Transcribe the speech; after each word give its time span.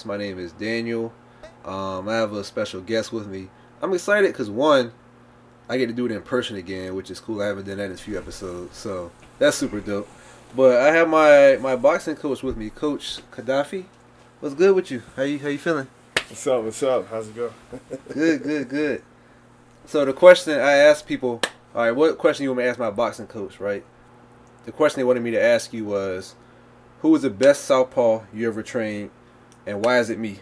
Podcast. 0.00 0.06
My 0.06 0.16
name 0.16 0.38
is 0.38 0.52
Daniel. 0.52 1.12
Um, 1.64 2.08
I 2.08 2.16
have 2.16 2.32
a 2.32 2.44
special 2.44 2.80
guest 2.80 3.12
with 3.12 3.26
me. 3.26 3.48
I'm 3.82 3.92
excited 3.92 4.32
because 4.32 4.50
one, 4.50 4.92
I 5.68 5.78
get 5.78 5.86
to 5.86 5.92
do 5.92 6.06
it 6.06 6.12
in 6.12 6.22
person 6.22 6.56
again, 6.56 6.94
which 6.94 7.10
is 7.10 7.20
cool. 7.20 7.42
I 7.42 7.46
haven't 7.46 7.66
done 7.66 7.78
that 7.78 7.86
in 7.86 7.92
a 7.92 7.96
few 7.96 8.18
episodes, 8.18 8.76
so 8.76 9.10
that's 9.38 9.56
super 9.56 9.80
dope. 9.80 10.08
But 10.56 10.80
I 10.80 10.92
have 10.92 11.08
my 11.08 11.58
my 11.60 11.76
boxing 11.76 12.16
coach 12.16 12.42
with 12.42 12.56
me, 12.56 12.70
Coach 12.70 13.20
Kadhafi. 13.30 13.84
What's 14.40 14.54
good 14.54 14.74
with 14.74 14.90
you? 14.90 15.02
How 15.16 15.22
you 15.22 15.38
how 15.38 15.48
you 15.48 15.58
feeling? 15.58 15.86
What's 16.28 16.46
up? 16.46 16.64
What's 16.64 16.82
up? 16.82 17.08
How's 17.08 17.28
it 17.28 17.36
go? 17.36 17.52
Good, 18.12 18.44
good, 18.44 18.68
good. 18.68 19.02
So 19.86 20.04
the 20.04 20.12
question 20.12 20.60
I 20.60 20.74
asked 20.74 21.08
people, 21.08 21.40
all 21.74 21.82
right, 21.82 21.90
what 21.90 22.18
question 22.18 22.44
you 22.44 22.50
want 22.50 22.58
me 22.58 22.64
to 22.64 22.70
ask 22.70 22.78
my 22.78 22.90
boxing 22.90 23.26
coach, 23.26 23.58
right? 23.58 23.84
The 24.64 24.70
question 24.70 25.00
they 25.00 25.04
wanted 25.04 25.24
me 25.24 25.32
to 25.32 25.42
ask 25.42 25.72
you 25.72 25.86
was, 25.86 26.36
who 27.00 27.08
was 27.08 27.22
the 27.22 27.30
best 27.30 27.64
southpaw 27.64 28.22
you 28.32 28.46
ever 28.46 28.62
trained, 28.62 29.10
and 29.70 29.84
why 29.84 29.98
is 30.00 30.10
it 30.10 30.18
me? 30.18 30.40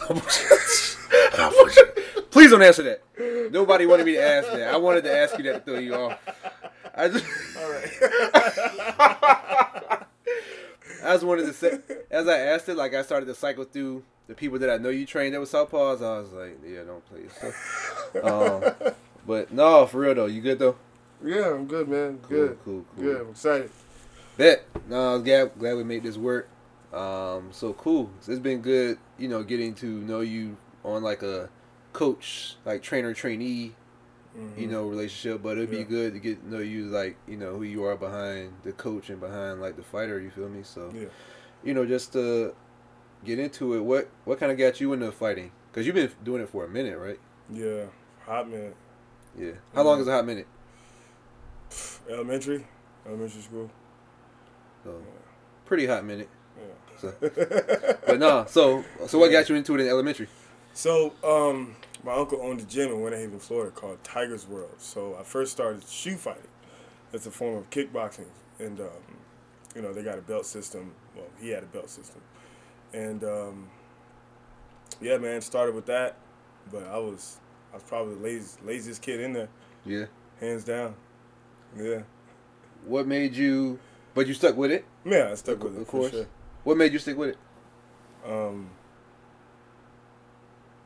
Please 2.30 2.50
don't 2.50 2.62
answer 2.62 2.82
that. 2.82 3.02
Nobody 3.52 3.86
wanted 3.86 4.06
me 4.06 4.12
to 4.14 4.22
ask 4.22 4.50
that. 4.52 4.74
I 4.74 4.76
wanted 4.76 5.04
to 5.04 5.16
ask 5.16 5.36
you 5.38 5.44
that 5.44 5.64
to 5.64 5.70
throw 5.72 5.78
you 5.78 5.94
off. 5.94 6.18
I 6.94 7.08
just, 7.08 7.24
All 7.56 7.70
right. 7.70 7.88
I 11.02 11.14
just 11.14 11.24
wanted 11.24 11.46
to 11.46 11.52
say, 11.52 11.78
as 12.10 12.26
I 12.28 12.38
asked 12.38 12.68
it, 12.68 12.76
like 12.76 12.94
I 12.94 13.02
started 13.02 13.26
to 13.26 13.34
cycle 13.34 13.64
through 13.64 14.02
the 14.26 14.34
people 14.34 14.58
that 14.58 14.68
I 14.70 14.76
know 14.78 14.88
you 14.90 15.06
trained 15.06 15.34
that 15.34 15.40
was 15.40 15.50
southpaws. 15.52 16.02
I 16.04 16.18
was 16.20 16.32
like, 16.32 16.58
yeah, 16.66 16.82
don't 16.82 17.02
please. 17.06 17.32
um, 18.22 18.62
but 19.26 19.50
no, 19.52 19.86
for 19.86 20.00
real 20.00 20.14
though, 20.14 20.26
you 20.26 20.40
good 20.42 20.58
though? 20.58 20.76
yeah, 21.24 21.54
I'm 21.54 21.66
good, 21.66 21.88
man. 21.88 22.18
Cool, 22.22 22.28
Good. 22.28 22.58
cool, 22.64 22.84
cool. 22.96 23.04
Good. 23.04 23.20
I'm 23.22 23.30
excited. 23.30 23.70
Bet. 24.36 24.64
No, 24.88 25.14
I'm 25.16 25.24
glad, 25.24 25.52
glad 25.58 25.76
we 25.76 25.84
made 25.84 26.02
this 26.02 26.16
work. 26.16 26.48
Um, 26.92 27.48
so 27.52 27.72
cool. 27.74 28.10
So 28.20 28.32
it's 28.32 28.40
been 28.40 28.60
good, 28.62 28.98
you 29.18 29.28
know, 29.28 29.42
getting 29.42 29.74
to 29.76 29.86
know 29.86 30.20
you 30.20 30.56
on 30.84 31.02
like 31.02 31.22
a 31.22 31.48
coach, 31.92 32.56
like 32.64 32.82
trainer 32.82 33.14
trainee, 33.14 33.74
you 34.56 34.66
know, 34.66 34.86
relationship. 34.88 35.42
But 35.42 35.58
it'd 35.58 35.70
be 35.70 35.84
good 35.84 36.14
to 36.14 36.18
get 36.20 36.42
to 36.42 36.50
know 36.50 36.58
you, 36.60 36.86
like 36.86 37.16
you 37.28 37.36
know, 37.36 37.56
who 37.56 37.62
you 37.62 37.84
are 37.84 37.96
behind 37.96 38.52
the 38.64 38.72
coach 38.72 39.10
and 39.10 39.20
behind 39.20 39.60
like 39.60 39.76
the 39.76 39.82
fighter. 39.82 40.20
You 40.20 40.30
feel 40.30 40.48
me? 40.48 40.62
So 40.62 40.90
Yeah. 40.94 41.08
you 41.62 41.74
know, 41.74 41.86
just 41.86 42.12
to 42.14 42.54
get 43.24 43.38
into 43.38 43.74
it. 43.74 43.80
What 43.80 44.08
what 44.24 44.40
kind 44.40 44.50
of 44.50 44.58
got 44.58 44.80
you 44.80 44.92
into 44.92 45.12
fighting? 45.12 45.52
Because 45.70 45.86
you've 45.86 45.94
been 45.94 46.10
doing 46.24 46.42
it 46.42 46.48
for 46.48 46.64
a 46.64 46.68
minute, 46.68 46.98
right? 46.98 47.20
Yeah. 47.48 47.84
Hot 48.26 48.48
minute. 48.48 48.76
Yeah. 49.38 49.52
How 49.74 49.82
long 49.82 50.00
is 50.00 50.08
a 50.08 50.12
hot 50.12 50.26
minute? 50.26 50.46
Elementary. 52.08 52.66
Elementary 53.06 53.42
school. 53.42 53.70
So, 54.84 55.00
pretty 55.64 55.86
hot 55.86 56.04
minute. 56.04 56.28
So, 57.00 57.14
but 58.06 58.18
no. 58.18 58.44
So 58.48 58.84
so 59.06 59.18
what 59.18 59.30
got 59.30 59.48
you 59.48 59.54
into 59.56 59.74
it 59.74 59.80
in 59.80 59.88
elementary? 59.88 60.28
So, 60.72 61.14
um, 61.24 61.74
my 62.04 62.14
uncle 62.14 62.40
owned 62.42 62.60
a 62.60 62.64
gym 62.64 62.90
in 62.90 63.00
Winter 63.00 63.18
Haven, 63.18 63.38
Florida 63.40 63.70
called 63.72 64.02
Tigers 64.04 64.46
World. 64.46 64.74
So 64.78 65.16
I 65.18 65.22
first 65.24 65.52
started 65.52 65.86
shoe 65.88 66.16
fighting. 66.16 66.42
It's 67.12 67.26
a 67.26 67.30
form 67.30 67.56
of 67.58 67.68
kickboxing, 67.70 68.26
and 68.58 68.80
um, 68.80 68.86
you 69.74 69.82
know 69.82 69.92
they 69.92 70.02
got 70.02 70.18
a 70.18 70.22
belt 70.22 70.46
system. 70.46 70.92
Well, 71.16 71.26
he 71.40 71.48
had 71.50 71.62
a 71.62 71.66
belt 71.66 71.90
system, 71.90 72.20
and 72.92 73.24
um, 73.24 73.68
yeah, 75.00 75.16
man, 75.18 75.40
started 75.40 75.74
with 75.74 75.86
that. 75.86 76.16
But 76.70 76.84
I 76.86 76.98
was 76.98 77.38
I 77.72 77.76
was 77.76 77.82
probably 77.82 78.14
the 78.14 78.20
lazy, 78.22 78.58
laziest 78.64 79.02
kid 79.02 79.20
in 79.20 79.32
there, 79.32 79.48
Yeah. 79.84 80.04
hands 80.40 80.64
down. 80.64 80.94
Yeah, 81.76 82.02
What 82.84 83.06
made 83.06 83.34
you? 83.34 83.78
But 84.14 84.26
you 84.26 84.34
stuck 84.34 84.56
with 84.56 84.70
it. 84.72 84.84
yeah, 85.04 85.30
I 85.30 85.34
stuck 85.34 85.56
Of 85.56 85.62
with 85.62 85.78
it 85.78 85.84
for 85.86 85.90
course. 85.90 86.10
sure. 86.10 86.26
What 86.64 86.76
made 86.76 86.92
you 86.92 86.98
stick 86.98 87.16
with 87.16 87.30
it? 87.30 87.38
Um, 88.26 88.70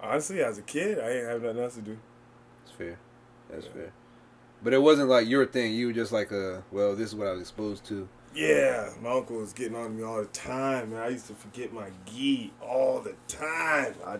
honestly, 0.00 0.42
as 0.42 0.58
a 0.58 0.62
kid, 0.62 0.98
I 0.98 1.08
didn't 1.08 1.28
have 1.30 1.42
nothing 1.42 1.62
else 1.62 1.74
to 1.74 1.82
do. 1.82 1.98
It's 2.64 2.72
fair. 2.72 2.98
That's 3.50 3.66
Yeah. 3.66 3.72
fair. 3.72 3.92
But 4.62 4.72
it 4.72 4.78
wasn't 4.80 5.08
like 5.10 5.28
your 5.28 5.44
thing. 5.46 5.74
You 5.74 5.88
were 5.88 5.92
just 5.92 6.12
like 6.12 6.30
a 6.30 6.62
well. 6.70 6.94
This 6.96 7.08
is 7.10 7.14
what 7.14 7.26
I 7.28 7.32
was 7.32 7.40
exposed 7.40 7.84
to. 7.86 8.08
Yeah, 8.34 8.90
my 9.00 9.10
uncle 9.12 9.36
was 9.36 9.52
getting 9.52 9.76
on 9.76 9.96
me 9.96 10.02
all 10.02 10.16
the 10.18 10.26
time, 10.26 10.92
and 10.92 11.00
I 11.00 11.08
used 11.08 11.26
to 11.28 11.34
forget 11.34 11.72
my 11.72 11.90
gi 12.06 12.52
all 12.60 13.00
the 13.00 13.14
time. 13.28 13.94
I 14.06 14.18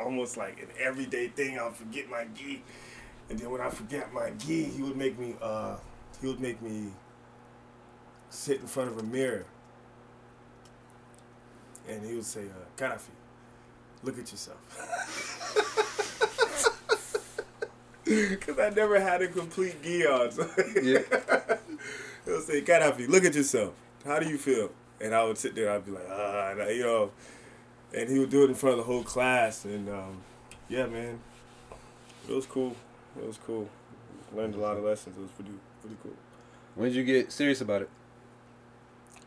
almost 0.00 0.36
like 0.36 0.60
an 0.62 0.68
everyday 0.80 1.28
thing. 1.28 1.58
I'll 1.58 1.72
forget 1.72 2.08
my 2.08 2.24
gi, 2.34 2.62
and 3.28 3.38
then 3.38 3.50
when 3.50 3.60
I 3.60 3.68
forget 3.70 4.12
my 4.12 4.30
gi, 4.30 4.64
he 4.64 4.82
would 4.82 4.96
make 4.96 5.18
me 5.18 5.36
uh 5.42 5.76
he 6.20 6.26
would 6.26 6.40
make 6.40 6.62
me 6.62 6.92
sit 8.30 8.60
in 8.60 8.66
front 8.66 8.90
of 8.90 8.98
a 8.98 9.02
mirror, 9.02 9.44
and 11.92 12.04
he 12.06 12.14
would 12.14 12.24
say, 12.24 12.42
uh, 12.42 12.64
"Kadhafi, 12.76 13.10
look 14.02 14.18
at 14.18 14.30
yourself." 14.30 14.58
Because 18.04 18.58
I 18.58 18.68
never 18.70 19.00
had 19.00 19.22
a 19.22 19.28
complete 19.28 19.82
gi 19.82 20.06
on. 20.06 20.30
So 20.32 20.42
Yeah. 20.82 20.98
He'll 22.24 22.40
say, 22.40 22.60
Kadhafi, 22.62 23.08
look 23.08 23.24
at 23.24 23.34
yourself. 23.34 23.72
How 24.04 24.18
do 24.18 24.28
you 24.28 24.36
feel? 24.38 24.70
And 25.00 25.14
I 25.14 25.24
would 25.24 25.38
sit 25.38 25.54
there, 25.54 25.70
I'd 25.70 25.84
be 25.86 25.92
like, 25.92 26.06
ah, 26.10 26.50
and 26.50 26.62
I- 26.62 26.70
you 26.70 26.82
know. 26.82 27.10
And 27.94 28.08
he 28.10 28.18
would 28.18 28.30
do 28.30 28.42
it 28.44 28.48
in 28.50 28.54
front 28.54 28.72
of 28.78 28.78
the 28.78 28.92
whole 28.92 29.04
class. 29.04 29.64
And 29.64 29.88
um, 29.88 30.18
yeah, 30.68 30.86
man, 30.86 31.20
it 32.28 32.34
was 32.34 32.44
cool. 32.46 32.74
It 33.18 33.26
was 33.26 33.38
cool. 33.38 33.68
Learned 34.34 34.54
a 34.54 34.58
lot 34.58 34.76
of 34.76 34.84
lessons. 34.84 35.16
It 35.16 35.20
was 35.20 35.30
pretty, 35.30 35.52
pretty 35.80 35.96
cool. 36.02 36.14
When 36.74 36.88
did 36.88 36.96
you 36.96 37.04
get 37.04 37.30
serious 37.32 37.60
about 37.60 37.82
it? 37.82 37.90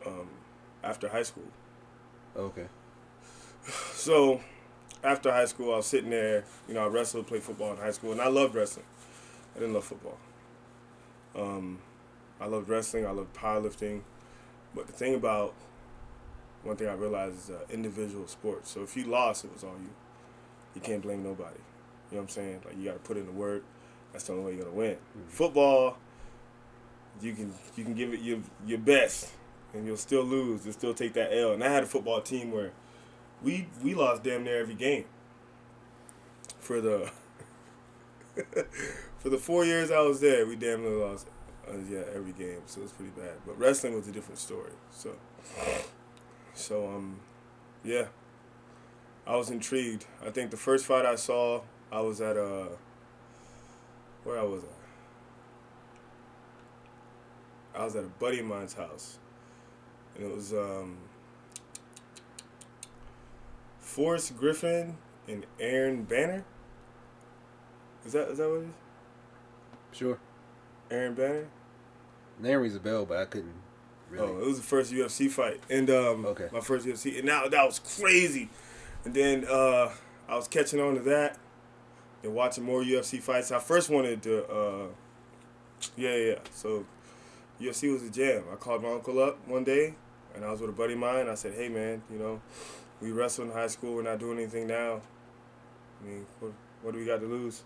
Um, 0.06 0.28
after 0.84 1.08
high 1.09 1.24
school. 1.24 1.46
Okay. 2.35 2.67
So, 3.93 4.41
after 5.03 5.32
high 5.32 5.46
school, 5.46 5.73
I 5.73 5.78
was 5.78 5.87
sitting 5.87 6.11
there. 6.11 6.43
You 6.67 6.76
know, 6.76 6.84
I 6.84 6.87
wrestled, 6.87 7.26
played 7.26 7.41
football 7.41 7.72
in 7.72 7.78
high 7.78 7.91
school, 7.91 8.11
and 8.11 8.22
I 8.22 8.28
loved 8.28 8.53
wrestling. 8.53 8.85
I 9.55 9.59
didn't 9.59 9.73
love 9.73 9.85
football. 9.85 10.20
Um, 11.35 11.79
I 12.40 12.46
loved 12.46 12.70
wrestling. 12.70 13.08
I 13.08 13.11
loved 13.11 13.34
powerlifting. 13.34 14.02
But 14.76 14.85
the 14.85 14.93
thing 14.93 15.16
about 15.16 15.55
one 16.64 16.76
thing 16.76 16.87
I 16.87 16.93
realized 16.93 17.35
is 17.35 17.49
uh, 17.49 17.59
individual 17.72 18.28
sports. 18.28 18.70
So 18.72 18.84
if 18.84 18.96
you 18.96 19.05
lost, 19.05 19.46
it 19.46 19.53
was 19.53 19.64
all 19.64 19.76
you. 19.82 19.90
You 20.76 20.82
can't 20.82 21.02
blame 21.02 21.23
nobody. 21.23 21.58
You 22.11 22.17
know 22.17 22.22
what 22.22 22.22
I'm 22.23 22.29
saying? 22.29 22.61
Like 22.66 22.78
you 22.78 22.85
got 22.85 22.93
to 22.93 22.99
put 22.99 23.17
in 23.17 23.26
the 23.26 23.32
work. 23.32 23.64
That's 24.11 24.26
the 24.26 24.34
only 24.34 24.46
way 24.46 24.55
you're 24.55 24.66
gonna 24.66 24.76
win. 24.76 24.97
Football, 25.28 25.97
you 27.22 27.34
can 27.34 27.53
you 27.76 27.84
can 27.84 27.93
give 27.93 28.14
it 28.14 28.22
your 28.22 28.40
your 28.66 28.78
best, 28.79 29.32
and 29.75 29.85
you'll 29.85 29.97
still 29.97 30.23
lose. 30.23 30.66
You'll 30.66 30.73
still 30.73 30.93
take 30.93 31.13
that 31.13 31.35
L. 31.35 31.53
And 31.53 31.63
I 31.63 31.69
had 31.69 31.83
a 31.83 31.87
football 31.87 32.22
team 32.22 32.51
where 32.51 32.72
we 33.43 33.67
we 33.83 33.93
lost 33.93 34.23
damn 34.23 34.43
near 34.43 34.59
every 34.59 34.75
game. 34.75 35.05
For 36.59 36.81
the 36.81 37.11
for 39.19 39.29
the 39.29 39.37
four 39.37 39.66
years 39.66 39.91
I 39.91 40.01
was 40.01 40.22
there, 40.22 40.45
we 40.45 40.55
damn 40.55 40.81
near 40.81 41.05
lost. 41.05 41.27
Uh, 41.67 41.77
yeah, 41.89 42.03
every 42.13 42.31
game, 42.31 42.61
so 42.67 42.81
it 42.81 42.83
was 42.83 42.91
pretty 42.91 43.11
bad. 43.11 43.33
But 43.45 43.57
wrestling 43.57 43.95
was 43.95 44.07
a 44.07 44.11
different 44.11 44.37
story. 44.37 44.72
So, 44.91 45.16
so 46.53 46.87
um, 46.87 47.19
yeah, 47.83 48.05
I 49.25 49.35
was 49.35 49.49
intrigued. 49.49 50.05
I 50.25 50.29
think 50.29 50.51
the 50.51 50.57
first 50.57 50.85
fight 50.85 51.05
I 51.05 51.16
saw, 51.16 51.61
I 51.91 52.01
was 52.01 52.22
at 52.22 52.37
uh, 52.37 52.67
where 54.23 54.39
I 54.39 54.43
was 54.43 54.63
at. 54.63 54.69
I 57.73 57.83
was 57.83 57.95
at 57.95 58.03
a 58.03 58.09
buddy 58.19 58.39
of 58.39 58.45
mine's 58.45 58.73
house, 58.73 59.17
and 60.16 60.26
it 60.26 60.35
was 60.35 60.53
um, 60.53 60.97
Forrest 63.79 64.38
Griffin 64.38 64.97
and 65.28 65.46
Aaron 65.59 66.03
Bonnar. 66.03 66.44
Is 68.06 68.14
that 68.14 68.29
is 68.29 68.38
that 68.38 68.50
what 68.50 68.58
it 68.62 68.64
is? 68.64 69.97
Sure. 69.97 70.20
Aaron 70.91 71.14
Bonnar. 71.14 71.47
Name 72.40 72.59
rings 72.59 72.76
a 72.76 72.79
bell, 72.79 73.06
but 73.06 73.17
I 73.17 73.26
couldn't 73.26 73.53
Really? 74.09 74.28
Oh, 74.28 74.38
it 74.40 74.46
was 74.46 74.58
the 74.58 74.64
first 74.64 74.94
UFC 74.94 75.29
fight, 75.32 75.62
and 75.70 75.90
um, 75.90 76.26
Okay. 76.28 76.47
my 76.52 76.59
first 76.59 76.85
UFC, 76.85 77.18
and 77.18 77.26
now 77.26 77.47
that 77.47 77.66
was 77.66 77.79
crazy. 77.79 78.50
And 79.03 79.14
then 79.16 79.46
uh, 79.50 79.90
I 80.29 80.35
was 80.35 80.47
catching 80.47 80.79
on 80.79 80.94
to 80.96 81.00
that, 81.02 81.40
and 82.23 82.35
watching 82.35 82.64
more 82.64 82.84
UFC 82.84 83.20
fights. 83.20 83.52
I 83.52 83.58
first 83.58 83.90
wanted 83.90 84.22
to, 84.23 84.46
uh, 84.46 84.88
yeah, 85.97 86.16
yeah. 86.16 86.26
yeah. 86.34 86.40
So 86.53 86.85
UFC 87.59 87.91
was 87.91 88.03
a 88.03 88.09
jam. 88.11 88.44
I 88.52 88.56
called 88.58 88.84
my 88.84 88.91
uncle 88.91 89.22
up 89.22 89.40
one 89.47 89.64
day, 89.64 89.96
and 90.35 90.43
I 90.43 90.52
was 90.52 90.61
with 90.61 90.70
a 90.70 90.73
buddy 90.73 90.93
of 90.93 90.99
mine. 90.99 91.29
I 91.29 91.35
said, 91.35 91.53
"Hey, 91.53 91.70
man, 91.70 92.02
you 92.11 92.20
know, 92.20 92.41
we 93.02 93.11
wrestled 93.11 93.49
in 93.49 93.53
high 93.53 93.67
school. 93.67 93.96
We're 93.96 94.03
not 94.03 94.20
doing 94.20 94.37
anything 94.37 94.67
now. 94.67 95.02
I 96.02 96.08
mean, 96.08 96.26
what, 96.40 96.52
what 96.82 96.93
do 96.93 96.99
we 96.99 97.05
got 97.05 97.20
to 97.22 97.26
lose? 97.26 97.64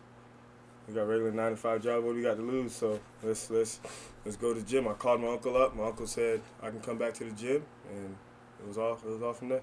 We 0.87 0.93
got 0.93 1.01
a 1.01 1.05
regular 1.05 1.31
nine 1.31 1.51
to 1.51 1.57
five 1.57 1.83
job. 1.83 2.03
What 2.03 2.11
do 2.11 2.17
we 2.17 2.23
got 2.23 2.37
to 2.37 2.41
lose? 2.41 2.73
So 2.73 2.99
let's 3.23 3.49
let's 3.49 3.79
let's 4.25 4.37
go 4.37 4.53
to 4.53 4.59
the 4.59 4.65
gym. 4.65 4.87
I 4.87 4.93
called 4.93 5.21
my 5.21 5.27
uncle 5.27 5.55
up. 5.57 5.75
My 5.75 5.85
uncle 5.85 6.07
said 6.07 6.41
I 6.61 6.69
can 6.69 6.79
come 6.79 6.97
back 6.97 7.13
to 7.15 7.25
the 7.25 7.31
gym, 7.31 7.63
and 7.91 8.15
it 8.59 8.67
was 8.67 8.77
all 8.77 8.93
it 8.93 9.05
was 9.05 9.21
all 9.21 9.33
from 9.33 9.49
there. 9.49 9.61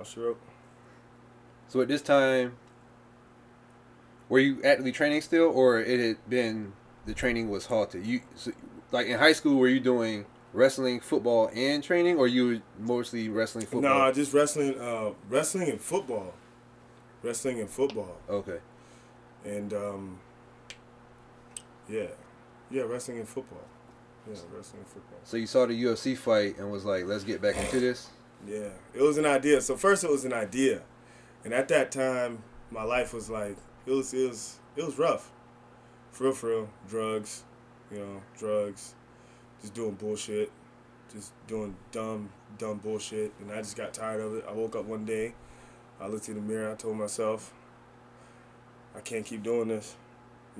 I 0.00 0.04
sure 0.04 0.28
wrote. 0.28 0.40
So 1.68 1.80
at 1.80 1.88
this 1.88 2.02
time, 2.02 2.56
were 4.28 4.40
you 4.40 4.62
actively 4.64 4.92
training 4.92 5.20
still, 5.22 5.44
or 5.44 5.80
it 5.80 6.00
had 6.00 6.28
been 6.28 6.72
the 7.06 7.14
training 7.14 7.48
was 7.48 7.66
halted? 7.66 8.04
You 8.04 8.20
so, 8.34 8.52
like 8.90 9.06
in 9.06 9.18
high 9.18 9.32
school, 9.32 9.58
were 9.58 9.68
you 9.68 9.80
doing 9.80 10.26
wrestling, 10.52 11.00
football, 11.00 11.50
and 11.54 11.82
training, 11.82 12.16
or 12.16 12.26
you 12.28 12.46
were 12.46 12.58
mostly 12.78 13.28
wrestling, 13.28 13.66
football? 13.66 13.90
No, 14.06 14.12
just 14.12 14.32
wrestling, 14.32 14.78
uh, 14.78 15.10
wrestling 15.28 15.68
and 15.70 15.80
football, 15.80 16.34
wrestling 17.22 17.60
and 17.60 17.68
football, 17.70 18.16
Okay. 18.28 18.58
and 19.44 19.72
um, 19.72 20.18
yeah, 21.88 22.06
yeah, 22.70 22.82
wrestling 22.82 23.18
and 23.18 23.28
football, 23.28 23.64
yeah, 24.26 24.34
wrestling 24.54 24.80
and 24.82 24.88
football. 24.88 25.18
So 25.24 25.36
you 25.36 25.46
saw 25.46 25.66
the 25.66 25.82
UFC 25.84 26.16
fight 26.16 26.58
and 26.58 26.70
was 26.70 26.84
like, 26.84 27.04
"Let's 27.06 27.24
get 27.24 27.40
back 27.42 27.56
into 27.56 27.80
this." 27.80 28.08
Yeah, 28.46 28.68
it 28.94 29.02
was 29.02 29.18
an 29.18 29.26
idea. 29.26 29.60
So 29.60 29.76
first, 29.76 30.04
it 30.04 30.10
was 30.10 30.24
an 30.24 30.32
idea, 30.32 30.82
and 31.44 31.52
at 31.54 31.68
that 31.68 31.92
time, 31.92 32.42
my 32.70 32.82
life 32.82 33.12
was 33.14 33.30
like 33.30 33.56
it 33.86 33.90
was 33.92 34.12
it 34.14 34.28
was 34.28 34.58
it 34.76 34.84
was 34.84 34.98
rough, 34.98 35.30
for 36.10 36.24
real, 36.24 36.32
for 36.32 36.48
real. 36.48 36.68
Drugs, 36.88 37.42
you 37.90 37.98
know, 37.98 38.22
drugs, 38.38 38.94
just 39.62 39.74
doing 39.74 39.92
bullshit, 39.92 40.50
just 41.12 41.32
doing 41.46 41.74
dumb, 41.90 42.28
dumb 42.58 42.78
bullshit, 42.78 43.32
and 43.40 43.50
I 43.50 43.58
just 43.58 43.76
got 43.76 43.94
tired 43.94 44.20
of 44.20 44.34
it. 44.34 44.44
I 44.48 44.52
woke 44.52 44.76
up 44.76 44.84
one 44.84 45.04
day, 45.04 45.34
I 46.00 46.08
looked 46.08 46.28
in 46.28 46.34
the 46.34 46.40
mirror, 46.40 46.70
I 46.70 46.74
told 46.74 46.96
myself, 46.96 47.54
I 48.94 49.00
can't 49.00 49.24
keep 49.24 49.42
doing 49.42 49.68
this, 49.68 49.96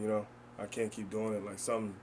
you 0.01 0.09
know, 0.09 0.27
I 0.59 0.67
can't 0.67 0.91
keep 0.91 1.11
doing 1.11 1.35
it. 1.35 1.45
Like 1.45 1.59
something, 1.59 1.95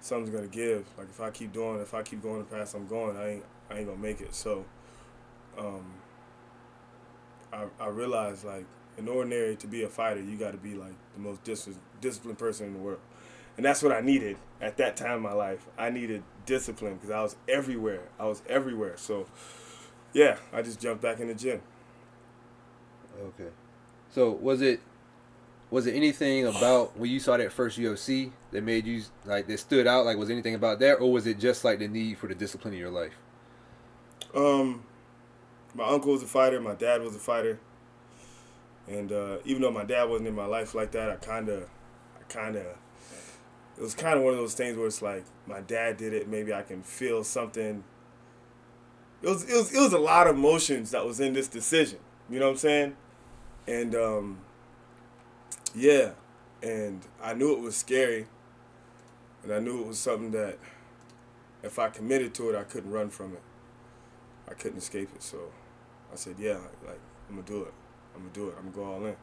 something's 0.00 0.30
gonna 0.30 0.46
give. 0.46 0.86
Like 0.96 1.08
if 1.08 1.20
I 1.20 1.30
keep 1.30 1.52
doing, 1.52 1.80
if 1.80 1.94
I 1.94 2.02
keep 2.02 2.22
going 2.22 2.38
the 2.38 2.44
path 2.44 2.74
I'm 2.74 2.86
going, 2.86 3.16
I 3.16 3.30
ain't, 3.30 3.44
I 3.70 3.78
ain't 3.78 3.86
gonna 3.86 3.98
make 3.98 4.20
it. 4.20 4.34
So 4.34 4.64
um, 5.58 5.84
I, 7.52 7.64
I 7.80 7.88
realized 7.88 8.44
like 8.44 8.66
in 8.98 9.08
ordinary 9.08 9.56
to 9.56 9.66
be 9.66 9.82
a 9.82 9.88
fighter, 9.88 10.20
you 10.20 10.36
got 10.36 10.52
to 10.52 10.58
be 10.58 10.74
like 10.74 10.94
the 11.14 11.20
most 11.20 11.42
dis- 11.44 11.68
disciplined 12.00 12.38
person 12.38 12.66
in 12.66 12.74
the 12.74 12.78
world, 12.78 13.00
and 13.60 13.64
that's 13.66 13.82
what 13.82 13.92
I 13.92 14.00
needed 14.00 14.38
at 14.62 14.78
that 14.78 14.96
time 14.96 15.18
in 15.18 15.22
my 15.22 15.34
life. 15.34 15.66
I 15.76 15.90
needed 15.90 16.22
discipline 16.46 16.94
because 16.94 17.10
I 17.10 17.20
was 17.20 17.36
everywhere. 17.46 18.04
I 18.18 18.24
was 18.24 18.40
everywhere. 18.48 18.96
So 18.96 19.26
yeah, 20.14 20.38
I 20.50 20.62
just 20.62 20.80
jumped 20.80 21.02
back 21.02 21.20
in 21.20 21.28
the 21.28 21.34
gym. 21.34 21.60
Okay. 23.22 23.50
So 24.08 24.30
was 24.30 24.62
it 24.62 24.80
was 25.70 25.86
it 25.86 25.94
anything 25.94 26.46
about 26.46 26.98
when 26.98 27.10
you 27.10 27.20
saw 27.20 27.36
that 27.36 27.52
first 27.52 27.78
UFC 27.78 28.32
that 28.50 28.64
made 28.64 28.86
you 28.86 29.02
like 29.26 29.46
that 29.46 29.58
stood 29.60 29.86
out? 29.86 30.06
Like 30.06 30.16
was 30.16 30.30
anything 30.30 30.54
about 30.54 30.78
that, 30.78 30.94
or 30.94 31.12
was 31.12 31.26
it 31.26 31.38
just 31.38 31.62
like 31.62 31.80
the 31.80 31.88
need 31.88 32.16
for 32.16 32.28
the 32.28 32.34
discipline 32.34 32.72
in 32.72 32.80
your 32.80 32.88
life? 32.88 33.12
Um, 34.34 34.84
my 35.74 35.86
uncle 35.86 36.12
was 36.12 36.22
a 36.22 36.26
fighter. 36.26 36.62
My 36.62 36.76
dad 36.76 37.02
was 37.02 37.14
a 37.14 37.18
fighter. 37.18 37.60
And 38.88 39.12
uh, 39.12 39.36
even 39.44 39.60
though 39.60 39.70
my 39.70 39.84
dad 39.84 40.04
wasn't 40.04 40.28
in 40.28 40.34
my 40.34 40.46
life 40.46 40.74
like 40.74 40.92
that, 40.92 41.10
I 41.10 41.16
kind 41.16 41.50
of, 41.50 41.64
I 42.18 42.22
kind 42.32 42.56
of, 42.56 42.64
it 43.80 43.82
was 43.82 43.94
kind 43.94 44.18
of 44.18 44.22
one 44.22 44.34
of 44.34 44.38
those 44.38 44.52
things 44.52 44.76
where 44.76 44.86
it's 44.86 45.00
like 45.00 45.24
my 45.46 45.62
dad 45.62 45.96
did 45.96 46.12
it. 46.12 46.28
Maybe 46.28 46.52
I 46.52 46.60
can 46.60 46.82
feel 46.82 47.24
something. 47.24 47.82
It 49.22 49.26
was, 49.26 49.42
it 49.44 49.56
was, 49.56 49.72
it 49.72 49.80
was 49.80 49.94
a 49.94 49.98
lot 49.98 50.26
of 50.26 50.36
emotions 50.36 50.90
that 50.90 51.06
was 51.06 51.18
in 51.18 51.32
this 51.32 51.48
decision. 51.48 51.98
You 52.28 52.40
know 52.40 52.44
what 52.44 52.52
I'm 52.52 52.58
saying? 52.58 52.96
And 53.66 53.94
um, 53.94 54.40
yeah, 55.74 56.10
and 56.62 57.00
I 57.22 57.32
knew 57.32 57.54
it 57.54 57.60
was 57.60 57.74
scary, 57.74 58.26
and 59.42 59.50
I 59.50 59.60
knew 59.60 59.80
it 59.80 59.86
was 59.86 59.98
something 59.98 60.30
that 60.32 60.58
if 61.62 61.78
I 61.78 61.88
committed 61.88 62.34
to 62.34 62.50
it, 62.50 62.56
I 62.56 62.64
couldn't 62.64 62.90
run 62.90 63.08
from 63.08 63.32
it. 63.32 63.42
I 64.46 64.52
couldn't 64.52 64.76
escape 64.76 65.08
it. 65.14 65.22
So 65.22 65.38
I 66.12 66.16
said, 66.16 66.34
yeah, 66.38 66.58
like 66.86 67.00
I'm 67.30 67.36
gonna 67.36 67.46
do 67.46 67.62
it. 67.62 67.72
I'm 68.14 68.20
gonna 68.20 68.34
do 68.34 68.48
it. 68.48 68.56
I'm 68.58 68.70
gonna 68.70 68.76
go 68.76 68.92
all 68.92 69.06
in. 69.06 69.16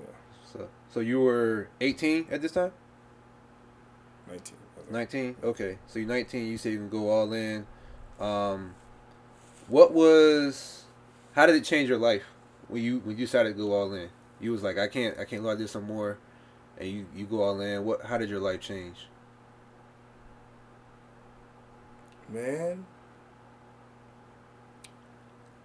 Yeah. 0.00 0.14
So 0.50 0.68
so 0.88 1.00
you 1.00 1.20
were 1.20 1.68
18 1.82 2.28
at 2.30 2.40
this 2.40 2.52
time? 2.52 2.72
19. 4.28 4.56
19. 4.90 5.36
Okay. 5.42 5.78
So 5.86 5.98
you're 5.98 6.08
19. 6.08 6.46
You 6.46 6.58
said 6.58 6.72
you 6.72 6.78
can 6.78 6.88
go 6.88 7.10
all 7.10 7.32
in. 7.32 7.66
Um, 8.20 8.74
what 9.68 9.92
was? 9.92 10.84
How 11.32 11.46
did 11.46 11.56
it 11.56 11.64
change 11.64 11.88
your 11.88 11.98
life 11.98 12.24
when 12.68 12.82
you 12.82 12.98
when 13.00 13.16
you 13.16 13.26
decided 13.26 13.56
to 13.56 13.62
go 13.62 13.72
all 13.72 13.92
in? 13.94 14.08
You 14.40 14.52
was 14.52 14.62
like, 14.62 14.78
I 14.78 14.88
can't 14.88 15.18
I 15.18 15.24
can't 15.24 15.42
go 15.42 15.50
out 15.50 15.58
there 15.58 15.66
some 15.66 15.84
more, 15.84 16.18
and 16.78 16.88
you 16.88 17.06
you 17.14 17.24
go 17.26 17.42
all 17.42 17.60
in. 17.60 17.84
What? 17.84 18.02
How 18.04 18.18
did 18.18 18.28
your 18.28 18.40
life 18.40 18.60
change? 18.60 19.08
Man, 22.28 22.86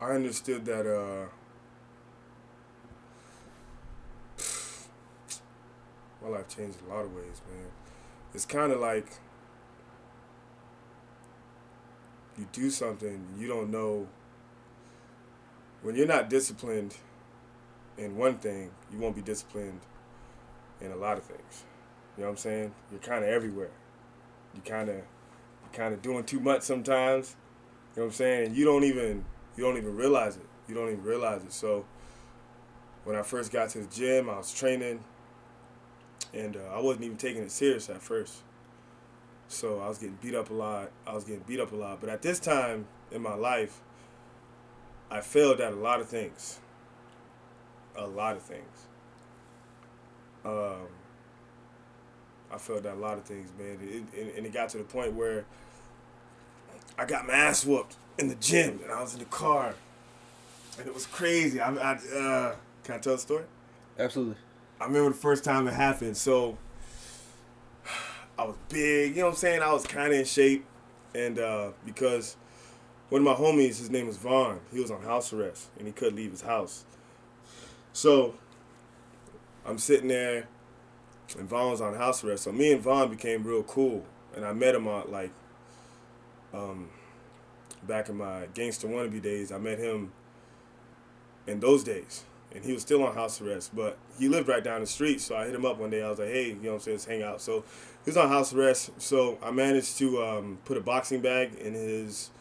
I 0.01 0.11
understood 0.11 0.65
that. 0.65 0.85
uh 0.85 1.27
My 6.21 6.29
life 6.29 6.49
changed 6.49 6.77
a 6.85 6.89
lot 6.93 7.05
of 7.05 7.13
ways, 7.13 7.41
man. 7.49 7.71
It's 8.33 8.45
kind 8.45 8.71
of 8.71 8.79
like 8.79 9.07
you 12.37 12.47
do 12.51 12.69
something 12.69 13.25
you 13.37 13.47
don't 13.47 13.69
know. 13.69 14.07
When 15.81 15.95
you're 15.95 16.07
not 16.07 16.29
disciplined 16.29 16.95
in 17.97 18.15
one 18.15 18.37
thing, 18.37 18.71
you 18.91 18.99
won't 18.99 19.15
be 19.15 19.21
disciplined 19.21 19.81
in 20.81 20.91
a 20.91 20.95
lot 20.95 21.17
of 21.17 21.23
things. 21.23 21.65
You 22.17 22.23
know 22.23 22.29
what 22.29 22.31
I'm 22.31 22.37
saying? 22.37 22.71
You're 22.91 23.01
kind 23.01 23.23
of 23.23 23.29
everywhere. 23.29 23.71
You 24.55 24.61
kind 24.61 24.89
of 24.89 24.95
you're 24.95 25.73
kind 25.73 25.93
of 25.93 26.01
doing 26.01 26.23
too 26.23 26.39
much 26.39 26.61
sometimes. 26.61 27.35
You 27.95 28.01
know 28.01 28.05
what 28.05 28.13
I'm 28.13 28.15
saying? 28.15 28.47
And 28.47 28.55
you 28.55 28.65
don't 28.65 28.83
even 28.83 29.25
you 29.57 29.63
don't 29.63 29.77
even 29.77 29.95
realize 29.95 30.37
it. 30.37 30.45
You 30.67 30.75
don't 30.75 30.89
even 30.89 31.03
realize 31.03 31.43
it. 31.43 31.51
So 31.51 31.85
when 33.03 33.15
I 33.15 33.23
first 33.23 33.51
got 33.51 33.69
to 33.71 33.79
the 33.79 33.95
gym, 33.95 34.29
I 34.29 34.37
was 34.37 34.53
training, 34.53 35.03
and 36.33 36.55
uh, 36.57 36.75
I 36.75 36.79
wasn't 36.79 37.05
even 37.05 37.17
taking 37.17 37.41
it 37.41 37.51
serious 37.51 37.89
at 37.89 38.01
first. 38.01 38.43
So 39.47 39.79
I 39.79 39.87
was 39.87 39.97
getting 39.97 40.17
beat 40.21 40.35
up 40.35 40.51
a 40.51 40.53
lot. 40.53 40.91
I 41.07 41.13
was 41.13 41.23
getting 41.23 41.43
beat 41.47 41.59
up 41.59 41.71
a 41.71 41.75
lot. 41.75 41.99
But 41.99 42.09
at 42.09 42.21
this 42.21 42.39
time 42.39 42.85
in 43.11 43.21
my 43.21 43.33
life, 43.33 43.81
I 45.09 45.21
failed 45.21 45.59
at 45.59 45.73
a 45.73 45.75
lot 45.75 46.01
of 46.01 46.07
things. 46.07 46.59
A 47.95 48.05
lot 48.05 48.35
of 48.35 48.43
things. 48.43 48.85
Um, 50.45 50.87
I 52.51 52.57
failed 52.57 52.85
at 52.85 52.93
a 52.93 52.99
lot 52.99 53.17
of 53.17 53.23
things, 53.23 53.51
man. 53.57 53.79
It, 53.81 54.17
it, 54.17 54.35
and 54.37 54.45
it 54.45 54.53
got 54.53 54.69
to 54.69 54.77
the 54.77 54.83
point 54.83 55.13
where 55.13 55.45
I 56.97 57.05
got 57.05 57.25
my 57.25 57.33
ass 57.33 57.65
whooped 57.65 57.95
in 58.17 58.27
the 58.27 58.35
gym, 58.35 58.79
and 58.83 58.91
I 58.91 59.01
was 59.01 59.13
in 59.13 59.19
the 59.19 59.25
car, 59.25 59.73
and 60.77 60.87
it 60.87 60.93
was 60.93 61.05
crazy. 61.05 61.59
I, 61.59 61.73
I 61.73 61.93
uh, 61.93 62.55
can 62.83 62.95
I 62.95 62.97
tell 62.99 63.13
the 63.13 63.19
story? 63.19 63.45
Absolutely. 63.97 64.35
I 64.81 64.85
remember 64.85 65.09
the 65.09 65.15
first 65.15 65.43
time 65.43 65.67
it 65.67 65.73
happened. 65.73 66.15
So 66.15 66.57
I 68.37 68.45
was 68.45 68.55
big, 68.69 69.11
you 69.11 69.17
know 69.17 69.25
what 69.25 69.31
I'm 69.31 69.37
saying? 69.37 69.61
I 69.61 69.73
was 69.73 69.85
kind 69.85 70.13
of 70.13 70.19
in 70.19 70.25
shape, 70.25 70.65
and 71.13 71.37
uh, 71.37 71.71
because 71.85 72.37
one 73.09 73.21
of 73.21 73.25
my 73.25 73.33
homies, 73.33 73.77
his 73.79 73.89
name 73.89 74.07
was 74.07 74.15
Vaughn, 74.15 74.61
he 74.71 74.79
was 74.79 74.89
on 74.89 75.01
house 75.01 75.33
arrest 75.33 75.67
and 75.77 75.85
he 75.85 75.91
couldn't 75.91 76.15
leave 76.15 76.31
his 76.31 76.41
house. 76.41 76.85
So 77.91 78.35
I'm 79.65 79.77
sitting 79.77 80.07
there, 80.07 80.47
and 81.37 81.49
Vaughn 81.49 81.71
was 81.71 81.81
on 81.81 81.95
house 81.95 82.23
arrest. 82.23 82.43
So 82.43 82.53
me 82.53 82.71
and 82.71 82.81
Vaughn 82.81 83.09
became 83.09 83.43
real 83.43 83.63
cool, 83.63 84.05
and 84.33 84.45
I 84.45 84.53
met 84.53 84.75
him 84.75 84.87
on 84.87 85.11
like 85.11 85.31
um, 86.53 86.89
back 87.83 88.07
in 88.07 88.15
my 88.15 88.47
gangster 88.53 88.87
wannabe 88.87 89.21
days. 89.21 89.51
I 89.51 89.57
met 89.57 89.79
him 89.79 90.13
in 91.45 91.59
those 91.59 91.83
days 91.83 92.23
and 92.53 92.65
he 92.65 92.73
was 92.73 92.81
still 92.81 93.03
on 93.03 93.13
house 93.13 93.41
arrest, 93.41 93.75
but 93.75 93.97
he 94.17 94.27
lived 94.27 94.47
right 94.47 94.63
down 94.63 94.81
the 94.81 94.87
street. 94.87 95.21
So 95.21 95.35
I 95.35 95.45
hit 95.45 95.53
him 95.53 95.65
up 95.65 95.77
one 95.77 95.89
day. 95.89 96.01
I 96.01 96.09
was 96.09 96.19
like, 96.19 96.29
hey, 96.29 96.47
you 96.47 96.55
know 96.55 96.69
what 96.69 96.75
I'm 96.75 96.79
saying, 96.79 96.97
let's 96.97 97.05
hang 97.05 97.23
out. 97.23 97.41
So 97.41 97.63
he 98.03 98.09
was 98.09 98.17
on 98.17 98.29
house 98.29 98.53
arrest. 98.53 98.91
So 98.97 99.37
I 99.43 99.51
managed 99.51 99.97
to 99.99 100.23
um, 100.23 100.57
put 100.65 100.77
a 100.77 100.81
boxing 100.81 101.21
bag 101.21 101.53
in 101.55 101.73
his 101.73 102.31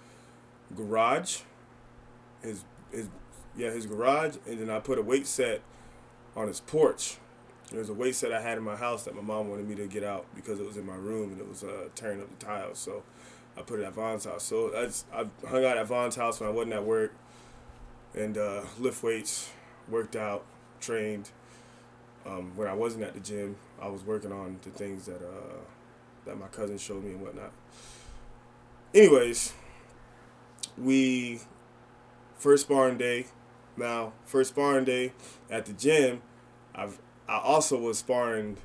garage, 0.75 1.41
his 2.43 2.65
his 2.91 3.09
yeah 3.57 3.71
his 3.71 3.87
garage, 3.87 4.37
and 4.47 4.61
then 4.61 4.71
I 4.71 4.79
put 4.81 4.99
a 4.99 5.03
weight 5.03 5.27
set 5.27 5.61
on 6.37 6.49
his 6.49 6.61
porch. 6.61 7.19
There's 7.71 7.91
a 7.91 7.95
weight 7.95 8.15
set 8.15 8.33
I 8.33 8.41
had 8.41 8.57
in 8.57 8.65
my 8.65 8.77
house 8.77 9.05
that 9.05 9.15
my 9.15 9.21
mom 9.21 9.51
wanted 9.51 9.69
me 9.69 9.75
to 9.75 9.87
get 9.87 10.03
out 10.03 10.25
because 10.35 10.59
it 10.59 10.67
was 10.67 10.79
in 10.79 10.87
my 10.87 10.95
room 10.95 11.33
and 11.33 11.41
it 11.41 11.47
was 11.47 11.63
uh, 11.63 11.89
tearing 11.95 12.23
up 12.23 12.39
the 12.39 12.45
tiles. 12.45 12.79
So 12.79 13.03
I 13.59 13.63
put 13.63 13.81
it 13.81 13.85
at 13.85 13.93
Vaughn's 13.93 14.25
house. 14.25 14.45
So 14.45 14.75
I, 14.75 14.87
just, 14.87 15.05
I 15.13 15.27
hung 15.47 15.65
out 15.67 15.77
at 15.77 15.87
Vaughn's 15.87 16.17
house 16.17 16.41
when 16.41 16.49
I 16.49 16.53
wasn't 16.53 16.75
at 16.75 16.85
work, 16.85 17.13
and 18.15 18.39
uh, 18.39 18.63
lift 18.79 19.03
weights, 19.03 19.51
worked 19.91 20.17
out, 20.17 20.45
trained. 20.81 21.31
Um, 22.27 22.53
when 22.57 22.69
I 22.69 22.75
wasn't 22.75 23.05
at 23.05 23.15
the 23.15 23.21
gym, 23.21 23.57
I 23.81 23.89
was 23.89 24.05
working 24.05 24.33
on 24.33 24.59
the 24.63 24.71
things 24.71 25.07
that 25.07 25.23
uh, 25.23 25.59
that 26.27 26.39
my 26.39 26.49
cousin 26.49 26.79
showed 26.79 27.05
me 27.05 27.13
and 27.13 27.23
whatnot. 27.23 27.53
Anyways, 28.95 29.55
we 30.77 31.41
first 32.39 32.67
sparring 32.67 32.99
day. 32.99 33.27
Now, 33.77 34.13
first 34.25 34.51
sparring 34.51 34.85
day 34.85 35.13
at 35.51 35.67
the 35.67 35.73
gym, 35.73 36.23
I've 36.75 36.99
I 37.29 37.39
also 37.39 37.79
was 37.79 37.99
sparring 37.99 38.57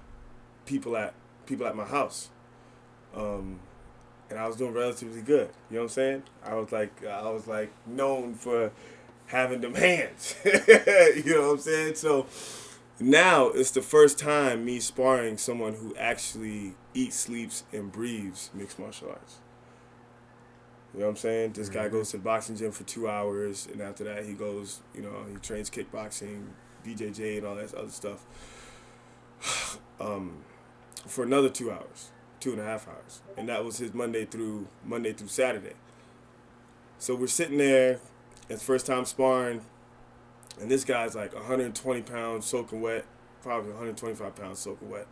people 0.66 0.98
at 0.98 1.14
people 1.46 1.68
at 1.68 1.76
my 1.76 1.86
house. 1.86 2.30
Um, 3.16 3.60
and 4.30 4.40
I 4.40 4.48
was 4.48 4.56
doing 4.56 4.74
relatively 4.74 5.22
good. 5.22 5.50
You 5.70 5.76
know 5.76 5.82
what 5.82 5.84
I'm 5.84 5.90
saying? 5.90 6.24
I 6.44 6.56
was 6.56 6.72
like 6.72 7.06
I 7.06 7.30
was 7.30 7.48
like 7.48 7.72
known 7.86 8.34
for 8.34 8.72
having 9.34 9.62
them 9.62 9.74
hands. 9.74 10.36
you 10.46 11.36
know 11.36 11.48
what 11.48 11.54
I'm 11.54 11.58
saying? 11.58 11.96
So 11.96 12.28
now 13.00 13.48
it's 13.48 13.72
the 13.72 13.82
first 13.82 14.20
time 14.20 14.64
me 14.64 14.80
sparring 14.80 15.38
someone 15.38 15.74
who 15.74 15.96
actually 15.98 16.76
eats, 16.94 17.16
sleeps, 17.18 17.64
and 17.74 17.92
breathes 17.92 18.52
mixed 18.54 18.80
martial 18.80 19.10
arts. 19.10 19.40
You 20.94 21.00
know 21.00 21.08
what 21.08 21.12
I'm 21.14 21.18
saying? 21.18 21.54
This 21.54 21.70
guy 21.70 21.90
goes 21.90 22.12
to 22.12 22.18
the 22.18 22.24
boxing 22.24 22.56
gym 22.56 22.72
for 22.72 22.84
two 22.84 23.10
hours, 23.10 23.68
and 23.72 23.82
after 23.82 24.04
that, 24.04 24.26
he 24.26 24.34
goes, 24.34 24.82
you 24.94 25.02
know, 25.02 25.26
he 25.28 25.36
trains 25.38 25.72
kickboxing, 25.72 26.50
BJJ, 26.86 27.40
and 27.40 27.48
all 27.48 27.56
that 27.56 27.74
other 27.74 27.90
stuff 27.90 28.24
um, 30.00 30.44
for 31.08 31.24
another 31.24 31.50
two 31.50 31.72
hours, 31.72 32.12
two 32.40 32.52
and 32.52 32.62
a 32.62 32.64
half 32.64 32.88
hours, 32.88 33.22
and 33.36 33.50
that 33.50 33.66
was 33.66 33.80
his 33.80 33.96
Monday 33.96 34.26
through 34.26 34.68
Monday 34.86 35.14
through 35.14 35.30
Saturday. 35.30 35.74
So 37.00 37.16
we're 37.16 37.26
sitting 37.26 37.58
there, 37.58 38.00
it's 38.50 38.64
first 38.64 38.86
time 38.86 39.06
sparring, 39.06 39.62
and 40.60 40.70
this 40.70 40.84
guy's 40.84 41.16
like 41.16 41.34
120 41.34 42.02
pounds 42.02 42.46
soaking 42.46 42.82
wet, 42.82 43.06
probably 43.42 43.70
125 43.72 44.36
pounds 44.36 44.60
soaking 44.60 44.90
wet, 44.90 45.08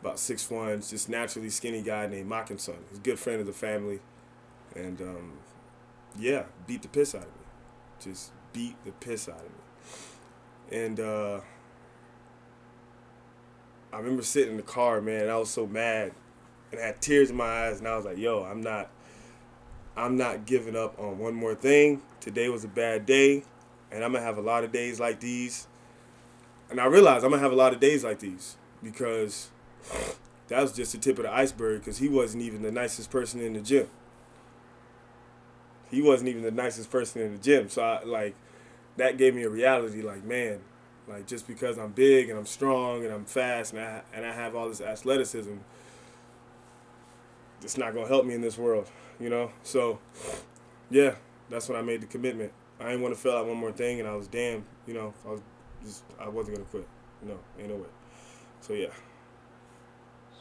about 0.00 0.18
six 0.18 0.48
one, 0.50 0.80
just 0.80 1.08
naturally 1.08 1.50
skinny 1.50 1.82
guy 1.82 2.06
named 2.06 2.28
Mockinson. 2.28 2.76
He's 2.88 2.98
a 2.98 3.02
good 3.02 3.18
friend 3.18 3.40
of 3.40 3.46
the 3.46 3.52
family, 3.52 4.00
and 4.74 5.00
um, 5.00 5.32
yeah, 6.18 6.44
beat 6.66 6.82
the 6.82 6.88
piss 6.88 7.14
out 7.14 7.22
of 7.22 7.28
me, 7.28 7.46
just 8.00 8.32
beat 8.52 8.76
the 8.84 8.92
piss 8.92 9.28
out 9.28 9.40
of 9.40 9.44
me, 9.44 10.78
and. 10.84 11.00
Uh, 11.00 11.40
I 13.92 13.98
remember 13.98 14.22
sitting 14.22 14.52
in 14.52 14.56
the 14.56 14.62
car, 14.62 15.02
man, 15.02 15.28
I 15.28 15.36
was 15.36 15.50
so 15.50 15.66
mad 15.66 16.12
and 16.70 16.80
I 16.80 16.86
had 16.86 17.02
tears 17.02 17.30
in 17.30 17.36
my 17.36 17.66
eyes 17.66 17.78
and 17.78 17.86
I 17.86 17.94
was 17.94 18.06
like, 18.06 18.16
yo, 18.16 18.42
I'm 18.42 18.62
not 18.62 18.90
I'm 19.96 20.16
not 20.16 20.46
giving 20.46 20.76
up 20.76 20.98
on 20.98 21.18
one 21.18 21.34
more 21.34 21.54
thing. 21.54 22.02
Today 22.20 22.48
was 22.48 22.64
a 22.64 22.68
bad 22.68 23.06
day 23.06 23.44
and 23.90 24.02
I'm 24.02 24.12
gonna 24.12 24.24
have 24.24 24.38
a 24.38 24.42
lot 24.42 24.64
of 24.64 24.72
days 24.72 24.98
like 24.98 25.20
these. 25.20 25.66
And 26.70 26.80
I 26.80 26.86
realized 26.86 27.24
I'm 27.24 27.30
gonna 27.30 27.42
have 27.42 27.52
a 27.52 27.56
lot 27.56 27.74
of 27.74 27.80
days 27.80 28.02
like 28.02 28.20
these 28.20 28.56
because 28.82 29.50
that 30.48 30.60
was 30.60 30.72
just 30.72 30.92
the 30.92 30.98
tip 30.98 31.18
of 31.18 31.24
the 31.24 31.32
iceberg 31.32 31.80
because 31.80 31.98
he 31.98 32.08
wasn't 32.08 32.42
even 32.42 32.62
the 32.62 32.72
nicest 32.72 33.10
person 33.10 33.40
in 33.40 33.52
the 33.52 33.60
gym. 33.60 33.88
He 35.90 36.00
wasn't 36.00 36.30
even 36.30 36.42
the 36.42 36.50
nicest 36.50 36.90
person 36.90 37.20
in 37.20 37.32
the 37.32 37.38
gym. 37.38 37.68
So 37.68 37.82
I 37.82 38.02
like 38.04 38.34
that 38.96 39.18
gave 39.18 39.34
me 39.34 39.42
a 39.42 39.50
reality 39.50 40.02
like, 40.02 40.24
man, 40.24 40.60
like 41.06 41.26
just 41.26 41.46
because 41.46 41.78
I'm 41.78 41.92
big 41.92 42.30
and 42.30 42.38
I'm 42.38 42.46
strong 42.46 43.04
and 43.04 43.12
I'm 43.12 43.24
fast 43.24 43.72
and 43.74 43.82
I 43.82 44.02
and 44.14 44.24
I 44.24 44.32
have 44.32 44.54
all 44.54 44.68
this 44.68 44.80
athleticism, 44.80 45.56
it's 47.62 47.76
not 47.76 47.94
gonna 47.94 48.08
help 48.08 48.24
me 48.24 48.34
in 48.34 48.40
this 48.40 48.56
world, 48.56 48.90
you 49.22 49.30
know. 49.30 49.50
So, 49.62 49.98
yeah, 50.90 51.14
that's 51.48 51.68
when 51.68 51.78
I 51.78 51.82
made 51.82 52.00
the 52.00 52.06
commitment. 52.06 52.52
I 52.80 52.86
didn't 52.86 53.02
want 53.02 53.14
to 53.14 53.20
fill 53.20 53.36
out 53.36 53.46
one 53.46 53.56
more 53.56 53.72
thing, 53.72 54.00
and 54.00 54.08
I 54.08 54.16
was 54.16 54.26
damn, 54.26 54.64
you 54.86 54.94
know, 54.94 55.14
I 55.24 55.30
was 55.30 55.40
just 55.84 56.04
I 56.18 56.28
wasn't 56.28 56.56
gonna 56.56 56.68
quit. 56.68 56.88
No, 57.22 57.38
ain't 57.58 57.68
no 57.68 57.76
way. 57.76 57.88
So 58.60 58.72
yeah. 58.72 58.88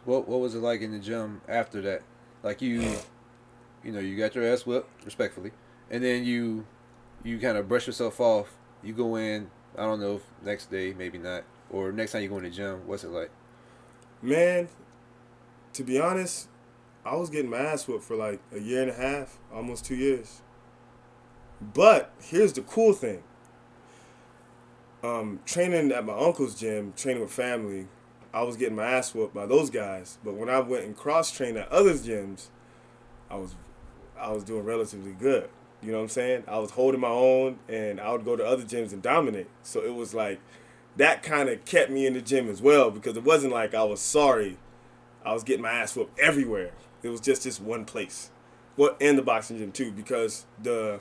What 0.06 0.28
what 0.28 0.40
was 0.40 0.56
it 0.56 0.60
like 0.60 0.82
in 0.82 0.92
the 0.92 1.00
gym 1.00 1.42
after 1.48 1.82
that? 1.82 2.02
Like 2.44 2.62
you, 2.62 2.96
you 3.84 3.92
know, 3.92 4.00
you 4.00 4.18
got 4.18 4.34
your 4.34 4.46
ass 4.52 4.66
whipped 4.66 5.06
respectfully, 5.06 5.52
and 5.92 6.04
then 6.04 6.24
you, 6.24 6.66
you 7.24 7.38
kind 7.40 7.58
of 7.58 7.68
brush 7.68 7.86
yourself 7.86 8.20
off. 8.20 8.58
You 8.82 8.94
go 8.94 9.16
in, 9.16 9.52
I 9.78 9.84
don't 9.84 10.00
know 10.00 10.16
if 10.16 10.24
next 10.44 10.72
day, 10.72 10.96
maybe 10.98 11.20
not, 11.20 11.44
or 11.70 11.92
next 11.92 12.14
time 12.14 12.24
you 12.24 12.30
go 12.30 12.38
in 12.38 12.44
the 12.44 12.50
gym. 12.50 12.88
What's 12.88 13.04
it 13.04 13.12
like? 13.12 13.30
Man, 14.24 14.70
to 15.74 15.84
be 15.84 16.00
honest, 16.00 16.48
I 17.06 17.16
was 17.16 17.30
getting 17.30 17.50
my 17.50 17.58
ass 17.58 17.88
whooped 17.88 18.04
for 18.04 18.16
like 18.16 18.40
a 18.54 18.60
year 18.60 18.82
and 18.82 18.92
a 18.92 18.94
half, 18.94 19.40
almost 19.54 19.86
two 19.86 19.96
years. 19.96 20.42
But 21.74 22.12
here's 22.22 22.54
the 22.54 22.62
cool 22.62 22.94
thing. 22.94 23.24
Um, 25.04 25.40
training 25.46 25.92
at 25.92 26.06
my 26.06 26.14
uncle's 26.14 26.60
gym, 26.60 26.94
training 26.96 27.22
with 27.22 27.32
family, 27.32 27.88
I 28.34 28.44
was 28.44 28.56
getting 28.56 28.76
my 28.76 28.86
ass 28.86 29.14
whooped 29.14 29.34
by 29.34 29.46
those 29.46 29.70
guys. 29.70 30.18
But 30.24 30.36
when 30.36 30.50
I 30.50 30.60
went 30.60 30.86
and 30.86 30.96
cross 30.96 31.32
trained 31.32 31.58
at 31.58 31.70
other 31.70 31.94
gyms, 31.94 32.48
I 33.30 33.36
was 33.36 33.56
I 34.20 34.32
was 34.32 34.44
doing 34.44 34.64
relatively 34.64 35.14
good. 35.14 35.50
You 35.82 35.92
know 35.92 35.98
what 35.98 36.04
I'm 36.04 36.10
saying? 36.10 36.44
I 36.48 36.60
was 36.60 36.72
holding 36.72 37.02
my 37.02 37.08
own 37.08 37.58
and 37.68 38.00
I 38.00 38.12
would 38.12 38.24
go 38.24 38.36
to 38.36 38.46
other 38.46 38.64
gyms 38.64 38.94
and 38.94 39.02
dominate. 39.02 39.48
So 39.64 39.84
it 39.84 39.96
was 39.96 40.14
like 40.14 40.40
that 40.96 41.24
kind 41.24 41.50
of 41.50 41.66
kept 41.66 41.90
me 41.90 42.06
in 42.06 42.14
the 42.14 42.22
gym 42.22 42.50
as 42.50 42.62
well 42.62 42.92
because 42.92 43.18
it 43.18 43.24
wasn't 43.24 43.54
like 43.54 43.74
I 43.74 43.84
was 43.84 44.00
sorry. 44.00 44.58
I 45.26 45.34
was 45.34 45.44
getting 45.44 45.64
my 45.64 45.72
ass 45.72 45.96
whooped 45.96 46.20
everywhere. 46.20 46.72
It 47.04 47.10
was 47.10 47.22
just 47.22 47.44
this 47.44 47.60
one 47.60 47.86
place. 47.86 48.30
Well, 48.78 48.96
and 49.02 49.18
the 49.18 49.22
boxing 49.22 49.58
gym 49.58 49.72
too 49.72 49.92
because 49.92 50.46
the 50.62 51.00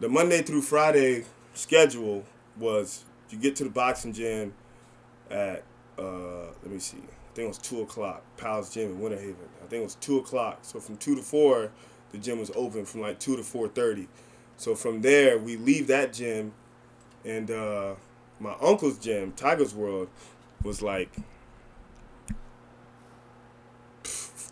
the 0.00 0.08
Monday 0.08 0.42
through 0.42 0.62
Friday 0.62 1.24
schedule 1.54 2.24
was 2.58 3.04
you 3.30 3.38
get 3.38 3.56
to 3.56 3.64
the 3.64 3.70
boxing 3.70 4.12
gym 4.12 4.54
at 5.30 5.62
uh, 5.98 6.46
let 6.62 6.70
me 6.70 6.78
see. 6.78 6.98
I 6.98 7.34
think 7.34 7.46
it 7.46 7.48
was 7.48 7.58
two 7.58 7.80
o'clock. 7.80 8.22
Powell's 8.36 8.72
Gym 8.72 8.90
in 8.90 9.00
Winter 9.00 9.18
Haven. 9.18 9.36
I 9.62 9.66
think 9.66 9.80
it 9.80 9.84
was 9.84 9.96
two 9.96 10.18
o'clock. 10.18 10.58
So 10.62 10.78
from 10.78 10.96
two 10.96 11.16
to 11.16 11.22
four, 11.22 11.70
the 12.12 12.18
gym 12.18 12.38
was 12.38 12.50
open 12.54 12.84
from 12.84 13.00
like 13.00 13.18
two 13.18 13.36
to 13.36 13.42
four 13.42 13.68
thirty. 13.68 14.08
So 14.56 14.74
from 14.74 15.02
there, 15.02 15.38
we 15.38 15.56
leave 15.56 15.88
that 15.88 16.12
gym, 16.12 16.52
and 17.24 17.50
uh, 17.50 17.94
my 18.38 18.54
uncle's 18.60 18.98
gym, 18.98 19.32
Tiger's 19.32 19.74
World, 19.74 20.08
was 20.62 20.80
like 20.80 21.10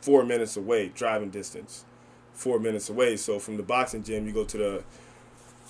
four 0.02 0.24
minutes 0.24 0.56
away, 0.56 0.88
driving 0.94 1.30
distance, 1.30 1.84
four 2.34 2.58
minutes 2.58 2.90
away. 2.90 3.16
So 3.16 3.38
from 3.38 3.56
the 3.56 3.62
boxing 3.62 4.02
gym, 4.02 4.26
you 4.26 4.32
go 4.32 4.44
to 4.44 4.58
the 4.58 4.84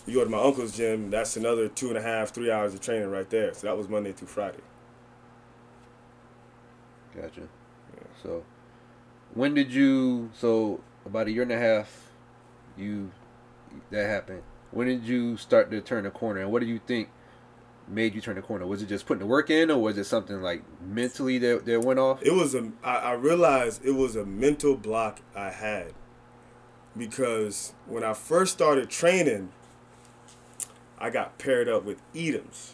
you 0.07 0.15
go 0.15 0.25
to 0.25 0.31
my 0.31 0.43
uncle's 0.43 0.77
gym. 0.77 1.11
That's 1.11 1.37
another 1.37 1.69
two 1.69 1.89
and 1.89 1.97
a 1.97 2.03
half, 2.03 2.31
three 2.31 2.51
hours 2.51 2.75
of 2.75 2.81
training 2.81 3.09
right 3.11 3.29
there. 3.31 3.55
So 3.55 3.69
that 3.69 3.77
was 3.77 3.89
Monday 3.89 4.11
through 4.13 4.29
Friday. 4.29 4.59
Gotcha. 7.15 7.43
Yeah. 7.43 8.07
So, 8.23 8.43
when 9.35 9.55
did 9.55 9.73
you? 9.73 10.31
So 10.35 10.81
about 11.07 11.29
a 11.29 11.31
year 11.31 11.43
and 11.43 11.53
a 11.53 11.59
half, 11.59 12.11
you 12.77 13.13
that 13.91 14.09
happened. 14.09 14.43
When 14.71 14.89
did 14.89 15.05
you 15.05 15.37
start 15.37 15.71
to 15.71 15.81
turn 15.83 16.05
the 16.05 16.11
corner, 16.11 16.41
and 16.41 16.51
what 16.51 16.61
do 16.61 16.67
you 16.67 16.81
think 16.87 17.11
made 17.93 18.15
you 18.15 18.21
turn 18.21 18.37
the 18.37 18.43
corner? 18.43 18.67
Was 18.67 18.83
it 18.83 18.87
just 18.87 19.07
putting 19.07 19.21
the 19.21 19.27
work 19.27 19.51
in, 19.51 19.71
or 19.71 19.81
was 19.81 19.99
it 19.99 20.05
something 20.05 20.41
like 20.41 20.63
mentally 20.81 21.39
that 21.39 21.65
that 21.67 21.83
went 21.83 21.99
off? 21.99 22.23
It 22.23 22.33
was 22.33 22.55
a. 22.55 22.73
I, 22.83 22.97
I 22.97 23.13
realized 23.13 23.85
it 23.85 23.93
was 23.93 24.17
a 24.17 24.25
mental 24.25 24.77
block 24.77 25.21
I 25.35 25.51
had 25.51 25.93
because 26.97 27.75
when 27.87 28.05
I 28.05 28.15
first 28.15 28.53
started 28.53 28.91
training, 28.91 29.51
I 30.99 31.11
got 31.11 31.39
paired 31.39 31.69
up 31.69 31.85
with 31.85 32.01
Edoms. 32.13 32.73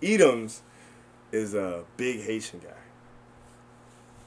Edoms 0.00 0.60
is 1.30 1.54
a 1.54 1.84
big 1.96 2.22
Haitian 2.22 2.60
guy. 2.60 2.68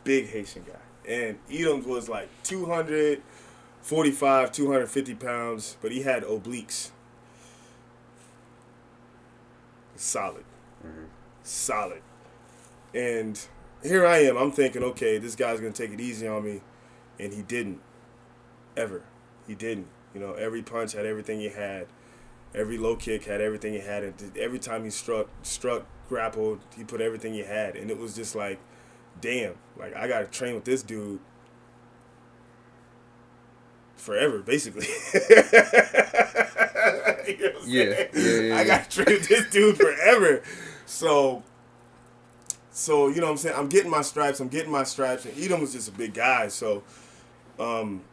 Big 0.03 0.29
Haitian 0.29 0.63
guy 0.63 0.79
and 1.07 1.37
Edoms 1.49 1.85
was 1.85 2.09
like 2.09 2.27
245, 2.43 4.51
250 4.51 5.15
pounds, 5.15 5.77
but 5.81 5.91
he 5.91 6.01
had 6.03 6.23
obliques. 6.23 6.91
Solid. 9.95 10.43
Mm-hmm. 10.85 11.05
Solid. 11.43 12.01
And 12.93 13.39
here 13.83 14.05
I 14.05 14.19
am, 14.19 14.37
I'm 14.37 14.51
thinking, 14.51 14.83
okay, 14.83 15.17
this 15.17 15.35
guy's 15.35 15.59
to 15.59 15.71
take 15.71 15.91
it 15.91 15.99
easy 15.99 16.27
on 16.27 16.43
me. 16.43 16.61
And 17.19 17.33
he 17.33 17.41
didn't. 17.41 17.81
Ever. 18.75 19.03
He 19.47 19.55
didn't. 19.55 19.87
You 20.13 20.19
know, 20.19 20.33
every 20.33 20.61
punch 20.61 20.93
had 20.93 21.05
everything 21.05 21.39
he 21.39 21.49
had. 21.49 21.87
Every 22.53 22.77
low 22.77 22.95
kick 22.95 23.25
had 23.25 23.41
everything 23.41 23.73
he 23.73 23.79
had. 23.79 24.03
And 24.03 24.37
every 24.37 24.59
time 24.59 24.83
he 24.83 24.89
struck, 24.89 25.27
struck, 25.43 25.85
grappled, 26.07 26.59
he 26.75 26.83
put 26.83 27.01
everything 27.01 27.33
he 27.33 27.41
had. 27.41 27.75
And 27.75 27.89
it 27.91 27.97
was 27.97 28.15
just 28.15 28.35
like, 28.35 28.59
damn, 29.21 29.55
like 29.77 29.95
I 29.95 30.07
gotta 30.07 30.25
train 30.25 30.55
with 30.55 30.65
this 30.65 30.83
dude 30.83 31.19
forever, 33.95 34.39
basically. 34.39 34.87
you 37.39 37.53
know 37.53 37.59
yeah, 37.65 38.07
yeah, 38.13 38.41
yeah, 38.41 38.57
I 38.57 38.63
gotta 38.63 38.89
train 38.89 39.19
this 39.29 39.49
dude 39.49 39.77
forever. 39.77 40.43
So 40.85 41.43
so, 42.71 43.07
you 43.07 43.21
know 43.21 43.27
what 43.27 43.31
I'm 43.31 43.37
saying? 43.37 43.55
I'm 43.57 43.69
getting 43.69 43.89
my 43.89 44.01
stripes, 44.01 44.41
I'm 44.41 44.49
getting 44.49 44.71
my 44.71 44.83
stripes, 44.83 45.23
and 45.23 45.33
Edom 45.39 45.61
was 45.61 45.71
just 45.71 45.87
a 45.87 45.93
big 45.93 46.13
guy, 46.13 46.49
so 46.49 46.83
um 47.59 48.03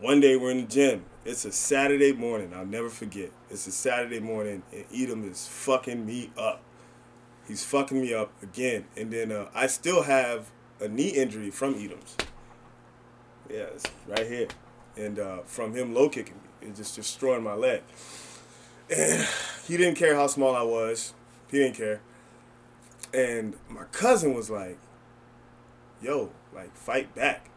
one 0.00 0.20
day 0.20 0.36
we're 0.36 0.50
in 0.50 0.62
the 0.62 0.66
gym. 0.66 1.04
It's 1.24 1.44
a 1.44 1.52
Saturday 1.52 2.12
morning. 2.12 2.52
I'll 2.54 2.64
never 2.64 2.88
forget. 2.88 3.30
It's 3.50 3.66
a 3.66 3.72
Saturday 3.72 4.20
morning, 4.20 4.62
and 4.72 4.84
Edom 4.94 5.30
is 5.30 5.46
fucking 5.46 6.06
me 6.06 6.30
up. 6.38 6.62
He's 7.46 7.64
fucking 7.64 8.00
me 8.00 8.14
up 8.14 8.32
again. 8.42 8.86
And 8.96 9.12
then 9.12 9.30
uh, 9.30 9.48
I 9.54 9.66
still 9.66 10.04
have 10.04 10.50
a 10.80 10.88
knee 10.88 11.10
injury 11.10 11.50
from 11.50 11.74
Edom's. 11.74 12.16
Yeah, 13.50 13.66
it's 13.74 13.84
right 14.06 14.26
here. 14.26 14.48
And 14.96 15.18
uh, 15.18 15.38
from 15.44 15.74
him 15.74 15.92
low 15.92 16.08
kicking 16.08 16.36
me, 16.36 16.49
it 16.62 16.74
just 16.74 16.96
destroying 16.96 17.42
my 17.42 17.54
leg. 17.54 17.82
And 18.94 19.26
he 19.66 19.76
didn't 19.76 19.96
care 19.96 20.14
how 20.14 20.26
small 20.26 20.54
I 20.54 20.62
was. 20.62 21.14
He 21.50 21.58
didn't 21.58 21.76
care. 21.76 22.00
And 23.12 23.56
my 23.68 23.84
cousin 23.92 24.34
was 24.34 24.50
like, 24.50 24.78
yo, 26.02 26.30
like, 26.54 26.76
fight 26.76 27.14
back. 27.14 27.50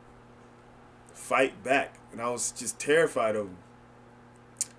Fight 1.13 1.63
back. 1.63 1.99
And 2.11 2.21
I 2.21 2.29
was 2.29 2.51
just 2.51 2.79
terrified 2.79 3.35
of 3.35 3.47
him. 3.47 3.57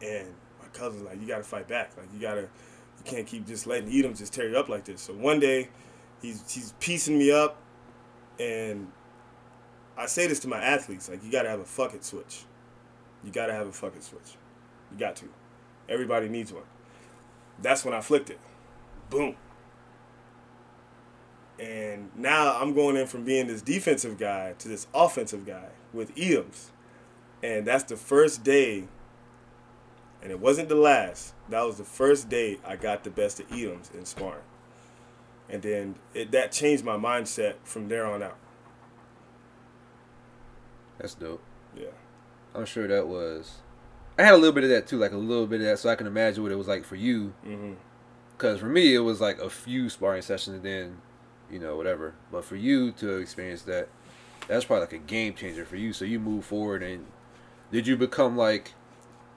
And 0.02 0.28
my 0.60 0.68
cousin's 0.72 1.02
like, 1.02 1.20
you 1.20 1.26
gotta 1.26 1.44
fight 1.44 1.68
back. 1.68 1.96
Like, 1.96 2.06
you 2.12 2.20
gotta, 2.20 2.42
you 2.42 3.04
can't 3.04 3.26
keep 3.26 3.46
just 3.46 3.66
letting 3.66 3.92
Edom 3.92 4.14
just 4.14 4.32
tear 4.32 4.48
you 4.48 4.56
up 4.56 4.68
like 4.68 4.84
this. 4.84 5.00
So 5.00 5.12
one 5.12 5.40
day, 5.40 5.68
he's, 6.20 6.52
he's 6.52 6.72
piecing 6.80 7.18
me 7.18 7.32
up. 7.32 7.60
And 8.38 8.90
I 9.96 10.06
say 10.06 10.26
this 10.26 10.40
to 10.40 10.48
my 10.48 10.60
athletes, 10.60 11.08
like, 11.08 11.24
you 11.24 11.30
gotta 11.30 11.48
have 11.48 11.60
a 11.60 11.64
fuck 11.64 11.94
it 11.94 12.04
switch. 12.04 12.44
You 13.24 13.32
gotta 13.32 13.52
have 13.52 13.66
a 13.66 13.72
fucking 13.72 14.02
switch. 14.02 14.36
You 14.92 14.98
got 14.98 15.16
to. 15.16 15.28
Everybody 15.88 16.28
needs 16.28 16.52
one. 16.52 16.64
That's 17.60 17.84
when 17.84 17.94
I 17.94 18.00
flicked 18.00 18.30
it. 18.30 18.40
Boom. 19.10 19.36
And 21.58 22.10
now 22.16 22.60
I'm 22.60 22.74
going 22.74 22.96
in 22.96 23.06
from 23.06 23.24
being 23.24 23.46
this 23.46 23.62
defensive 23.62 24.18
guy 24.18 24.54
to 24.58 24.68
this 24.68 24.86
offensive 24.92 25.46
guy 25.46 25.68
with 25.92 26.14
Edoms. 26.16 26.70
And 27.42 27.66
that's 27.66 27.84
the 27.84 27.96
first 27.96 28.42
day, 28.42 28.84
and 30.22 30.32
it 30.32 30.40
wasn't 30.40 30.68
the 30.68 30.74
last. 30.74 31.34
That 31.50 31.62
was 31.62 31.76
the 31.76 31.84
first 31.84 32.28
day 32.28 32.58
I 32.66 32.76
got 32.76 33.04
the 33.04 33.10
best 33.10 33.38
of 33.40 33.48
Edoms 33.50 33.94
in 33.94 34.04
sparring. 34.04 34.42
And 35.48 35.62
then 35.62 35.96
it, 36.14 36.32
that 36.32 36.52
changed 36.52 36.84
my 36.84 36.96
mindset 36.96 37.56
from 37.64 37.88
there 37.88 38.06
on 38.06 38.22
out. 38.22 38.38
That's 40.98 41.14
dope. 41.14 41.42
Yeah. 41.76 41.88
I'm 42.54 42.66
sure 42.66 42.86
that 42.88 43.06
was. 43.08 43.56
I 44.18 44.22
had 44.22 44.34
a 44.34 44.36
little 44.36 44.52
bit 44.52 44.64
of 44.64 44.70
that 44.70 44.86
too, 44.86 44.98
like 44.98 45.12
a 45.12 45.16
little 45.16 45.46
bit 45.46 45.60
of 45.60 45.66
that, 45.66 45.78
so 45.78 45.88
I 45.88 45.96
can 45.96 46.06
imagine 46.06 46.42
what 46.42 46.52
it 46.52 46.56
was 46.56 46.68
like 46.68 46.84
for 46.84 46.96
you. 46.96 47.34
Because 48.36 48.60
for 48.60 48.66
me, 48.66 48.94
it 48.94 49.00
was 49.00 49.20
like 49.20 49.38
a 49.38 49.50
few 49.50 49.88
sparring 49.88 50.22
sessions 50.22 50.56
and 50.56 50.64
then, 50.64 50.98
you 51.50 51.58
know, 51.58 51.76
whatever. 51.76 52.14
But 52.30 52.44
for 52.44 52.56
you 52.56 52.92
to 52.92 53.16
experience 53.18 53.62
that, 53.62 53.88
that's 54.46 54.64
probably 54.64 54.82
like 54.82 54.92
a 54.92 54.98
game 54.98 55.34
changer 55.34 55.64
for 55.64 55.76
you. 55.76 55.92
So 55.92 56.04
you 56.04 56.20
move 56.20 56.44
forward, 56.44 56.82
and 56.82 57.06
did 57.72 57.86
you 57.86 57.96
become 57.96 58.36
like 58.36 58.74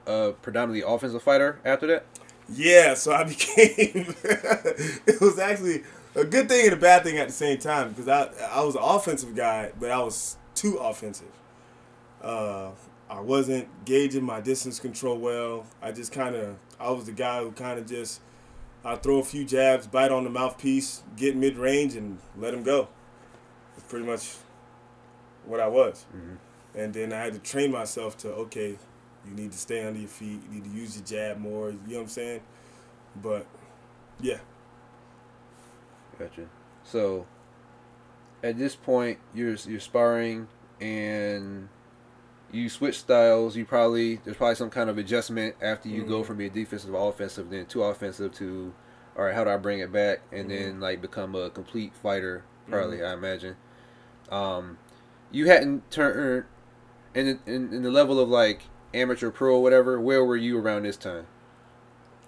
a 0.06 0.32
predominantly 0.40 0.82
offensive 0.88 1.22
fighter 1.22 1.58
after 1.64 1.86
that? 1.88 2.04
Yeah, 2.48 2.94
so 2.94 3.12
I 3.12 3.24
became. 3.28 4.14
it 4.24 5.20
was 5.20 5.38
actually 5.38 5.82
a 6.14 6.24
good 6.24 6.48
thing 6.48 6.66
and 6.66 6.74
a 6.74 6.76
bad 6.76 7.02
thing 7.02 7.18
at 7.18 7.26
the 7.26 7.32
same 7.32 7.58
time 7.58 7.90
because 7.90 8.08
I 8.08 8.30
I 8.52 8.62
was 8.62 8.74
an 8.76 8.82
offensive 8.82 9.34
guy, 9.34 9.72
but 9.78 9.90
I 9.90 9.98
was 9.98 10.36
too 10.54 10.76
offensive. 10.76 11.28
Uh, 12.22 12.70
I 13.10 13.20
wasn't 13.20 13.68
gauging 13.84 14.24
my 14.24 14.40
distance 14.40 14.78
control 14.78 15.18
well. 15.18 15.66
I 15.80 15.92
just 15.92 16.12
kind 16.12 16.34
of 16.34 16.56
I 16.78 16.90
was 16.90 17.06
the 17.06 17.12
guy 17.12 17.40
who 17.40 17.52
kind 17.52 17.78
of 17.78 17.86
just 17.86 18.20
I 18.84 18.96
throw 18.96 19.18
a 19.18 19.24
few 19.24 19.44
jabs, 19.44 19.86
bite 19.86 20.12
on 20.12 20.24
the 20.24 20.30
mouthpiece, 20.30 21.02
get 21.16 21.36
mid 21.36 21.56
range, 21.56 21.94
and 21.94 22.18
let 22.36 22.54
him 22.54 22.62
go. 22.62 22.88
That's 23.74 23.88
pretty 23.88 24.06
much 24.06 24.36
what 25.44 25.60
I 25.60 25.68
was. 25.68 26.04
Mm-hmm. 26.14 26.34
And 26.78 26.94
then 26.94 27.12
I 27.12 27.20
had 27.20 27.32
to 27.32 27.38
train 27.40 27.72
myself 27.72 28.16
to 28.18 28.28
okay, 28.32 28.78
you 29.26 29.34
need 29.34 29.52
to 29.52 29.58
stay 29.58 29.84
under 29.84 29.98
your 29.98 30.08
feet. 30.08 30.40
You 30.48 30.54
need 30.54 30.64
to 30.64 30.70
use 30.70 30.96
your 30.96 31.06
jab 31.06 31.38
more. 31.38 31.70
You 31.70 31.76
know 31.86 31.94
what 31.96 32.02
I'm 32.02 32.08
saying? 32.08 32.40
But 33.20 33.46
yeah, 34.20 34.38
Gotcha. 36.18 36.48
So, 36.84 37.26
at 38.42 38.58
this 38.58 38.74
point, 38.74 39.18
you're 39.34 39.54
you're 39.66 39.80
sparring 39.80 40.48
and 40.80 41.68
you 42.52 42.68
switch 42.68 42.98
styles. 42.98 43.56
You 43.56 43.64
probably 43.64 44.16
there's 44.24 44.36
probably 44.36 44.54
some 44.56 44.70
kind 44.70 44.88
of 44.90 44.98
adjustment 44.98 45.54
after 45.60 45.88
you 45.88 46.04
go 46.04 46.22
Mhm. 46.22 46.26
from 46.26 46.36
being 46.38 46.52
defensive 46.52 46.90
to 46.90 46.96
offensive, 46.96 47.50
then 47.50 47.66
to 47.66 47.82
offensive 47.84 48.32
to, 48.34 48.72
all 49.16 49.24
right, 49.24 49.34
how 49.34 49.44
do 49.44 49.50
I 49.50 49.56
bring 49.56 49.80
it 49.80 49.92
back, 49.92 50.20
and 50.32 50.46
Mhm. 50.46 50.58
then 50.58 50.80
like 50.80 51.00
become 51.02 51.34
a 51.34 51.50
complete 51.50 51.94
fighter. 51.94 52.44
Probably, 52.68 53.02
I 53.02 53.12
imagine. 53.14 53.56
Um, 54.30 54.78
you 55.30 55.46
hadn't 55.46 55.90
turned 55.90 56.44
in, 57.14 57.38
in 57.46 57.72
in 57.72 57.82
the 57.82 57.90
level 57.90 58.20
of 58.20 58.28
like 58.28 58.62
amateur 58.94 59.30
pro 59.30 59.56
or 59.56 59.62
whatever. 59.62 59.98
Where 60.00 60.24
were 60.24 60.36
you 60.36 60.58
around 60.58 60.82
this 60.84 60.96
time? 60.96 61.26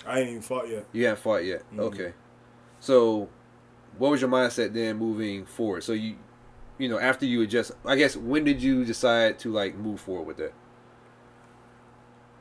I 0.07 0.21
ain't 0.21 0.31
even 0.31 0.43
fought 0.43 0.69
yet. 0.69 0.87
You 0.93 1.05
haven't 1.07 1.23
fought 1.23 1.45
yet. 1.45 1.63
Mhm. 1.73 1.81
Okay. 1.81 2.13
So, 2.79 3.29
what 3.99 4.11
was 4.11 4.23
your 4.23 4.31
mindset 4.31 4.73
then 4.73 4.97
moving 4.97 5.45
forward? 5.45 5.85
So 5.85 5.93
you, 5.93 6.17
you 6.81 6.89
know, 6.89 6.99
after 6.99 7.27
you 7.27 7.43
adjust, 7.43 7.73
I 7.85 7.97
guess 7.97 8.17
when 8.17 8.45
did 8.45 8.63
you 8.63 8.85
decide 8.85 9.39
to 9.41 9.53
like 9.53 9.77
move 9.77 10.01
forward 10.01 10.27
with 10.27 10.39
that? 10.39 10.53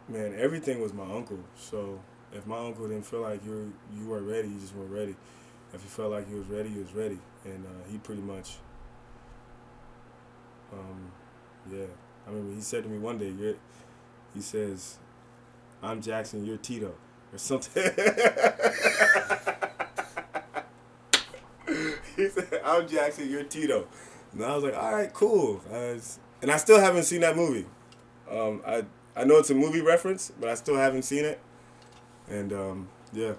Man, 0.07 0.33
everything 0.37 0.81
was 0.81 0.93
my 0.93 1.03
uncle. 1.03 1.39
So 1.55 1.99
if 2.31 2.47
my 2.47 2.57
uncle 2.57 2.87
didn't 2.87 3.05
feel 3.05 3.21
like 3.21 3.43
you 3.45 3.51
were, 3.51 3.67
you 3.97 4.07
weren't 4.07 4.27
ready, 4.27 4.47
you 4.47 4.59
just 4.59 4.75
weren't 4.75 4.91
ready. 4.91 5.15
If 5.73 5.81
he 5.83 5.87
felt 5.87 6.11
like 6.11 6.27
he 6.27 6.35
was 6.35 6.47
ready, 6.47 6.69
he 6.69 6.79
was 6.79 6.93
ready, 6.93 7.19
and 7.45 7.65
uh, 7.65 7.89
he 7.91 7.97
pretty 7.99 8.21
much. 8.21 8.55
Um, 10.71 11.11
yeah, 11.71 11.85
I 12.27 12.31
mean, 12.31 12.55
he 12.55 12.61
said 12.61 12.83
to 12.83 12.89
me 12.89 12.97
one 12.97 13.17
day, 13.17 13.29
"You're," 13.29 13.55
he 14.33 14.41
says, 14.41 14.97
"I'm 15.83 16.01
Jackson, 16.01 16.45
you're 16.45 16.57
Tito," 16.57 16.95
or 17.31 17.37
something. 17.37 17.83
he 22.15 22.29
said, 22.29 22.61
"I'm 22.63 22.87
Jackson, 22.87 23.29
you're 23.29 23.43
Tito," 23.43 23.87
and 24.33 24.43
I 24.43 24.55
was 24.55 24.63
like, 24.63 24.75
"All 24.75 24.93
right, 24.93 25.13
cool." 25.13 25.61
I 25.71 25.93
was- 25.93 26.19
and 26.41 26.49
I 26.51 26.57
still 26.57 26.79
haven't 26.79 27.03
seen 27.03 27.21
that 27.21 27.35
movie. 27.35 27.65
Um, 28.29 28.61
I 28.65 28.85
I 29.15 29.23
know 29.25 29.37
it's 29.37 29.49
a 29.49 29.55
movie 29.55 29.81
reference, 29.81 30.31
but 30.39 30.49
I 30.49 30.55
still 30.55 30.75
haven't 30.77 31.01
seen 31.03 31.25
it. 31.25 31.39
And 32.29 32.53
um, 32.53 32.89
yeah. 33.11 33.33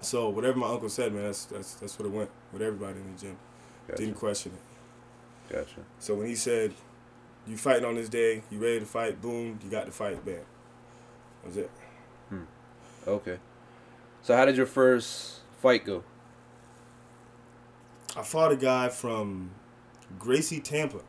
So 0.00 0.28
whatever 0.28 0.58
my 0.58 0.68
uncle 0.68 0.88
said, 0.88 1.12
man, 1.12 1.24
that's 1.24 1.44
that's 1.46 1.74
that's 1.74 1.98
what 1.98 2.06
it 2.06 2.12
went 2.12 2.30
with 2.52 2.62
everybody 2.62 2.98
in 3.00 3.14
the 3.14 3.20
gym. 3.20 3.36
Gotcha. 3.86 4.02
Didn't 4.02 4.16
question 4.18 4.52
it. 4.52 5.52
Gotcha. 5.54 5.80
So 5.98 6.14
when 6.14 6.26
he 6.26 6.34
said, 6.34 6.74
"You 7.46 7.56
fighting 7.56 7.84
on 7.84 7.94
this 7.94 8.08
day? 8.08 8.42
You 8.50 8.58
ready 8.58 8.80
to 8.80 8.86
fight? 8.86 9.20
Boom! 9.22 9.58
You 9.64 9.70
got 9.70 9.86
to 9.86 9.92
fight, 9.92 10.24
bam." 10.24 10.34
That 11.42 11.46
was 11.46 11.56
it. 11.56 11.70
Okay. 13.06 13.38
So 14.22 14.36
how 14.36 14.44
did 14.44 14.56
your 14.56 14.66
first 14.66 15.40
fight 15.62 15.84
go? 15.86 16.04
I 18.16 18.22
fought 18.22 18.52
a 18.52 18.56
guy 18.56 18.88
from 18.90 19.52
Gracie, 20.18 20.60
Tampa. 20.60 21.00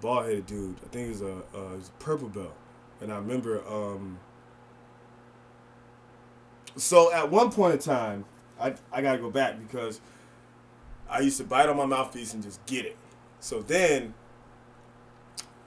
Bald 0.00 0.24
headed 0.24 0.46
dude. 0.46 0.76
I 0.84 0.88
think 0.88 1.04
he 1.04 1.08
was 1.10 1.22
a, 1.22 1.42
a 1.54 1.78
purple 1.98 2.28
belt. 2.28 2.54
And 3.00 3.12
I 3.12 3.16
remember, 3.16 3.66
um, 3.68 4.18
so 6.76 7.12
at 7.12 7.30
one 7.30 7.50
point 7.50 7.74
in 7.74 7.78
time, 7.80 8.24
I, 8.60 8.74
I 8.92 9.02
got 9.02 9.12
to 9.12 9.18
go 9.18 9.30
back 9.30 9.58
because 9.58 10.00
I 11.08 11.20
used 11.20 11.38
to 11.38 11.44
bite 11.44 11.68
on 11.68 11.76
my 11.76 11.86
mouthpiece 11.86 12.34
and 12.34 12.42
just 12.42 12.64
get 12.66 12.84
it. 12.84 12.96
So 13.40 13.60
then 13.60 14.14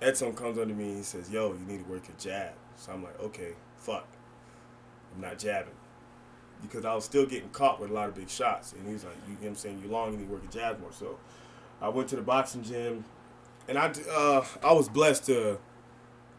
Edson 0.02 0.34
comes 0.34 0.58
under 0.58 0.74
me 0.74 0.90
and 0.90 0.98
he 0.98 1.04
says, 1.04 1.30
Yo, 1.30 1.54
you 1.54 1.66
need 1.68 1.84
to 1.86 1.92
work 1.92 2.08
your 2.08 2.18
jab. 2.18 2.54
So 2.78 2.94
I'm 2.94 3.04
like, 3.04 3.20
Okay, 3.20 3.54
fuck. 3.78 4.08
I'm 5.14 5.22
not 5.22 5.40
jabbing 5.40 5.74
because 6.62 6.86
I 6.86 6.94
was 6.94 7.06
still 7.06 7.26
getting 7.26 7.50
caught 7.50 7.80
with 7.80 7.92
a 7.92 7.94
lot 7.94 8.10
of 8.10 8.16
big 8.16 8.30
shots. 8.30 8.74
And 8.74 8.88
he's 8.88 9.04
like, 9.04 9.16
you, 9.28 9.34
know 9.34 9.40
what 9.42 9.48
I'm 9.50 9.56
saying, 9.56 9.82
you 9.84 9.90
long, 9.90 10.12
you 10.12 10.18
need 10.18 10.28
to 10.28 10.32
work 10.32 10.44
your 10.44 10.52
jab 10.52 10.80
more. 10.80 10.92
So 10.92 11.18
I 11.86 11.90
went 11.90 12.10
to 12.10 12.16
the 12.16 12.24
boxing 12.24 12.64
gym, 12.64 13.06
and 13.68 13.78
I, 13.78 13.94
uh, 14.12 14.44
I 14.64 14.74
was 14.74 14.90
blessed 14.90 15.28
to 15.28 15.60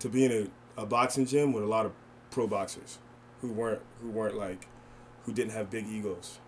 to 0.00 0.08
be 0.08 0.24
in 0.24 0.50
a, 0.76 0.82
a 0.82 0.86
boxing 0.86 1.24
gym 1.24 1.52
with 1.52 1.62
a 1.62 1.68
lot 1.68 1.86
of 1.86 1.92
pro 2.32 2.48
boxers 2.48 2.98
who 3.40 3.52
weren't 3.52 3.80
who 4.02 4.10
weren't 4.10 4.36
like 4.36 4.66
who 5.24 5.32
didn't 5.32 5.52
have 5.52 5.70
big 5.70 5.86
egos. 5.86 6.40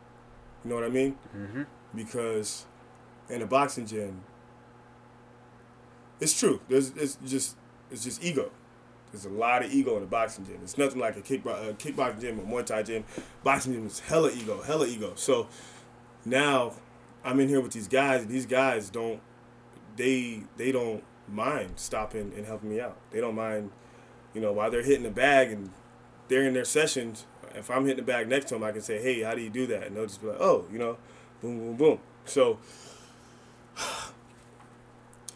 You 0.65 0.71
know 0.71 0.75
what 0.75 0.85
I 0.85 0.89
mean? 0.89 1.17
Mm-hmm. 1.37 1.63
Because 1.95 2.67
in 3.31 3.41
a 3.41 3.47
boxing 3.47 3.87
gym, 3.87 4.23
it's 6.19 6.37
true. 6.37 6.61
There's 6.69 6.91
it's 6.97 7.19
just 7.25 7.57
it's 7.93 8.03
just 8.03 8.25
ego. 8.25 8.51
There's 9.13 9.27
a 9.27 9.31
lot 9.31 9.65
of 9.65 9.73
ego 9.73 9.97
in 9.97 10.03
a 10.03 10.07
boxing 10.07 10.45
gym. 10.45 10.59
It's 10.65 10.77
nothing 10.77 11.01
like 11.01 11.17
a, 11.17 11.23
kickbo- 11.23 11.71
a 11.71 11.73
kickboxing 11.75 12.21
gym 12.21 12.41
or 12.41 12.43
Muay 12.43 12.67
Thai 12.67 12.83
gym. 12.83 13.05
Boxing 13.45 13.75
gym 13.75 13.87
is 13.87 14.01
hella 14.01 14.33
ego, 14.33 14.61
hella 14.61 14.87
ego. 14.89 15.13
So 15.15 15.47
now 16.25 16.73
I'm 17.25 17.41
in 17.41 17.49
here 17.49 17.61
with 17.61 17.73
these 17.73 17.89
guys, 17.89 18.23
and 18.23 18.31
these 18.31 18.47
guys 18.47 18.91
don't 18.91 19.21
they 19.97 20.45
they 20.57 20.73
don't 20.73 21.03
mind 21.29 21.73
stopping 21.77 22.33
and 22.37 22.47
helping 22.47 22.71
me 22.71 22.81
out. 22.81 22.97
They 23.11 23.21
don't 23.21 23.35
mind, 23.35 23.71
you 24.33 24.41
know, 24.41 24.53
while 24.53 24.71
they're 24.71 24.83
hitting 24.83 25.03
the 25.03 25.11
bag 25.11 25.51
and 25.51 25.71
they're 26.29 26.45
in 26.45 26.55
their 26.55 26.65
sessions. 26.65 27.27
If 27.55 27.71
I'm 27.71 27.85
hitting 27.85 28.05
the 28.05 28.11
bag 28.11 28.29
next 28.29 28.47
to 28.47 28.55
them, 28.55 28.65
I 28.65 28.73
can 28.73 28.83
say, 28.83 29.03
"Hey, 29.03 29.23
how 29.23 29.35
do 29.35 29.43
you 29.43 29.51
do 29.51 29.67
that?" 29.67 29.89
And 29.89 29.97
they'll 29.97 30.07
just 30.07 30.23
be 30.23 30.29
like, 30.29 30.41
"Oh, 30.41 30.67
you 30.73 30.79
know, 30.79 30.97
boom, 31.43 31.59
boom, 31.59 31.77
boom." 31.77 31.99
So 32.25 32.59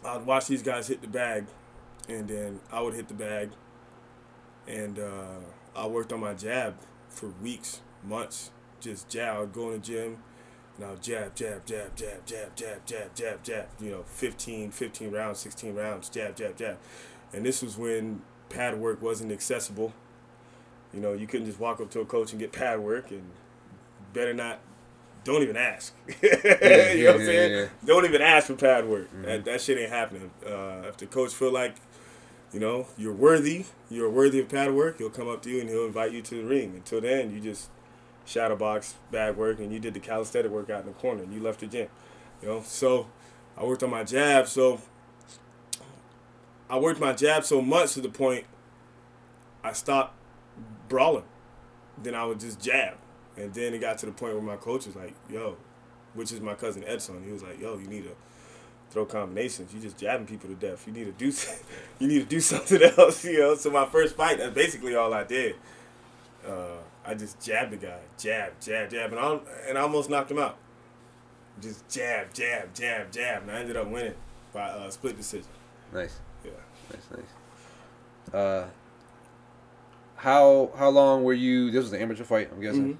I'd 0.05 0.25
watch 0.25 0.47
these 0.47 0.63
guys 0.63 0.87
hit 0.87 1.01
the 1.01 1.07
bag, 1.07 1.45
and 2.07 2.27
then 2.27 2.59
I 2.71 2.81
would 2.81 2.93
hit 2.93 3.07
the 3.07 3.13
bag, 3.13 3.51
and 4.67 4.99
uh, 4.99 5.39
I 5.75 5.87
worked 5.87 6.13
on 6.13 6.19
my 6.19 6.33
jab 6.33 6.75
for 7.09 7.29
weeks, 7.41 7.81
months. 8.03 8.51
Just 8.79 9.09
jab. 9.09 9.37
I 9.37 9.39
would 9.41 9.53
go 9.53 9.67
in 9.67 9.73
the 9.73 9.79
gym, 9.79 10.17
would 10.79 11.01
jab, 11.01 11.35
jab, 11.35 11.65
jab, 11.65 11.95
jab, 11.95 12.25
jab, 12.25 12.55
jab, 12.55 12.85
jab, 12.85 13.15
jab, 13.15 13.43
jab. 13.43 13.67
You 13.79 13.91
know, 13.91 14.03
15, 14.07 14.71
15 14.71 15.11
rounds, 15.11 15.39
16 15.39 15.75
rounds, 15.75 16.09
jab, 16.09 16.35
jab, 16.35 16.57
jab. 16.57 16.77
And 17.31 17.45
this 17.45 17.61
was 17.61 17.77
when 17.77 18.21
pad 18.49 18.79
work 18.79 19.01
wasn't 19.01 19.31
accessible. 19.31 19.93
You 20.93 20.99
know, 20.99 21.13
you 21.13 21.27
couldn't 21.27 21.47
just 21.47 21.59
walk 21.59 21.81
up 21.81 21.89
to 21.91 22.01
a 22.01 22.05
coach 22.05 22.31
and 22.31 22.39
get 22.39 22.51
pad 22.51 22.79
work, 22.79 23.11
and 23.11 23.23
better 24.13 24.33
not. 24.33 24.59
Don't 25.23 25.41
even 25.41 25.55
ask. 25.55 25.93
you 26.21 26.29
know 26.31 26.37
what 26.37 27.21
I'm 27.21 27.25
saying? 27.25 27.51
yeah. 27.51 27.67
Don't 27.85 28.05
even 28.05 28.21
ask 28.21 28.47
for 28.47 28.55
pad 28.55 28.87
work. 28.87 29.09
That, 29.23 29.45
that 29.45 29.61
shit 29.61 29.77
ain't 29.77 29.89
happening. 29.89 30.31
Uh, 30.45 30.83
if 30.89 30.97
the 30.97 31.05
coach 31.05 31.33
feel 31.33 31.51
like, 31.51 31.77
you 32.51 32.59
know, 32.59 32.87
you're 32.97 33.13
worthy, 33.13 33.65
you're 33.89 34.09
worthy 34.09 34.41
of 34.41 34.49
pad 34.49 34.73
work, 34.73 34.97
he'll 34.97 35.09
come 35.09 35.29
up 35.29 35.41
to 35.43 35.49
you 35.49 35.61
and 35.61 35.69
he'll 35.69 35.85
invite 35.85 36.11
you 36.11 36.21
to 36.21 36.35
the 36.35 36.43
ring. 36.43 36.73
Until 36.75 36.99
then, 36.99 37.33
you 37.33 37.39
just 37.39 37.69
shadow 38.25 38.55
box, 38.55 38.95
bag 39.11 39.35
work, 39.35 39.59
and 39.59 39.71
you 39.71 39.79
did 39.79 39.93
the 39.93 39.99
calisthenic 39.99 40.51
workout 40.51 40.81
in 40.81 40.87
the 40.87 40.93
corner 40.93 41.23
and 41.23 41.33
you 41.33 41.41
left 41.41 41.59
the 41.59 41.67
gym. 41.67 41.87
You 42.41 42.47
know, 42.49 42.61
so 42.65 43.07
I 43.57 43.63
worked 43.63 43.83
on 43.83 43.89
my 43.89 44.03
jab. 44.03 44.47
So 44.47 44.81
I 46.69 46.77
worked 46.77 46.99
my 46.99 47.13
jab 47.13 47.43
so 47.43 47.61
much 47.61 47.93
to 47.93 48.01
the 48.01 48.09
point 48.09 48.45
I 49.63 49.73
stopped 49.73 50.15
brawling. 50.89 51.25
Then 52.01 52.15
I 52.15 52.25
would 52.25 52.39
just 52.39 52.61
jab. 52.61 52.95
And 53.37 53.53
then 53.53 53.73
it 53.73 53.79
got 53.79 53.97
to 53.99 54.05
the 54.05 54.11
point 54.11 54.33
where 54.33 54.43
my 54.43 54.57
coach 54.57 54.85
was 54.85 54.95
like, 54.95 55.13
yo, 55.29 55.57
which 56.13 56.31
is 56.31 56.39
my 56.41 56.53
cousin 56.53 56.83
Edson. 56.85 57.23
He 57.25 57.31
was 57.31 57.43
like, 57.43 57.59
yo, 57.59 57.77
you 57.77 57.87
need 57.87 58.03
to 58.03 58.15
throw 58.91 59.05
combinations. 59.05 59.73
You 59.73 59.79
just 59.79 59.97
jabbing 59.97 60.27
people 60.27 60.49
to 60.49 60.55
death. 60.55 60.85
You 60.85 60.93
need 60.93 61.05
to 61.05 61.11
do 61.11 61.25
you 61.99 62.07
need 62.07 62.19
to 62.19 62.25
do 62.25 62.39
something 62.41 62.81
else, 62.81 63.23
you 63.25 63.39
know. 63.39 63.55
So 63.55 63.71
my 63.71 63.85
first 63.85 64.15
fight, 64.15 64.37
that's 64.37 64.53
basically 64.53 64.95
all 64.95 65.13
I 65.13 65.23
did. 65.23 65.55
Uh, 66.45 66.77
I 67.05 67.13
just 67.15 67.41
jabbed 67.41 67.71
the 67.71 67.77
guy, 67.77 67.99
jab, 68.17 68.53
jab, 68.61 68.89
jab, 68.89 69.11
and 69.11 69.19
I 69.19 69.39
and 69.67 69.77
I 69.77 69.81
almost 69.81 70.09
knocked 70.09 70.31
him 70.31 70.39
out. 70.39 70.57
Just 71.61 71.87
jab, 71.89 72.33
jab, 72.33 72.73
jab, 72.73 73.11
jab, 73.11 73.43
and 73.43 73.51
I 73.51 73.59
ended 73.59 73.75
up 73.77 73.87
winning 73.87 74.15
by 74.53 74.69
uh, 74.69 74.89
split 74.89 75.17
decision. 75.17 75.49
Nice, 75.93 76.19
Yeah. 76.43 76.51
nice, 76.91 77.07
nice. 77.11 78.33
Uh, 78.33 78.67
how 80.15 80.71
how 80.77 80.89
long 80.89 81.23
were 81.23 81.33
you? 81.33 81.71
This 81.71 81.83
was 81.83 81.93
an 81.93 82.01
amateur 82.01 82.23
fight, 82.23 82.49
I'm 82.51 82.61
guessing. 82.61 82.93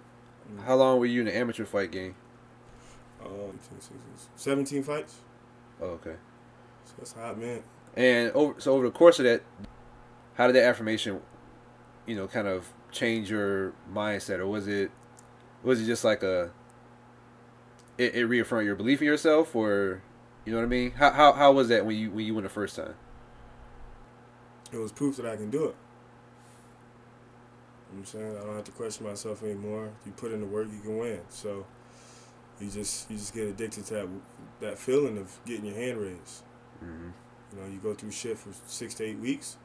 Mm-hmm. 0.51 0.63
How 0.65 0.75
long 0.75 0.99
were 0.99 1.05
you 1.05 1.21
in 1.21 1.25
the 1.25 1.35
amateur 1.35 1.65
fight 1.65 1.91
game? 1.91 2.15
Um, 3.25 3.57
17 4.35 4.83
fights. 4.83 5.15
Oh, 5.81 5.85
okay. 5.91 6.15
So 6.85 6.93
that's 6.97 7.15
a 7.15 7.19
hot 7.19 7.37
man. 7.39 7.63
And 7.95 8.31
over 8.33 8.59
so 8.59 8.73
over 8.73 8.85
the 8.85 8.91
course 8.91 9.19
of 9.19 9.25
that, 9.25 9.41
how 10.35 10.47
did 10.47 10.55
that 10.57 10.65
affirmation, 10.65 11.21
you 12.05 12.15
know, 12.15 12.27
kind 12.27 12.47
of 12.47 12.67
change 12.93 13.29
your 13.29 13.73
mindset, 13.93 14.39
or 14.39 14.47
was 14.47 14.67
it, 14.67 14.91
was 15.63 15.81
it 15.81 15.85
just 15.85 16.03
like 16.03 16.23
a, 16.23 16.51
it, 17.97 18.15
it 18.15 18.25
reaffirmed 18.25 18.65
your 18.65 18.75
belief 18.75 19.01
in 19.01 19.07
yourself, 19.07 19.55
or, 19.55 20.01
you 20.45 20.51
know 20.51 20.59
what 20.59 20.65
I 20.65 20.67
mean? 20.67 20.91
How 20.91 21.11
how 21.11 21.31
how 21.31 21.51
was 21.53 21.69
that 21.69 21.85
when 21.85 21.95
you 21.95 22.11
when 22.11 22.25
you 22.25 22.33
went 22.33 22.45
the 22.45 22.49
first 22.49 22.75
time? 22.75 22.95
It 24.71 24.77
was 24.77 24.91
proof 24.91 25.15
that 25.17 25.25
I 25.25 25.35
can 25.35 25.49
do 25.49 25.65
it. 25.65 25.75
You 27.91 27.99
know 27.99 27.99
what 27.99 27.99
I'm 27.99 28.05
saying? 28.05 28.37
I 28.37 28.45
don't 28.45 28.55
have 28.55 28.63
to 28.65 28.71
question 28.71 29.05
myself 29.05 29.43
anymore. 29.43 29.91
You 30.05 30.11
put 30.11 30.31
in 30.33 30.41
the 30.41 30.47
work, 30.47 30.67
you 30.73 30.81
can 30.81 30.97
win. 30.97 31.21
So 31.29 31.65
you 32.59 32.69
just 32.69 33.09
you 33.09 33.17
just 33.17 33.33
get 33.33 33.47
addicted 33.47 33.85
to 33.85 33.93
that 33.93 34.07
that 34.59 34.79
feeling 34.79 35.17
of 35.17 35.39
getting 35.45 35.65
your 35.65 35.75
hand 35.75 35.97
raised. 35.97 36.43
Mm-hmm. 36.83 37.09
You 37.53 37.61
know, 37.61 37.67
you 37.71 37.79
go 37.79 37.93
through 37.93 38.11
shit 38.11 38.37
for 38.37 38.49
six 38.67 38.95
to 38.95 39.05
eight 39.05 39.19
weeks, 39.19 39.57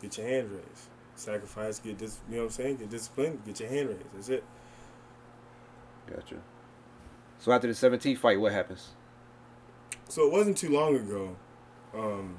get 0.00 0.18
your 0.18 0.28
hand 0.28 0.50
raised. 0.50 0.88
Sacrifice, 1.16 1.78
get 1.78 1.98
this. 1.98 2.20
You 2.28 2.36
know 2.36 2.42
what 2.42 2.48
I'm 2.48 2.52
saying? 2.52 2.76
Get 2.76 2.90
disciplined, 2.90 3.44
get 3.44 3.60
your 3.60 3.68
hand 3.68 3.88
raised. 3.88 4.00
That's 4.14 4.28
it. 4.28 4.44
Gotcha. 6.06 6.36
So 7.38 7.52
after 7.52 7.66
the 7.66 7.74
17th 7.74 8.18
fight, 8.18 8.40
what 8.40 8.52
happens? 8.52 8.90
So 10.08 10.26
it 10.26 10.32
wasn't 10.32 10.56
too 10.56 10.70
long 10.70 10.96
ago. 10.96 11.36
Um, 11.94 12.36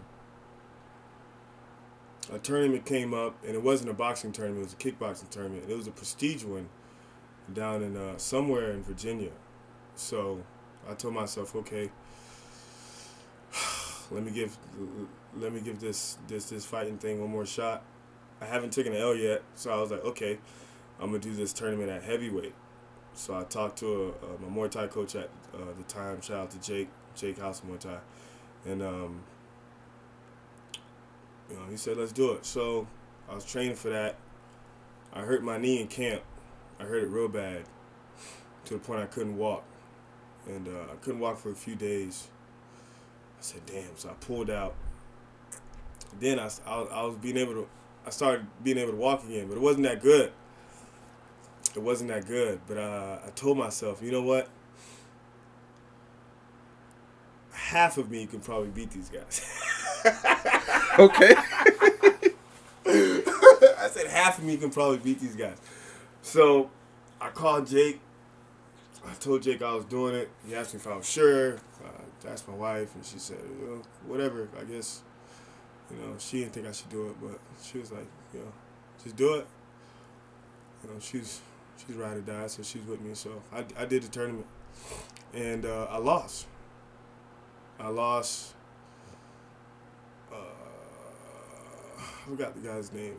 a 2.32 2.40
tournament 2.40 2.86
came 2.86 3.13
up, 3.13 3.36
and 3.46 3.56
it 3.56 3.63
wasn't 3.63 3.90
a 3.90 3.94
boxing 3.94 4.32
tournament; 4.32 4.62
it 4.62 4.66
was 4.66 4.74
a 4.74 4.78
kickboxing 4.78 5.30
tournament. 5.30 5.66
It 5.70 5.76
was 5.76 5.88
a 5.88 5.92
prestige 5.92 6.44
one 6.44 6.70
down 7.54 7.84
in 7.84 7.96
uh, 7.96 8.18
somewhere 8.18 8.72
in 8.72 8.84
Virginia. 8.84 9.32
So 9.96 10.44
I 10.90 10.94
told 10.94 11.13
myself, 11.13 11.56
okay, 11.56 11.90
let 14.12 14.24
me 14.24 14.32
give 14.32 14.58
let 15.38 15.54
me 15.54 15.62
give 15.62 15.80
this 15.80 16.18
this 16.28 16.50
this 16.50 16.66
fighting 16.66 16.98
thing 16.98 17.20
one 17.22 17.30
more 17.30 17.46
shot. 17.46 17.84
I 18.41 18.45
haven't 18.45 18.71
taken 18.71 18.93
an 18.93 19.02
L 19.02 19.15
yet, 19.15 19.41
so 19.56 19.71
I 19.71 19.80
was 19.80 19.91
like, 19.91 20.04
okay, 20.04 20.38
I'm 21.00 21.08
gonna 21.08 21.19
do 21.19 21.34
this 21.34 21.54
tournament 21.54 21.89
at 21.89 22.04
heavyweight. 22.04 22.54
So 23.13 23.36
I 23.36 23.43
talked 23.43 23.80
to 23.80 24.13
a, 24.21 24.26
a, 24.26 24.39
my 24.39 24.56
Muay 24.56 24.69
Thai 24.69 24.88
coach 24.88 25.15
at 25.15 25.30
uh, 25.54 25.73
the 25.76 25.84
time. 25.84 26.21
Shout 26.21 26.38
out 26.38 26.52
to 26.52 26.62
Jake, 26.62 26.89
Jake 27.15 27.39
House 27.39 27.62
Muay 27.62 27.80
Thai, 27.80 27.97
and 28.65 28.82
um, 28.82 29.21
you 31.50 31.56
know 31.56 31.63
he 31.69 31.78
said 31.78 31.97
let's 31.97 32.12
do 32.12 32.32
it. 32.34 32.45
So 32.45 32.88
I 33.30 33.36
was 33.36 33.45
training 33.45 33.76
for 33.76 33.89
that. 33.89 34.15
I 35.13 35.21
hurt 35.21 35.43
my 35.43 35.58
knee 35.58 35.82
in 35.82 35.88
camp. 35.88 36.21
I 36.80 36.84
hurt 36.84 37.04
it 37.04 37.10
real 37.10 37.28
bad, 37.28 37.63
to 38.65 38.73
the 38.76 38.80
point 38.80 39.02
I 39.02 39.08
couldn't 39.08 39.38
walk, 39.38 39.63
and 40.45 40.67
uh, 40.67 40.91
I 40.91 40.95
couldn't 41.02 41.19
walk 41.19 41.39
for 41.39 41.50
a 41.50 41.56
few 41.56 41.76
days. 41.76 42.28
I 43.39 43.41
said, 43.41 43.62
damn. 43.65 43.95
So 43.95 44.10
I 44.10 44.13
pulled 44.13 44.50
out. 44.50 44.76
Then 46.19 46.39
I, 46.39 46.50
I, 46.65 46.82
I 46.82 47.04
was 47.04 47.15
being 47.17 47.38
able 47.38 47.54
to, 47.54 47.67
I 48.08 48.10
started 48.10 48.48
being 48.63 48.78
able 48.78 48.91
to 48.91 48.98
walk 48.98 49.26
again, 49.26 49.48
but 49.50 49.58
it 49.58 49.62
wasn't 49.62 49.84
that 49.84 50.02
good. 50.02 50.32
It 51.76 51.82
wasn't 51.82 52.10
that 52.10 52.26
good, 52.26 52.62
but 52.65 52.78
uh, 52.78 53.20
I 53.26 53.30
told 53.32 53.58
myself, 53.58 54.02
you 54.02 54.12
know 54.12 54.22
what? 54.24 54.48
Half 57.52 57.98
of 57.98 58.10
me 58.10 58.26
can 58.26 58.39
probably 58.39 58.70
beat 58.70 58.91
these 58.91 59.10
guys. 59.10 59.46
Okay. 61.00 61.36
I 62.88 63.88
said 63.91 64.08
half 64.08 64.39
of 64.39 64.43
me 64.43 64.58
can 64.58 64.72
probably 64.72 64.98
beat 64.98 65.20
these 65.20 65.36
guys. 65.36 65.58
So 66.24 66.72
I 67.22 67.30
called 67.30 67.67
Jake. 67.67 68.00
I 69.08 69.13
told 69.13 69.43
Jake 69.43 69.62
I 69.62 69.76
was 69.76 69.86
doing 69.86 70.15
it. 70.15 70.32
He 70.48 70.56
asked 70.56 70.74
me 70.74 70.80
if 70.80 70.88
I 70.88 70.96
was 70.96 71.08
sure. 71.08 71.58
Uh, 71.86 72.28
asked 72.28 72.48
my 72.48 72.56
wife, 72.56 72.96
and 72.96 73.06
she 73.06 73.20
said, 73.20 73.38
know, 73.62 73.84
whatever. 74.08 74.50
I 74.60 74.63
guess, 74.63 75.04
you 75.91 75.97
know, 75.97 76.15
she 76.17 76.39
didn't 76.41 76.54
think 76.54 76.67
I 76.67 76.71
should 76.71 76.89
do 76.89 77.08
it, 77.08 77.15
but 77.21 77.39
she 77.63 77.78
was 77.78 77.91
like, 77.91 78.08
you 78.34 78.39
know, 78.39 78.52
just 79.04 79.15
do 79.15 79.36
it. 79.36 79.47
You 80.84 80.89
know, 80.89 81.00
she's 81.00 81.41
she's 81.78 81.95
ride 81.95 82.17
or 82.17 82.21
die, 82.21 82.47
so 82.47 82.63
she's 82.63 82.84
with 82.84 83.02
me. 83.02 83.13
So 83.13 83.41
I, 83.54 83.65
I 83.78 83.86
did 83.86 84.04
the 84.04 84.10
tournament, 84.10 84.47
and 85.34 85.65
uh, 85.65 85.88
I 85.89 85.97
lost. 85.97 86.47
I 87.80 87.89
lost. 87.89 88.54
Uh, 90.32 90.36
I 91.97 92.30
forgot 92.30 92.56
the 92.56 92.67
guy's 92.67 92.91
name. 92.91 93.17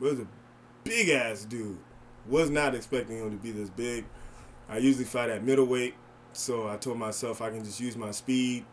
It 0.00 0.04
was 0.04 0.20
a 0.20 0.26
big 0.82 1.08
ass 1.08 1.44
dude. 1.44 1.78
Was 2.28 2.50
not 2.50 2.74
expecting 2.74 3.18
him 3.18 3.30
to 3.30 3.36
be 3.36 3.50
this 3.50 3.70
big. 3.70 4.04
I 4.68 4.78
usually 4.78 5.04
fight 5.04 5.28
at 5.28 5.44
middleweight, 5.44 5.94
so 6.32 6.68
I 6.68 6.76
told 6.76 6.98
myself 6.98 7.42
I 7.42 7.50
can 7.50 7.64
just 7.64 7.80
use 7.80 7.96
my 7.96 8.10
speed. 8.12 8.64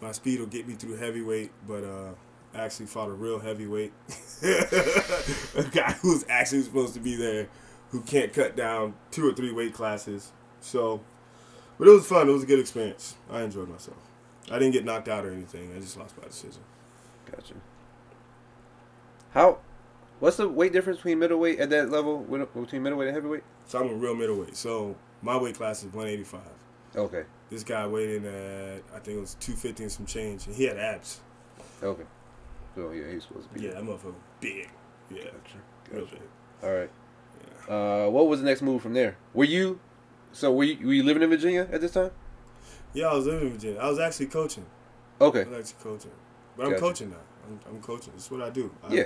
My 0.00 0.12
speed 0.12 0.40
will 0.40 0.46
get 0.46 0.68
me 0.68 0.74
through 0.74 0.96
heavyweight, 0.96 1.52
but 1.66 1.84
uh, 1.84 2.10
actually 2.54 2.86
fought 2.86 3.08
a 3.08 3.12
real 3.12 3.38
heavyweight. 3.38 3.92
a 4.42 5.64
guy 5.70 5.92
who's 6.02 6.24
actually 6.28 6.62
supposed 6.62 6.94
to 6.94 7.00
be 7.00 7.16
there, 7.16 7.48
who 7.90 8.00
can't 8.02 8.32
cut 8.32 8.56
down 8.56 8.94
two 9.10 9.28
or 9.28 9.34
three 9.34 9.52
weight 9.52 9.74
classes. 9.74 10.32
So, 10.60 11.00
but 11.78 11.88
it 11.88 11.90
was 11.92 12.06
fun. 12.06 12.28
It 12.28 12.32
was 12.32 12.42
a 12.42 12.46
good 12.46 12.60
experience. 12.60 13.16
I 13.30 13.42
enjoyed 13.42 13.68
myself. 13.68 13.98
I 14.50 14.58
didn't 14.58 14.72
get 14.72 14.84
knocked 14.84 15.08
out 15.08 15.24
or 15.24 15.32
anything. 15.32 15.72
I 15.74 15.80
just 15.80 15.96
lost 15.96 16.20
by 16.20 16.26
decision. 16.26 16.62
Gotcha. 17.30 17.54
How? 19.32 19.58
What's 20.20 20.36
the 20.36 20.48
weight 20.48 20.72
difference 20.72 20.98
between 20.98 21.18
middleweight 21.18 21.58
at 21.58 21.70
that 21.70 21.90
level 21.90 22.18
between 22.18 22.82
middleweight 22.82 23.08
and 23.08 23.16
heavyweight? 23.16 23.42
So 23.66 23.80
I'm 23.80 23.90
a 23.90 23.94
real 23.94 24.14
middleweight. 24.14 24.56
So 24.56 24.94
my 25.22 25.36
weight 25.36 25.56
class 25.56 25.82
is 25.82 25.92
185. 25.92 26.40
Okay. 26.94 27.24
This 27.50 27.64
guy 27.64 27.86
weighed 27.86 28.10
in 28.10 28.26
at 28.26 28.82
I 28.94 28.98
think 28.98 29.18
it 29.18 29.20
was 29.20 29.34
250 29.40 29.82
and 29.82 29.92
some 29.92 30.06
change, 30.06 30.46
and 30.46 30.54
he 30.54 30.64
had 30.64 30.78
abs. 30.78 31.20
Okay. 31.82 32.04
So 32.74 32.90
yeah, 32.92 33.10
he's 33.12 33.24
supposed 33.24 33.48
to 33.48 33.54
be. 33.58 33.66
Yeah, 33.66 33.72
that 33.72 33.82
motherfucker 33.82 34.14
big. 34.40 34.68
Yeah, 35.10 35.24
Gotcha. 35.24 35.32
real 35.90 36.04
Gotcha. 36.04 36.16
big. 36.16 36.22
All 36.62 36.74
right. 36.74 36.90
Uh, 37.68 38.10
what 38.10 38.26
was 38.28 38.40
the 38.40 38.46
next 38.46 38.62
move 38.62 38.82
from 38.82 38.94
there? 38.94 39.16
Were 39.34 39.44
you? 39.44 39.78
So 40.32 40.52
were 40.52 40.64
you, 40.64 40.86
were 40.86 40.92
you 40.94 41.02
living 41.02 41.22
in 41.22 41.28
Virginia 41.30 41.68
at 41.70 41.80
this 41.80 41.92
time? 41.92 42.10
Yeah, 42.94 43.06
I 43.08 43.14
was 43.14 43.26
living 43.26 43.48
in 43.48 43.52
Virginia. 43.52 43.78
I 43.80 43.88
was 43.88 43.98
actually 43.98 44.26
coaching. 44.26 44.66
Okay. 45.20 45.42
I 45.42 45.48
was 45.48 45.58
actually 45.58 45.90
coaching, 45.90 46.10
but 46.56 46.66
I'm 46.66 46.74
coaching 46.78 47.10
now. 47.10 47.16
I'm, 47.46 47.60
I'm 47.68 47.80
coaching. 47.82 48.12
That's 48.14 48.30
what 48.30 48.40
I 48.42 48.50
do. 48.50 48.74
I, 48.82 48.94
Yeah. 48.94 49.04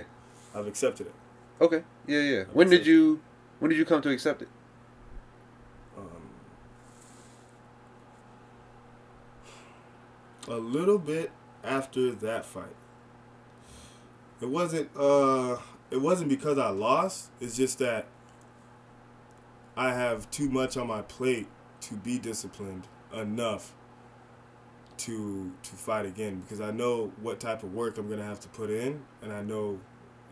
I've 0.54 0.66
accepted 0.66 1.08
it. 1.08 1.14
Okay. 1.60 1.82
Yeah, 2.06 2.20
yeah. 2.20 2.44
When 2.52 2.70
did 2.70 2.86
you? 2.86 3.20
When 3.58 3.70
did 3.70 3.78
you 3.78 3.84
come 3.84 4.00
to 4.02 4.10
accept 4.10 4.42
it? 4.42 4.48
Um, 5.96 6.04
a 10.48 10.56
little 10.58 10.98
bit 10.98 11.30
after 11.64 12.12
that 12.12 12.44
fight. 12.44 12.74
It 14.40 14.48
wasn't. 14.48 14.90
Uh, 14.96 15.56
it 15.90 16.00
wasn't 16.00 16.28
because 16.28 16.58
I 16.58 16.68
lost. 16.68 17.30
It's 17.40 17.56
just 17.56 17.78
that 17.78 18.06
I 19.76 19.92
have 19.92 20.30
too 20.30 20.48
much 20.48 20.76
on 20.76 20.86
my 20.86 21.02
plate 21.02 21.48
to 21.82 21.94
be 21.94 22.18
disciplined 22.18 22.88
enough 23.12 23.72
to 24.98 25.52
to 25.62 25.70
fight 25.70 26.06
again 26.06 26.40
because 26.40 26.60
I 26.60 26.70
know 26.70 27.12
what 27.20 27.40
type 27.40 27.62
of 27.62 27.74
work 27.74 27.98
I'm 27.98 28.08
gonna 28.08 28.24
have 28.24 28.40
to 28.40 28.48
put 28.48 28.70
in, 28.70 29.02
and 29.22 29.32
I 29.32 29.42
know 29.42 29.80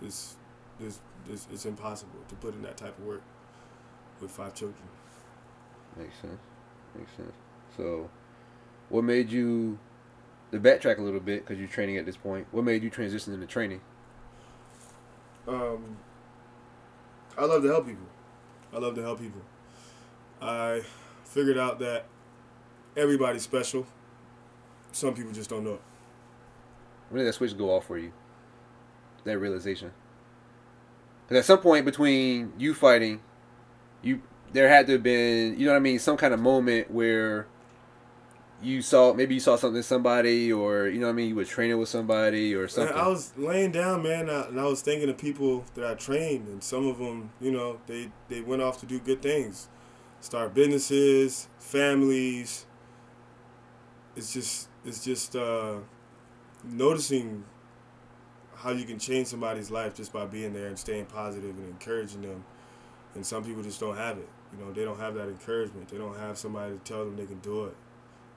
it's 0.03 0.37
it's, 0.81 1.01
it's, 1.29 1.47
it's 1.53 1.67
impossible 1.67 2.19
to 2.29 2.35
put 2.37 2.55
in 2.55 2.63
that 2.63 2.77
type 2.77 2.99
of 2.99 3.05
work 3.05 3.23
with 4.21 4.31
five 4.31 4.55
children. 4.55 4.83
Makes 5.97 6.17
sense. 6.21 6.41
Makes 6.97 7.13
sense. 7.17 7.33
So, 7.77 8.11
what 8.89 9.05
made 9.05 9.31
you 9.31 9.79
to 10.51 10.59
backtrack 10.59 10.99
a 10.99 11.03
little 11.03 11.21
bit 11.21 11.45
because 11.45 11.59
you're 11.59 11.69
training 11.69 11.97
at 11.97 12.07
this 12.07 12.17
point? 12.17 12.47
What 12.51 12.65
made 12.65 12.83
you 12.83 12.91
transition 12.91 13.33
into 13.35 13.47
training? 13.47 13.81
Um, 15.47 15.97
I 17.37 17.45
love 17.45 17.63
to 17.63 17.69
help 17.69 17.87
people. 17.87 18.07
I 18.73 18.79
love 18.79 18.95
to 18.95 19.03
help 19.03 19.21
people. 19.21 19.43
I 20.41 20.83
figured 21.25 21.59
out 21.59 21.79
that 21.81 22.07
everybody's 22.97 23.43
special. 23.43 23.87
Some 24.93 25.15
people 25.15 25.33
just 25.33 25.51
don't 25.51 25.65
know. 25.65 25.79
When 27.09 27.19
did 27.19 27.29
that 27.29 27.35
switch 27.35 27.57
go 27.57 27.71
off 27.71 27.87
for 27.87 27.99
you? 27.99 28.13
That 29.25 29.39
realization. 29.39 29.93
Because 31.27 31.41
at 31.41 31.45
some 31.45 31.59
point 31.59 31.85
between 31.85 32.53
you 32.59 32.75
fighting, 32.75 33.21
you 34.03 34.23
there 34.53 34.69
had 34.69 34.87
to 34.87 34.93
have 34.93 35.03
been, 35.03 35.59
you 35.59 35.67
know 35.67 35.73
what 35.73 35.79
I 35.79 35.81
mean, 35.81 35.99
some 35.99 36.17
kind 36.17 36.33
of 36.33 36.41
moment 36.41 36.91
where 36.91 37.47
you 38.63 38.83
saw 38.83 39.13
maybe 39.13 39.35
you 39.35 39.41
saw 39.41 39.57
something 39.57 39.79
in 39.79 39.83
somebody 39.83 40.53
or 40.53 40.89
you 40.89 40.99
know 40.99 41.07
what 41.07 41.13
I 41.13 41.17
mean 41.17 41.29
you 41.29 41.35
were 41.35 41.45
training 41.45 41.79
with 41.79 41.89
somebody 41.89 42.55
or 42.55 42.69
something. 42.69 42.97
I 42.97 43.09
was 43.09 43.33
laying 43.37 43.73
down, 43.73 44.03
man, 44.03 44.29
and 44.29 44.59
I 44.59 44.65
was 44.65 44.81
thinking 44.81 45.09
of 45.09 45.19
people 45.19 45.65
that 45.75 45.85
I 45.85 45.95
trained, 45.95 46.49
and 46.49 46.63
some 46.63 46.87
of 46.87 46.99
them, 46.99 47.31
you 47.41 47.51
know, 47.51 47.79
they 47.87 48.11
they 48.29 48.41
went 48.41 48.63
off 48.63 48.81
to 48.81 48.87
do 48.87 48.99
good 48.99 49.23
things, 49.23 49.69
start 50.21 50.55
businesses, 50.55 51.49
families. 51.59 52.67
It's 54.17 54.33
just 54.33 54.69
it's 54.85 55.05
just 55.05 55.35
uh, 55.37 55.77
noticing 56.63 57.45
how 58.55 58.71
you 58.71 58.85
can 58.85 58.99
change 58.99 59.27
somebody's 59.27 59.71
life 59.71 59.95
just 59.95 60.13
by 60.13 60.25
being 60.25 60.53
there 60.53 60.69
and 60.69 60.79
staying 60.79 61.07
positive 61.07 61.57
and 61.57 61.69
encouraging 61.69 62.23
them. 62.23 62.45
And 63.15 63.25
some 63.25 63.45
people 63.45 63.63
just 63.63 63.79
don't 63.79 63.97
have 63.97 64.19
it. 64.19 64.29
You 64.53 64.65
know, 64.65 64.73
they 64.73 64.85
don't 64.85 64.99
have 64.99 65.15
that 65.15 65.29
encouragement. 65.29 65.89
They 65.89 65.99
don't 65.99 66.19
have 66.19 66.39
somebody 66.39 66.73
to 66.73 66.79
tell 66.79 67.05
them 67.05 67.17
they 67.17 67.27
can 67.27 67.41
do 67.41 67.65
it. 67.67 67.77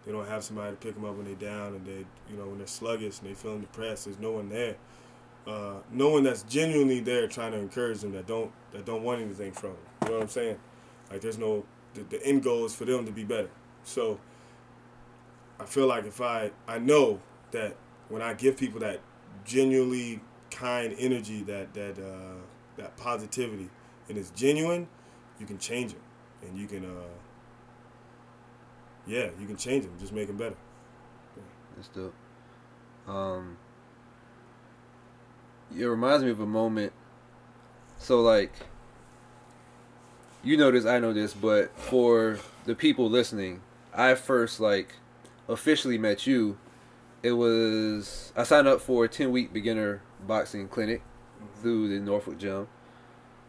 They 0.08 0.14
don't 0.14 0.28
have 0.28 0.42
somebody 0.42 0.72
to 0.72 0.78
pick 0.78 0.96
them 0.96 1.04
up 1.04 1.18
when 1.18 1.26
they're 1.26 1.36
down 1.36 1.76
and 1.76 1.86
they, 1.86 2.06
you 2.32 2.38
know, 2.38 2.48
when 2.48 2.60
they're 2.60 2.68
sluggish 2.68 3.20
and 3.20 3.30
they 3.30 3.34
feeling 3.34 3.60
depressed. 3.60 4.06
There's 4.06 4.20
no 4.20 4.32
one 4.32 4.48
there. 4.48 4.78
Uh, 5.46 5.74
no 5.92 6.10
one 6.10 6.24
that's 6.24 6.44
genuinely 6.44 7.02
there 7.02 7.28
trying 7.28 7.52
to 7.52 7.58
encourage 7.58 8.00
them 8.00 8.14
that 8.14 8.26
don't 8.26 8.50
that 8.72 8.86
don't 8.86 9.04
want 9.04 9.22
anything 9.22 9.52
from 9.52 9.72
them. 9.72 9.80
You 10.04 10.08
know 10.08 10.14
what 10.16 10.24
I'm 10.24 10.30
saying? 10.30 10.58
Like 11.12 11.20
there's 11.20 11.38
no 11.38 11.66
the, 11.94 12.04
the 12.04 12.26
end 12.26 12.42
goal 12.42 12.66
is 12.66 12.74
for 12.74 12.86
them 12.86 13.06
to 13.06 13.12
be 13.12 13.26
better. 13.26 13.50
So 13.84 14.18
I 15.60 15.66
feel 15.66 15.88
like 15.88 16.06
if 16.06 16.22
I 16.22 16.52
I 16.70 16.80
know 16.80 17.20
that 17.52 17.76
when 18.08 18.22
I 18.22 18.34
give 18.34 18.56
people 18.56 18.80
that 18.80 19.02
genuinely 19.44 20.22
kind 20.52 20.96
energy, 20.98 21.44
that 21.44 21.74
that 21.74 22.00
uh, 22.00 22.40
that 22.78 22.96
positivity, 22.96 23.70
and 24.08 24.18
it's 24.18 24.30
genuine, 24.30 24.88
you 25.38 25.46
can 25.46 25.58
change 25.58 25.92
them, 25.92 26.02
and 26.44 26.58
you 26.58 26.66
can 26.66 26.86
uh, 26.86 27.10
yeah, 29.08 29.30
you 29.40 29.48
can 29.48 29.56
change 29.56 29.86
them, 29.86 29.94
just 30.00 30.12
make 30.12 30.28
them 30.28 30.38
better. 30.38 30.56
That's 31.76 31.88
dope. 31.90 32.14
Um, 33.08 33.58
it 35.76 35.86
reminds 35.86 36.24
me 36.24 36.32
of 36.32 36.40
a 36.40 36.46
moment. 36.46 36.92
So 37.98 38.22
like, 38.22 38.52
you 40.44 40.58
know 40.58 40.72
this, 40.72 40.86
I 40.86 41.00
know 41.00 41.14
this, 41.14 41.34
but 41.34 41.78
for 41.78 42.40
the 42.66 42.76
people 42.76 43.10
listening, 43.10 43.62
I 43.94 44.16
first 44.16 44.60
like 44.60 44.96
officially 45.48 45.98
met 45.98 46.28
you. 46.28 46.58
It 47.24 47.32
was 47.34 48.32
I 48.36 48.44
signed 48.44 48.68
up 48.68 48.82
for 48.82 49.06
a 49.06 49.08
ten 49.08 49.32
week 49.32 49.54
beginner 49.54 50.02
boxing 50.26 50.68
clinic 50.68 51.02
through 51.62 51.90
the 51.90 52.00
Norfolk 52.00 52.38
Gym, 52.38 52.68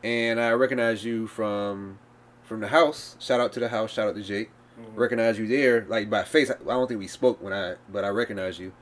and 0.03 0.41
I 0.41 0.53
recognized 0.53 1.05
you 1.05 1.27
from 1.27 1.99
from 2.43 2.61
the 2.61 2.69
house. 2.69 3.17
Shout 3.19 3.41
out 3.41 3.53
to 3.55 3.61
the 3.61 3.69
house. 3.69 3.93
Shout 3.93 4.09
out 4.09 4.15
to 4.15 4.23
Jake 4.23 4.51
mm-hmm. 4.81 4.99
recognize 4.99 5.39
you 5.39 5.47
there, 5.47 5.85
like 5.89 6.09
by 6.11 6.25
face. 6.25 6.51
I 6.51 6.55
don't 6.65 6.89
think 6.89 7.01
we 7.01 7.09
spoke 7.09 7.43
when 7.43 7.53
I, 7.53 7.77
but 7.91 8.05
I 8.05 8.09
recognize 8.09 8.59
you. 8.59 8.73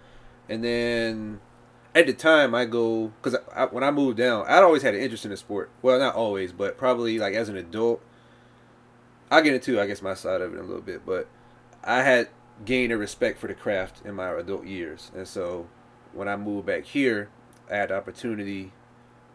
And 0.49 0.63
then 0.63 1.41
at 1.95 2.07
the 2.07 2.13
time, 2.13 2.55
I 2.55 2.67
go 2.67 3.13
because 3.23 3.39
I, 3.55 3.65
when 3.67 3.83
I 3.83 3.91
moved 3.91 4.19
down, 4.19 4.47
I'd 4.47 4.63
always 4.63 4.83
had 4.83 4.95
an 4.95 5.01
interest 5.01 5.25
in 5.25 5.31
the 5.31 5.37
sport. 5.37 5.71
Well, 5.83 5.99
not 5.99 6.15
always, 6.15 6.53
but 6.53 6.77
probably 6.77 7.19
like 7.19 7.35
as 7.35 7.49
an 7.49 7.57
adult. 7.57 8.03
I'll 9.31 9.43
get 9.43 9.55
into, 9.55 9.81
I 9.81 9.87
guess, 9.87 10.03
my 10.03 10.15
side 10.15 10.41
of 10.41 10.55
it 10.55 10.61
a 10.61 10.63
little 10.63 10.83
bit, 10.83 11.05
but 11.05 11.27
I 11.83 12.03
had 12.03 12.29
gained 12.65 12.93
a 12.93 12.97
respect 12.97 13.41
for 13.41 13.49
the 13.49 13.55
craft 13.55 14.03
in 14.05 14.15
my 14.15 14.31
adult 14.31 14.67
years, 14.67 15.11
and 15.17 15.27
so 15.27 15.67
when 16.13 16.29
I 16.29 16.37
moved 16.37 16.67
back 16.67 16.85
here, 16.85 17.29
I 17.71 17.77
had 17.77 17.89
the 17.89 17.97
opportunity 17.97 18.73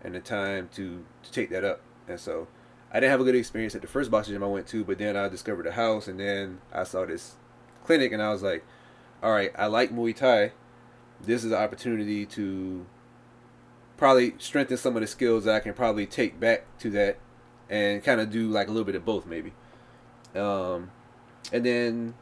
and 0.01 0.15
the 0.15 0.21
time 0.21 0.69
to 0.75 1.03
to 1.23 1.31
take 1.31 1.49
that 1.49 1.65
up, 1.65 1.81
and 2.07 2.19
so 2.19 2.47
I 2.91 2.99
didn't 2.99 3.11
have 3.11 3.21
a 3.21 3.23
good 3.23 3.35
experience 3.35 3.73
at 3.73 3.81
the 3.81 3.87
first 3.87 4.11
boxing 4.11 4.33
gym 4.33 4.43
I 4.43 4.47
went 4.47 4.67
to, 4.67 4.83
but 4.83 4.97
then 4.97 5.15
I 5.15 5.29
discovered 5.29 5.65
a 5.65 5.71
house, 5.71 6.07
and 6.07 6.19
then 6.19 6.59
I 6.73 6.83
saw 6.83 7.05
this 7.05 7.35
clinic, 7.85 8.11
and 8.11 8.21
I 8.21 8.31
was 8.31 8.43
like, 8.43 8.65
all 9.23 9.31
right, 9.31 9.51
I 9.57 9.67
like 9.67 9.91
Muay 9.91 10.13
Thai. 10.13 10.51
This 11.21 11.45
is 11.45 11.51
an 11.51 11.57
opportunity 11.57 12.25
to 12.25 12.85
probably 13.95 14.33
strengthen 14.39 14.75
some 14.75 14.95
of 14.97 15.01
the 15.01 15.07
skills 15.07 15.45
that 15.45 15.55
I 15.55 15.59
can 15.61 15.73
probably 15.73 16.05
take 16.05 16.37
back 16.37 16.65
to 16.79 16.89
that, 16.91 17.17
and 17.69 18.03
kind 18.03 18.19
of 18.19 18.29
do 18.29 18.49
like 18.49 18.67
a 18.67 18.71
little 18.71 18.85
bit 18.85 18.95
of 18.95 19.05
both, 19.05 19.25
maybe. 19.25 19.53
Um, 20.35 20.91
and 21.53 21.65
then 21.65 22.13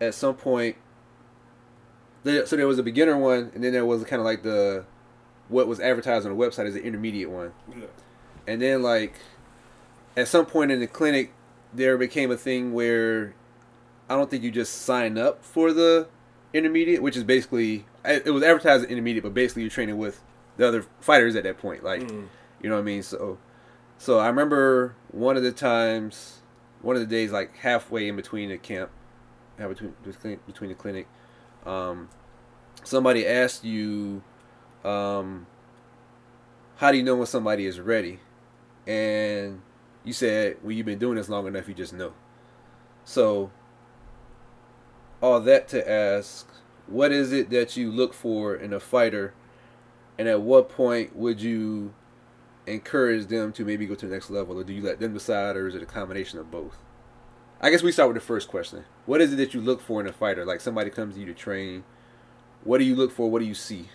at 0.00 0.14
some 0.14 0.36
point, 0.36 0.76
so 2.24 2.56
there 2.56 2.66
was 2.66 2.78
a 2.78 2.82
beginner 2.82 3.18
one, 3.18 3.52
and 3.54 3.62
then 3.62 3.74
there 3.74 3.84
was 3.84 4.04
kind 4.04 4.20
of 4.20 4.24
like 4.24 4.42
the 4.42 4.86
what 5.48 5.68
was 5.68 5.80
advertised 5.80 6.26
on 6.26 6.34
the 6.34 6.42
website 6.42 6.66
as 6.66 6.74
an 6.74 6.80
intermediate 6.80 7.28
one. 7.28 7.52
Yeah 7.70 7.88
and 8.46 8.60
then 8.60 8.82
like 8.82 9.14
at 10.16 10.28
some 10.28 10.46
point 10.46 10.70
in 10.70 10.80
the 10.80 10.86
clinic 10.86 11.32
there 11.72 11.98
became 11.98 12.30
a 12.30 12.36
thing 12.36 12.72
where 12.72 13.34
I 14.08 14.16
don't 14.16 14.30
think 14.30 14.44
you 14.44 14.50
just 14.50 14.82
sign 14.82 15.18
up 15.18 15.44
for 15.44 15.72
the 15.72 16.08
intermediate, 16.52 17.02
which 17.02 17.16
is 17.16 17.24
basically 17.24 17.86
it 18.04 18.32
was 18.32 18.42
advertised 18.42 18.84
as 18.84 18.90
intermediate, 18.90 19.24
but 19.24 19.34
basically 19.34 19.62
you're 19.62 19.70
training 19.70 19.98
with 19.98 20.22
the 20.56 20.66
other 20.66 20.84
fighters 21.00 21.34
at 21.36 21.42
that 21.44 21.58
point, 21.58 21.82
like 21.82 22.02
mm. 22.02 22.28
you 22.62 22.68
know 22.68 22.76
what 22.76 22.82
I 22.82 22.84
mean. 22.84 23.02
So, 23.02 23.38
so 23.98 24.18
I 24.18 24.28
remember 24.28 24.94
one 25.10 25.36
of 25.36 25.42
the 25.42 25.52
times, 25.52 26.42
one 26.82 26.96
of 26.96 27.00
the 27.00 27.06
days, 27.06 27.32
like 27.32 27.56
halfway 27.56 28.08
in 28.08 28.16
between 28.16 28.50
the 28.50 28.58
camp, 28.58 28.90
between 29.56 29.94
between 30.46 30.68
the 30.68 30.76
clinic, 30.76 31.08
um, 31.64 32.08
somebody 32.84 33.26
asked 33.26 33.64
you, 33.64 34.22
um, 34.84 35.46
how 36.76 36.92
do 36.92 36.98
you 36.98 37.02
know 37.02 37.16
when 37.16 37.26
somebody 37.26 37.66
is 37.66 37.80
ready? 37.80 38.20
And 38.86 39.60
you 40.04 40.12
said 40.12 40.56
well 40.62 40.72
you've 40.72 40.86
been 40.86 40.98
doing 40.98 41.16
this 41.16 41.28
long 41.28 41.46
enough 41.46 41.68
you 41.68 41.74
just 41.74 41.92
know. 41.92 42.12
So 43.04 43.50
all 45.20 45.40
that 45.40 45.68
to 45.68 45.90
ask 45.90 46.46
what 46.86 47.12
is 47.12 47.32
it 47.32 47.50
that 47.50 47.76
you 47.76 47.90
look 47.90 48.12
for 48.12 48.54
in 48.54 48.72
a 48.72 48.80
fighter? 48.80 49.34
And 50.18 50.28
at 50.28 50.42
what 50.42 50.68
point 50.68 51.16
would 51.16 51.40
you 51.40 51.94
encourage 52.66 53.26
them 53.26 53.52
to 53.52 53.64
maybe 53.64 53.86
go 53.86 53.94
to 53.94 54.06
the 54.06 54.12
next 54.12 54.30
level? 54.30 54.58
Or 54.58 54.64
do 54.64 54.72
you 54.72 54.82
let 54.82 55.00
them 55.00 55.14
decide 55.14 55.56
or 55.56 55.66
is 55.66 55.74
it 55.74 55.82
a 55.82 55.86
combination 55.86 56.38
of 56.38 56.50
both? 56.50 56.76
I 57.60 57.70
guess 57.70 57.82
we 57.82 57.92
start 57.92 58.10
with 58.10 58.16
the 58.16 58.26
first 58.26 58.48
question. 58.48 58.84
What 59.06 59.20
is 59.20 59.32
it 59.32 59.36
that 59.36 59.54
you 59.54 59.60
look 59.60 59.80
for 59.80 60.00
in 60.00 60.06
a 60.06 60.12
fighter? 60.12 60.44
Like 60.44 60.60
somebody 60.60 60.90
comes 60.90 61.14
to 61.14 61.20
you 61.20 61.26
to 61.26 61.34
train. 61.34 61.84
What 62.62 62.78
do 62.78 62.84
you 62.84 62.94
look 62.94 63.10
for? 63.10 63.30
What 63.30 63.40
do 63.40 63.46
you 63.46 63.54
see? 63.54 63.88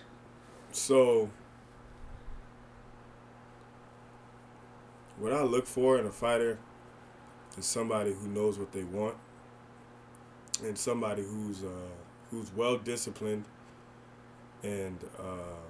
So 0.72 1.30
what 5.20 5.32
I 5.32 5.42
look 5.42 5.66
for 5.66 5.98
in 5.98 6.06
a 6.06 6.10
fighter 6.10 6.58
is 7.58 7.66
somebody 7.66 8.12
who 8.12 8.28
knows 8.28 8.58
what 8.58 8.72
they 8.72 8.84
want 8.84 9.16
and 10.64 10.76
somebody 10.76 11.22
who's 11.22 11.62
uh, 11.62 11.88
who's 12.30 12.50
well 12.54 12.78
disciplined 12.78 13.44
and 14.62 14.98
uh, 15.18 15.60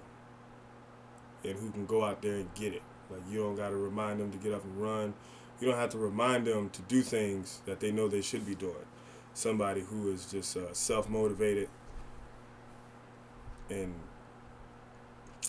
and 1.44 1.58
who 1.58 1.70
can 1.70 1.86
go 1.86 2.04
out 2.04 2.22
there 2.22 2.36
and 2.36 2.54
get 2.54 2.72
it. 2.72 2.82
Like 3.10 3.22
you 3.30 3.38
don't 3.38 3.56
got 3.56 3.70
to 3.70 3.76
remind 3.76 4.20
them 4.20 4.30
to 4.30 4.38
get 4.38 4.52
up 4.52 4.64
and 4.64 4.80
run. 4.80 5.14
You 5.60 5.68
don't 5.68 5.78
have 5.78 5.90
to 5.90 5.98
remind 5.98 6.46
them 6.46 6.70
to 6.70 6.82
do 6.82 7.02
things 7.02 7.60
that 7.66 7.80
they 7.80 7.90
know 7.90 8.08
they 8.08 8.22
should 8.22 8.46
be 8.46 8.54
doing. 8.54 8.86
Somebody 9.34 9.82
who 9.82 10.12
is 10.12 10.26
just 10.26 10.56
uh, 10.56 10.72
self 10.72 11.08
motivated 11.08 11.68
and 13.70 13.94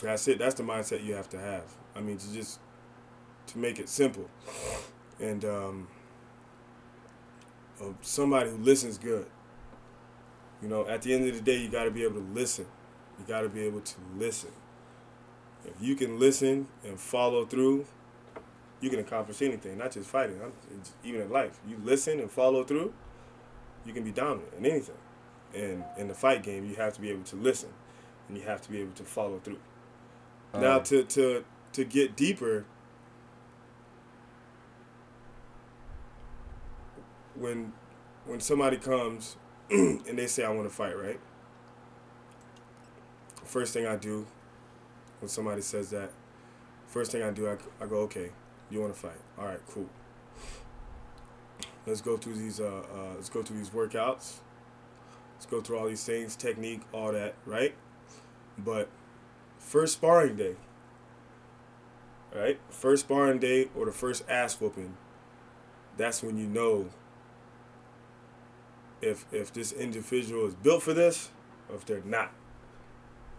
that's 0.02 0.28
it. 0.28 0.40
That's 0.40 0.56
the 0.56 0.64
mindset 0.64 1.04
you 1.04 1.14
have 1.14 1.30
to 1.30 1.40
have. 1.40 1.64
I 1.96 2.02
mean, 2.02 2.18
to 2.18 2.34
just 2.34 2.60
to 3.52 3.58
make 3.60 3.80
it 3.80 3.90
simple. 3.90 4.30
And 5.20 5.46
um, 5.46 5.88
uh, 7.82 7.94
somebody 8.02 8.50
who 8.50 8.58
listens 8.58 8.98
good. 8.98 9.26
You 10.62 10.68
know, 10.68 10.88
at 10.88 11.02
the 11.02 11.14
end 11.14 11.28
of 11.28 11.36
the 11.36 11.42
day, 11.42 11.58
you 11.58 11.70
got 11.70 11.86
to 11.86 11.92
be 11.92 12.04
able 12.04 12.16
to 12.22 12.28
listen 12.34 12.66
You 13.20 13.26
got 13.28 13.42
to 13.42 13.50
be 13.50 13.62
able 13.62 13.82
to 13.82 13.96
listen. 14.18 14.52
If 15.66 15.74
you 15.80 15.96
can 15.96 16.20
listen 16.20 16.68
and 16.84 17.00
follow 17.00 17.46
through, 17.46 17.86
you 18.80 18.90
can 18.90 19.00
accomplish 19.00 19.42
anything, 19.44 19.78
not 19.78 19.92
just 19.92 20.10
fighting, 20.10 20.40
even 21.04 21.22
in 21.22 21.30
life. 21.30 21.60
You 21.68 21.78
listen 21.84 22.20
and 22.20 22.32
follow 22.32 22.64
through, 22.64 22.94
you 23.86 23.94
can 23.94 24.04
be 24.04 24.12
dominant 24.12 24.54
in 24.58 24.66
anything. 24.66 24.96
And 25.54 25.84
in 25.98 26.08
the 26.08 26.16
fight 26.16 26.42
game, 26.42 26.68
you 26.68 26.76
have 26.76 26.94
to 26.94 27.02
be 27.02 27.10
able 27.10 27.24
to 27.26 27.36
listen 27.36 27.70
and 28.28 28.38
you 28.38 28.44
have 28.44 28.62
to 28.62 28.72
be 28.72 28.80
able 28.80 28.94
to 28.94 29.04
follow 29.04 29.40
through. 29.40 29.60
Um, 30.54 30.62
now, 30.62 30.80
to, 30.80 31.04
to, 31.04 31.44
to 31.74 31.84
get 31.84 32.16
deeper, 32.16 32.66
when 37.36 37.74
when 38.26 38.40
somebody 38.40 38.78
comes 38.78 39.38
and 39.70 40.18
they 40.18 40.28
say 40.28 40.44
I 40.44 40.50
want 40.50 40.70
to 40.70 40.76
fight, 40.76 40.98
right? 40.98 41.20
First 43.44 43.74
thing 43.74 43.86
I 43.86 43.96
do 43.96 44.28
when 45.20 45.30
somebody 45.30 45.62
says 45.62 45.90
that, 45.92 46.12
first 46.88 47.12
thing 47.12 47.22
I 47.22 47.32
do, 47.32 47.48
I, 47.48 47.58
I 47.84 47.88
go, 47.88 47.98
okay, 48.00 48.32
you 48.70 48.82
want 48.82 48.94
to 48.94 49.00
fight? 49.00 49.20
All 49.38 49.46
right, 49.46 49.60
cool. 49.68 49.90
Let's 51.86 52.02
go 52.02 52.18
through 52.18 52.36
these. 52.36 52.60
Uh, 52.60 52.84
uh, 52.94 53.16
let's 53.16 53.30
go 53.30 53.42
through 53.42 53.58
these 53.58 53.70
workouts. 53.70 54.36
Let's 55.36 55.46
go 55.50 55.62
through 55.62 55.80
all 55.80 55.88
these 55.88 56.04
things, 56.04 56.36
technique, 56.36 56.82
all 56.92 57.12
that, 57.12 57.34
right? 57.46 57.74
But 58.58 58.90
first 59.58 59.94
sparring 59.94 60.36
day, 60.36 60.56
right? 62.34 62.60
First 62.70 63.06
sparring 63.06 63.40
day 63.40 63.70
or 63.76 63.86
the 63.86 63.92
first 63.92 64.24
ass 64.30 64.62
whooping, 64.62 64.96
that's 65.98 66.22
when 66.22 66.38
you 66.38 66.46
know 66.46 66.90
if 69.02 69.26
if 69.32 69.52
this 69.54 69.72
individual 69.72 70.46
is 70.48 70.56
built 70.56 70.84
for 70.84 70.94
this 70.94 71.30
or 71.70 71.76
if 71.76 71.86
they're 71.86 72.02
not. 72.06 72.32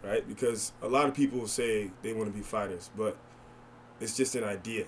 Right? 0.03 0.27
Because 0.27 0.73
a 0.83 0.89
lot 0.89 1.07
of 1.07 1.15
people 1.15 1.47
say 1.47 1.91
they 2.03 2.13
want 2.13 2.29
to 2.29 2.37
be 2.37 2.43
fighters, 2.43 2.91
but 2.97 3.17
it's 4.01 4.17
just 4.17 4.35
an 4.35 4.43
idea. 4.43 4.87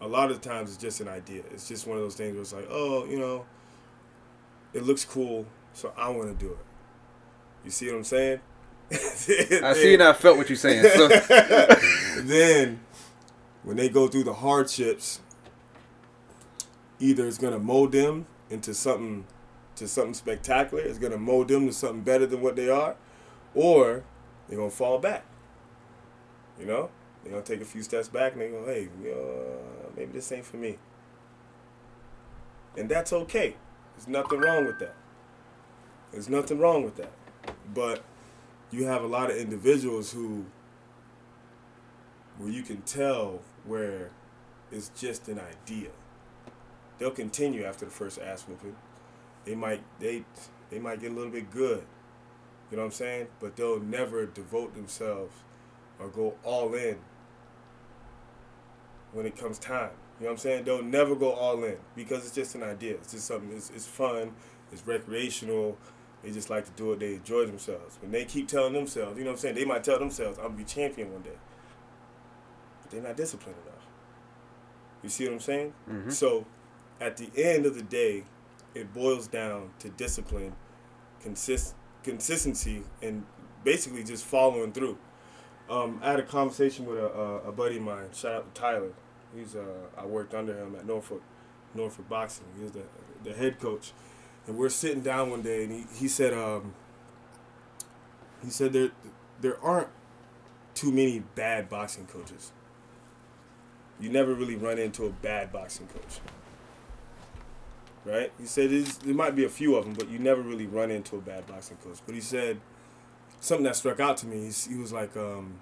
A 0.00 0.08
lot 0.08 0.32
of 0.32 0.40
times 0.40 0.70
it's 0.70 0.82
just 0.82 1.00
an 1.00 1.06
idea. 1.06 1.42
It's 1.52 1.68
just 1.68 1.86
one 1.86 1.96
of 1.96 2.02
those 2.02 2.16
things 2.16 2.32
where 2.32 2.42
it's 2.42 2.52
like, 2.52 2.66
oh, 2.68 3.04
you 3.04 3.20
know, 3.20 3.44
it 4.72 4.82
looks 4.82 5.04
cool, 5.04 5.46
so 5.72 5.92
I 5.96 6.08
want 6.08 6.36
to 6.36 6.44
do 6.44 6.50
it. 6.50 6.58
You 7.64 7.70
see 7.70 7.86
what 7.86 7.98
I'm 7.98 8.04
saying? 8.04 8.40
I 8.92 8.96
see 9.74 9.94
and 9.94 10.02
I 10.02 10.12
felt 10.12 10.36
what 10.36 10.48
you're 10.48 10.56
saying. 10.56 10.84
So. 10.96 11.08
then, 12.22 12.80
when 13.62 13.76
they 13.76 13.88
go 13.88 14.08
through 14.08 14.24
the 14.24 14.34
hardships, 14.34 15.20
either 16.98 17.26
it's 17.26 17.38
gonna 17.38 17.60
mold 17.60 17.92
them 17.92 18.26
into 18.50 18.74
something 18.74 19.24
to 19.82 19.88
something 19.88 20.14
spectacular. 20.14 20.82
It's 20.82 20.98
going 20.98 21.12
to 21.12 21.18
mold 21.18 21.48
them 21.48 21.66
to 21.66 21.72
something 21.72 22.02
better 22.02 22.24
than 22.24 22.40
what 22.40 22.56
they 22.56 22.68
are, 22.68 22.96
or 23.54 24.04
they're 24.48 24.56
going 24.56 24.70
to 24.70 24.76
fall 24.76 24.98
back. 24.98 25.24
You 26.58 26.66
know, 26.66 26.90
they're 27.22 27.32
going 27.32 27.42
to 27.44 27.52
take 27.52 27.60
a 27.60 27.66
few 27.66 27.82
steps 27.82 28.08
back 28.08 28.32
and 28.32 28.40
they 28.40 28.48
go, 28.48 28.64
hey, 28.64 28.88
uh, 29.10 29.90
maybe 29.96 30.12
this 30.12 30.30
ain't 30.32 30.44
for 30.44 30.56
me. 30.56 30.78
And 32.76 32.88
that's 32.88 33.12
okay. 33.12 33.56
There's 33.96 34.08
nothing 34.08 34.40
wrong 34.40 34.64
with 34.64 34.78
that. 34.78 34.94
There's 36.12 36.28
nothing 36.28 36.58
wrong 36.58 36.84
with 36.84 36.96
that. 36.96 37.12
But 37.74 38.04
you 38.70 38.86
have 38.86 39.02
a 39.02 39.06
lot 39.06 39.30
of 39.30 39.36
individuals 39.36 40.12
who, 40.12 40.46
where 42.38 42.50
you 42.50 42.62
can 42.62 42.82
tell 42.82 43.40
where 43.66 44.10
it's 44.70 44.90
just 44.90 45.28
an 45.28 45.40
idea. 45.40 45.90
They'll 46.98 47.10
continue 47.10 47.64
after 47.64 47.84
the 47.84 47.90
first 47.90 48.20
ass 48.20 48.46
whooping 48.46 48.76
they 49.44 49.54
might 49.54 49.82
they 49.98 50.24
they 50.70 50.78
might 50.78 51.00
get 51.00 51.12
a 51.12 51.14
little 51.14 51.32
bit 51.32 51.50
good. 51.50 51.84
You 52.70 52.76
know 52.76 52.84
what 52.84 52.86
I'm 52.86 52.92
saying? 52.92 53.26
But 53.40 53.56
they'll 53.56 53.80
never 53.80 54.24
devote 54.26 54.74
themselves 54.74 55.34
or 55.98 56.08
go 56.08 56.34
all 56.42 56.74
in 56.74 56.96
when 59.12 59.26
it 59.26 59.36
comes 59.36 59.58
time. 59.58 59.90
You 60.18 60.24
know 60.24 60.32
what 60.32 60.32
I'm 60.32 60.38
saying? 60.38 60.64
They'll 60.64 60.82
never 60.82 61.14
go 61.14 61.32
all 61.32 61.62
in 61.64 61.76
because 61.94 62.24
it's 62.24 62.34
just 62.34 62.54
an 62.54 62.62
idea. 62.62 62.94
It's 62.94 63.12
just 63.12 63.26
something. 63.26 63.50
It's, 63.54 63.70
it's 63.70 63.86
fun. 63.86 64.32
It's 64.70 64.86
recreational. 64.86 65.76
They 66.22 66.30
just 66.30 66.48
like 66.48 66.64
to 66.64 66.70
do 66.72 66.92
it. 66.92 67.00
They 67.00 67.14
enjoy 67.14 67.46
themselves. 67.46 67.98
When 68.00 68.12
they 68.12 68.24
keep 68.24 68.48
telling 68.48 68.72
themselves, 68.72 69.18
you 69.18 69.24
know 69.24 69.30
what 69.30 69.36
I'm 69.36 69.40
saying? 69.40 69.54
They 69.56 69.64
might 69.64 69.82
tell 69.82 69.98
themselves, 69.98 70.38
"I'm 70.38 70.44
gonna 70.44 70.58
be 70.58 70.64
champion 70.64 71.12
one 71.12 71.22
day," 71.22 71.36
but 72.80 72.90
they're 72.90 73.02
not 73.02 73.16
disciplined 73.16 73.58
enough. 73.66 73.84
You 75.02 75.08
see 75.08 75.24
what 75.24 75.34
I'm 75.34 75.40
saying? 75.40 75.74
Mm-hmm. 75.90 76.10
So, 76.10 76.46
at 77.00 77.16
the 77.16 77.28
end 77.36 77.66
of 77.66 77.74
the 77.74 77.82
day, 77.82 78.24
it 78.74 78.92
boils 78.92 79.26
down 79.26 79.70
to 79.80 79.88
discipline, 79.90 80.54
consist 81.22 81.74
consistency, 82.02 82.82
and 83.00 83.24
basically 83.64 84.04
just 84.04 84.24
following 84.24 84.72
through. 84.72 84.98
Um, 85.70 86.00
I 86.02 86.10
had 86.10 86.20
a 86.20 86.24
conversation 86.24 86.86
with 86.86 86.98
a, 86.98 87.06
a, 87.06 87.36
a, 87.48 87.52
buddy 87.52 87.76
of 87.76 87.82
mine. 87.82 88.08
Shout 88.12 88.32
out 88.32 88.54
to 88.54 88.60
Tyler. 88.60 88.92
He's 89.34 89.54
uh, 89.54 89.86
I 89.96 90.04
worked 90.04 90.34
under 90.34 90.56
him 90.56 90.74
at 90.76 90.86
Norfolk, 90.86 91.22
Norfolk 91.74 92.08
Boxing. 92.08 92.46
He's 92.60 92.72
the 92.72 92.82
the 93.24 93.32
head 93.32 93.60
coach, 93.60 93.92
and 94.46 94.58
we're 94.58 94.68
sitting 94.68 95.02
down 95.02 95.30
one 95.30 95.42
day, 95.42 95.64
and 95.64 95.72
he, 95.72 95.84
he 95.96 96.08
said 96.08 96.34
um, 96.34 96.74
he 98.44 98.50
said 98.50 98.72
there 98.72 98.90
there 99.40 99.62
aren't 99.62 99.88
too 100.74 100.90
many 100.90 101.20
bad 101.34 101.68
boxing 101.68 102.06
coaches. 102.06 102.52
You 104.00 104.10
never 104.10 104.34
really 104.34 104.56
run 104.56 104.78
into 104.78 105.06
a 105.06 105.10
bad 105.10 105.52
boxing 105.52 105.86
coach 105.86 106.20
right? 108.04 108.32
He 108.38 108.46
said 108.46 108.70
there 108.70 109.14
might 109.14 109.36
be 109.36 109.44
a 109.44 109.48
few 109.48 109.76
of 109.76 109.84
them, 109.84 109.94
but 109.94 110.08
you 110.08 110.18
never 110.18 110.40
really 110.40 110.66
run 110.66 110.90
into 110.90 111.16
a 111.16 111.20
bad 111.20 111.46
boxing 111.46 111.76
coach. 111.78 111.98
But 112.04 112.14
he 112.14 112.20
said 112.20 112.60
something 113.40 113.64
that 113.64 113.76
struck 113.76 114.00
out 114.00 114.16
to 114.18 114.26
me. 114.26 114.50
He, 114.50 114.74
he 114.74 114.76
was 114.76 114.92
like, 114.92 115.16
um, 115.16 115.54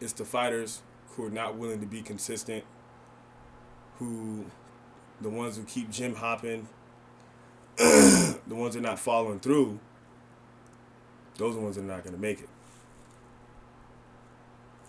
it's 0.00 0.12
the 0.12 0.24
fighters 0.24 0.82
who 1.10 1.26
are 1.26 1.30
not 1.30 1.56
willing 1.56 1.80
to 1.80 1.86
be 1.86 2.02
consistent, 2.02 2.64
who, 3.98 4.46
the 5.20 5.30
ones 5.30 5.56
who 5.56 5.64
keep 5.64 5.90
gym 5.90 6.16
hopping, 6.16 6.68
the 7.76 8.38
ones 8.48 8.74
that 8.74 8.80
are 8.80 8.82
not 8.82 8.98
following 8.98 9.40
through, 9.40 9.78
those 11.36 11.52
are 11.52 11.58
the 11.58 11.64
ones 11.64 11.76
that 11.76 11.82
are 11.82 11.86
not 11.86 12.02
going 12.02 12.14
to 12.14 12.20
make 12.20 12.40
it. 12.40 12.48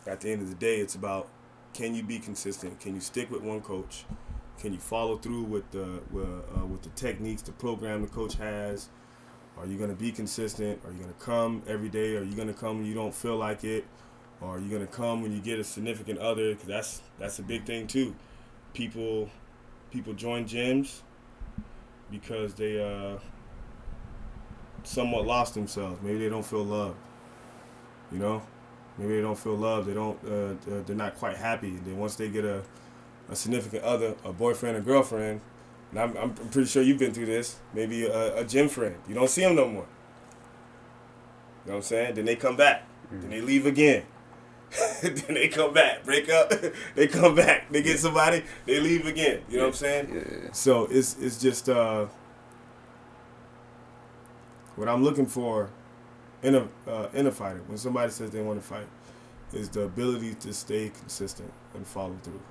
At 0.05 0.21
the 0.21 0.31
end 0.31 0.41
of 0.41 0.49
the 0.49 0.55
day, 0.55 0.77
it's 0.77 0.95
about 0.95 1.27
can 1.73 1.93
you 1.93 2.01
be 2.01 2.17
consistent? 2.17 2.79
Can 2.79 2.95
you 2.95 3.01
stick 3.01 3.29
with 3.29 3.41
one 3.41 3.61
coach? 3.61 4.05
Can 4.59 4.73
you 4.73 4.79
follow 4.79 5.17
through 5.17 5.43
with 5.43 5.69
the 5.71 6.01
with, 6.11 6.25
uh, 6.25 6.65
with 6.65 6.81
the 6.81 6.89
techniques, 6.89 7.41
the 7.43 7.51
program 7.51 8.01
the 8.01 8.07
coach 8.07 8.35
has? 8.35 8.89
Are 9.57 9.65
you 9.65 9.77
going 9.77 9.89
to 9.89 9.95
be 9.95 10.11
consistent? 10.11 10.79
Are 10.85 10.91
you 10.91 10.99
going 10.99 11.13
to 11.13 11.19
come 11.19 11.63
every 11.67 11.89
day? 11.89 12.15
Are 12.15 12.23
you 12.23 12.35
going 12.35 12.47
to 12.47 12.53
come 12.53 12.77
when 12.77 12.85
you 12.85 12.93
don't 12.93 13.13
feel 13.13 13.37
like 13.37 13.63
it? 13.63 13.85
Or 14.39 14.55
are 14.55 14.59
you 14.59 14.69
going 14.69 14.85
to 14.85 14.91
come 14.91 15.23
when 15.23 15.31
you 15.31 15.39
get 15.39 15.59
a 15.59 15.63
significant 15.63 16.19
other? 16.19 16.51
Because 16.51 16.67
that's 16.67 17.01
that's 17.19 17.39
a 17.39 17.43
big 17.43 17.65
thing 17.65 17.87
too. 17.87 18.15
People 18.73 19.29
people 19.91 20.13
join 20.13 20.45
gyms 20.45 21.01
because 22.11 22.53
they 22.53 22.81
uh, 22.81 23.17
somewhat 24.83 25.25
lost 25.25 25.53
themselves. 25.55 26.01
Maybe 26.01 26.19
they 26.19 26.29
don't 26.29 26.45
feel 26.45 26.63
loved. 26.63 26.97
You 28.11 28.19
know, 28.19 28.41
maybe 28.97 29.15
they 29.15 29.21
don't 29.21 29.37
feel 29.37 29.55
loved. 29.55 29.87
They 29.87 29.93
don't. 29.93 30.17
Uh, 30.23 30.81
they're 30.85 30.95
not 30.95 31.15
quite 31.15 31.35
happy. 31.35 31.71
Then 31.71 31.97
once 31.97 32.15
they 32.15 32.29
get 32.29 32.45
a 32.45 32.63
a 33.29 33.35
significant 33.35 33.83
other, 33.83 34.15
a 34.23 34.33
boyfriend 34.33 34.77
or 34.77 34.81
girlfriend, 34.81 35.41
and 35.91 35.99
I'm, 35.99 36.17
I'm 36.17 36.33
pretty 36.33 36.67
sure 36.67 36.83
you've 36.83 36.99
been 36.99 37.13
through 37.13 37.27
this, 37.27 37.57
maybe 37.73 38.05
a, 38.05 38.37
a 38.37 38.43
gym 38.43 38.69
friend. 38.69 38.95
You 39.07 39.15
don't 39.15 39.29
see 39.29 39.41
them 39.41 39.55
no 39.55 39.67
more. 39.67 39.85
You 41.65 41.71
know 41.71 41.73
what 41.73 41.75
I'm 41.75 41.81
saying? 41.83 42.15
Then 42.15 42.25
they 42.25 42.35
come 42.35 42.55
back. 42.55 42.83
Mm-hmm. 43.07 43.21
Then 43.21 43.29
they 43.29 43.41
leave 43.41 43.65
again. 43.65 44.03
then 45.01 45.33
they 45.33 45.47
come 45.47 45.73
back, 45.73 46.03
break 46.03 46.29
up, 46.29 46.51
they 46.95 47.07
come 47.07 47.35
back, 47.35 47.71
they 47.71 47.81
get 47.81 47.99
somebody, 47.99 48.43
they 48.65 48.81
leave 48.81 49.05
again. 49.05 49.41
You 49.49 49.57
know 49.57 49.63
what 49.63 49.69
I'm 49.69 49.75
saying? 49.75 50.09
Yeah. 50.13 50.51
So 50.51 50.87
it's 50.91 51.17
it's 51.19 51.39
just 51.39 51.69
uh, 51.69 52.07
what 54.75 54.89
I'm 54.89 55.03
looking 55.03 55.25
for 55.25 55.69
in 56.43 56.55
a 56.55 56.67
uh, 56.85 57.07
in 57.13 57.27
a 57.27 57.31
fighter 57.31 57.61
when 57.67 57.77
somebody 57.77 58.11
says 58.11 58.31
they 58.31 58.41
want 58.41 58.61
to 58.61 58.67
fight 58.67 58.87
is 59.53 59.69
the 59.69 59.83
ability 59.83 60.35
to 60.35 60.53
stay 60.53 60.89
consistent 60.89 61.51
and 61.73 61.87
follow 61.87 62.17
through 62.23 62.41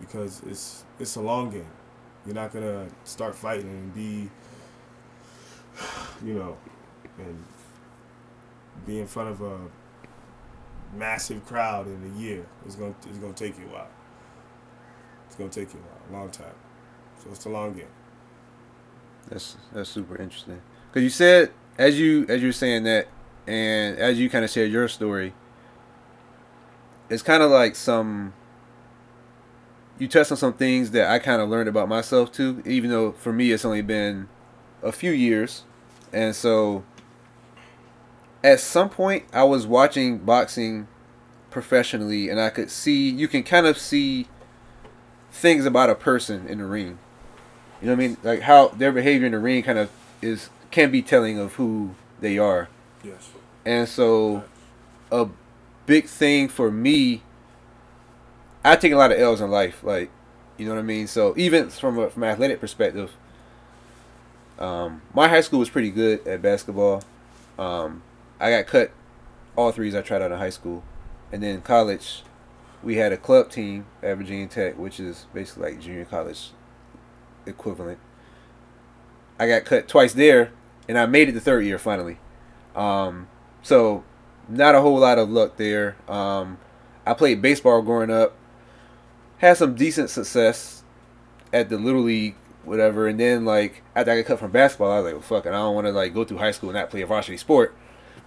because 0.00 0.42
it's 0.46 0.84
it's 0.98 1.16
a 1.16 1.20
long 1.20 1.50
game. 1.50 1.70
You're 2.26 2.34
not 2.34 2.52
gonna 2.52 2.86
start 3.04 3.34
fighting 3.34 3.68
and 3.68 3.94
be, 3.94 4.30
you 6.24 6.34
know, 6.34 6.56
and 7.18 7.44
be 8.86 9.00
in 9.00 9.06
front 9.06 9.30
of 9.30 9.40
a 9.40 9.58
massive 10.94 11.44
crowd 11.46 11.86
in 11.86 12.12
a 12.14 12.20
year. 12.20 12.46
It's 12.64 12.74
gonna 12.74 12.94
it's 13.08 13.18
gonna 13.18 13.32
take 13.32 13.58
you 13.58 13.66
a 13.66 13.72
while. 13.72 13.88
It's 15.26 15.36
gonna 15.36 15.50
take 15.50 15.72
you 15.72 15.80
a 15.80 15.82
while, 15.82 16.20
a 16.20 16.22
long 16.22 16.30
time. 16.30 16.54
So 17.22 17.30
it's 17.30 17.44
a 17.44 17.50
long 17.50 17.74
game. 17.74 17.86
That's 19.28 19.56
that's 19.72 19.90
super 19.90 20.16
interesting. 20.16 20.60
Cause 20.92 21.02
you 21.02 21.10
said 21.10 21.52
as 21.76 21.98
you 21.98 22.26
as 22.28 22.40
you 22.40 22.48
were 22.48 22.52
saying 22.52 22.84
that, 22.84 23.08
and 23.46 23.98
as 23.98 24.18
you 24.18 24.30
kind 24.30 24.44
of 24.44 24.50
shared 24.50 24.70
your 24.70 24.88
story, 24.88 25.34
it's 27.08 27.22
kind 27.22 27.42
of 27.42 27.50
like 27.50 27.76
some 27.76 28.32
you 29.98 30.08
touched 30.08 30.30
on 30.30 30.38
some 30.38 30.52
things 30.52 30.90
that 30.92 31.10
I 31.10 31.18
kind 31.18 31.40
of 31.40 31.48
learned 31.48 31.68
about 31.68 31.88
myself 31.88 32.32
too. 32.32 32.62
Even 32.66 32.90
though 32.90 33.12
for 33.12 33.32
me 33.32 33.52
it's 33.52 33.64
only 33.64 33.82
been 33.82 34.28
a 34.82 34.92
few 34.92 35.10
years, 35.10 35.64
and 36.12 36.34
so 36.34 36.84
at 38.42 38.60
some 38.60 38.88
point 38.88 39.24
I 39.32 39.44
was 39.44 39.66
watching 39.66 40.18
boxing 40.18 40.88
professionally, 41.50 42.28
and 42.28 42.40
I 42.40 42.50
could 42.50 42.70
see 42.70 43.08
you 43.08 43.28
can 43.28 43.42
kind 43.42 43.66
of 43.66 43.78
see 43.78 44.28
things 45.30 45.66
about 45.66 45.90
a 45.90 45.94
person 45.94 46.46
in 46.46 46.58
the 46.58 46.64
ring. 46.64 46.98
You 47.80 47.86
know 47.86 47.92
what 47.94 48.04
I 48.04 48.08
mean? 48.08 48.16
Like 48.22 48.40
how 48.40 48.68
their 48.68 48.92
behavior 48.92 49.26
in 49.26 49.32
the 49.32 49.38
ring 49.38 49.62
kind 49.62 49.78
of 49.78 49.90
is 50.20 50.50
can 50.70 50.90
be 50.90 51.02
telling 51.02 51.38
of 51.38 51.54
who 51.54 51.94
they 52.20 52.38
are. 52.38 52.68
Yes. 53.02 53.30
And 53.64 53.88
so, 53.88 54.44
a 55.10 55.28
big 55.86 56.06
thing 56.06 56.48
for 56.48 56.70
me, 56.70 57.22
I 58.68 58.76
take 58.76 58.92
a 58.92 58.96
lot 58.96 59.12
of 59.12 59.18
L's 59.18 59.40
in 59.40 59.50
life. 59.50 59.82
Like, 59.82 60.10
you 60.56 60.66
know 60.66 60.74
what 60.74 60.80
I 60.80 60.82
mean. 60.82 61.06
So 61.06 61.34
even 61.36 61.70
from 61.70 61.98
a 61.98 62.10
from 62.10 62.22
an 62.22 62.30
athletic 62.30 62.60
perspective, 62.60 63.12
um, 64.58 65.02
my 65.14 65.28
high 65.28 65.40
school 65.40 65.60
was 65.60 65.70
pretty 65.70 65.90
good 65.90 66.26
at 66.26 66.42
basketball. 66.42 67.02
Um, 67.58 68.02
I 68.40 68.50
got 68.50 68.66
cut 68.66 68.90
all 69.56 69.72
threes 69.72 69.94
I 69.94 70.02
tried 70.02 70.22
out 70.22 70.30
in 70.30 70.38
high 70.38 70.50
school, 70.50 70.84
and 71.32 71.42
then 71.42 71.62
college, 71.62 72.22
we 72.82 72.96
had 72.96 73.12
a 73.12 73.16
club 73.16 73.50
team 73.50 73.86
at 74.02 74.16
Virginia 74.16 74.46
Tech, 74.46 74.78
which 74.78 75.00
is 75.00 75.26
basically 75.32 75.72
like 75.72 75.80
junior 75.80 76.04
college 76.04 76.50
equivalent. 77.46 77.98
I 79.38 79.48
got 79.48 79.64
cut 79.64 79.88
twice 79.88 80.12
there, 80.12 80.52
and 80.88 80.98
I 80.98 81.06
made 81.06 81.28
it 81.28 81.32
the 81.32 81.40
third 81.40 81.64
year 81.64 81.78
finally. 81.78 82.18
Um, 82.76 83.28
so 83.62 84.04
not 84.48 84.74
a 84.74 84.80
whole 84.80 84.98
lot 84.98 85.18
of 85.18 85.30
luck 85.30 85.56
there. 85.56 85.96
Um, 86.08 86.58
I 87.06 87.14
played 87.14 87.40
baseball 87.40 87.82
growing 87.82 88.10
up, 88.10 88.36
had 89.38 89.56
some 89.56 89.74
decent 89.74 90.10
success 90.10 90.82
at 91.52 91.68
the 91.68 91.78
little 91.78 92.02
league, 92.02 92.34
whatever, 92.64 93.06
and 93.06 93.18
then 93.18 93.44
like 93.44 93.82
after 93.94 94.12
I 94.12 94.16
got 94.18 94.26
cut 94.26 94.38
from 94.40 94.50
basketball, 94.50 94.90
I 94.92 94.96
was 94.96 95.04
like, 95.04 95.14
well, 95.14 95.22
fuck 95.22 95.46
it, 95.46 95.50
I 95.50 95.52
don't 95.52 95.74
want 95.74 95.86
to 95.86 95.92
like 95.92 96.14
go 96.14 96.24
through 96.24 96.38
high 96.38 96.50
school 96.50 96.70
and 96.70 96.76
not 96.78 96.90
play 96.90 97.02
a 97.02 97.06
varsity 97.06 97.36
sport. 97.36 97.76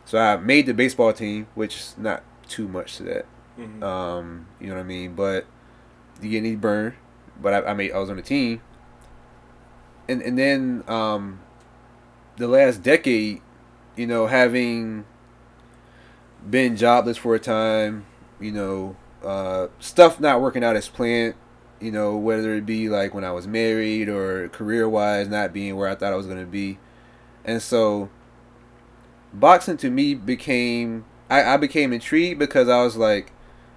So 0.06 0.18
I 0.18 0.38
made 0.38 0.66
the 0.66 0.74
baseball 0.74 1.14
team, 1.14 1.48
which 1.56 1.76
is 1.76 1.96
not 1.98 2.24
too 2.48 2.68
much 2.68 2.98
to 2.98 3.04
that. 3.04 3.26
Mhm. 3.60 3.84
Um, 3.84 4.48
you 4.60 4.68
know 4.68 4.76
what 4.76 4.82
I 4.82 4.84
mean? 4.84 5.14
But 5.16 5.46
you 6.22 6.30
get 6.30 6.38
any 6.40 6.56
burn. 6.56 6.96
But 7.42 7.54
I, 7.54 7.72
I 7.72 7.74
made 7.74 7.92
I 7.92 8.00
was 8.00 8.10
on 8.10 8.16
the 8.18 8.22
team. 8.22 8.62
And 10.08 10.22
and 10.22 10.38
then 10.38 10.84
um 10.88 11.40
the 12.38 12.48
last 12.48 12.82
decade, 12.84 13.42
you 13.96 14.08
know, 14.08 14.28
having 14.28 15.06
been 16.48 16.76
jobless 16.76 17.18
for 17.18 17.36
a 17.36 17.40
time, 17.40 18.06
you 18.40 18.52
know, 18.52 18.96
uh 19.24 19.68
stuff 19.80 20.20
not 20.20 20.42
working 20.42 20.64
out 20.64 20.76
as 20.76 20.88
planned, 20.88 21.36
you 21.80 21.92
know, 21.92 22.16
whether 22.16 22.56
it 22.56 22.66
be 22.66 22.90
like 22.90 23.14
when 23.14 23.24
I 23.24 23.32
was 23.32 23.48
married 23.48 24.10
or 24.10 24.50
career 24.50 24.88
wise 24.90 25.28
not 25.28 25.54
being 25.54 25.76
where 25.76 25.90
I 25.90 25.96
thought 25.96 26.14
I 26.14 26.18
was 26.18 26.28
gonna 26.28 26.46
be. 26.46 26.78
And 27.46 27.62
so 27.62 28.10
boxing 29.34 29.78
to 29.78 29.90
me 29.90 30.14
became 30.14 31.06
I, 31.30 31.54
I 31.54 31.58
became 31.58 31.94
intrigued 31.94 32.40
because 32.40 32.68
I 32.68 32.84
was 32.84 32.98
like 32.98 33.32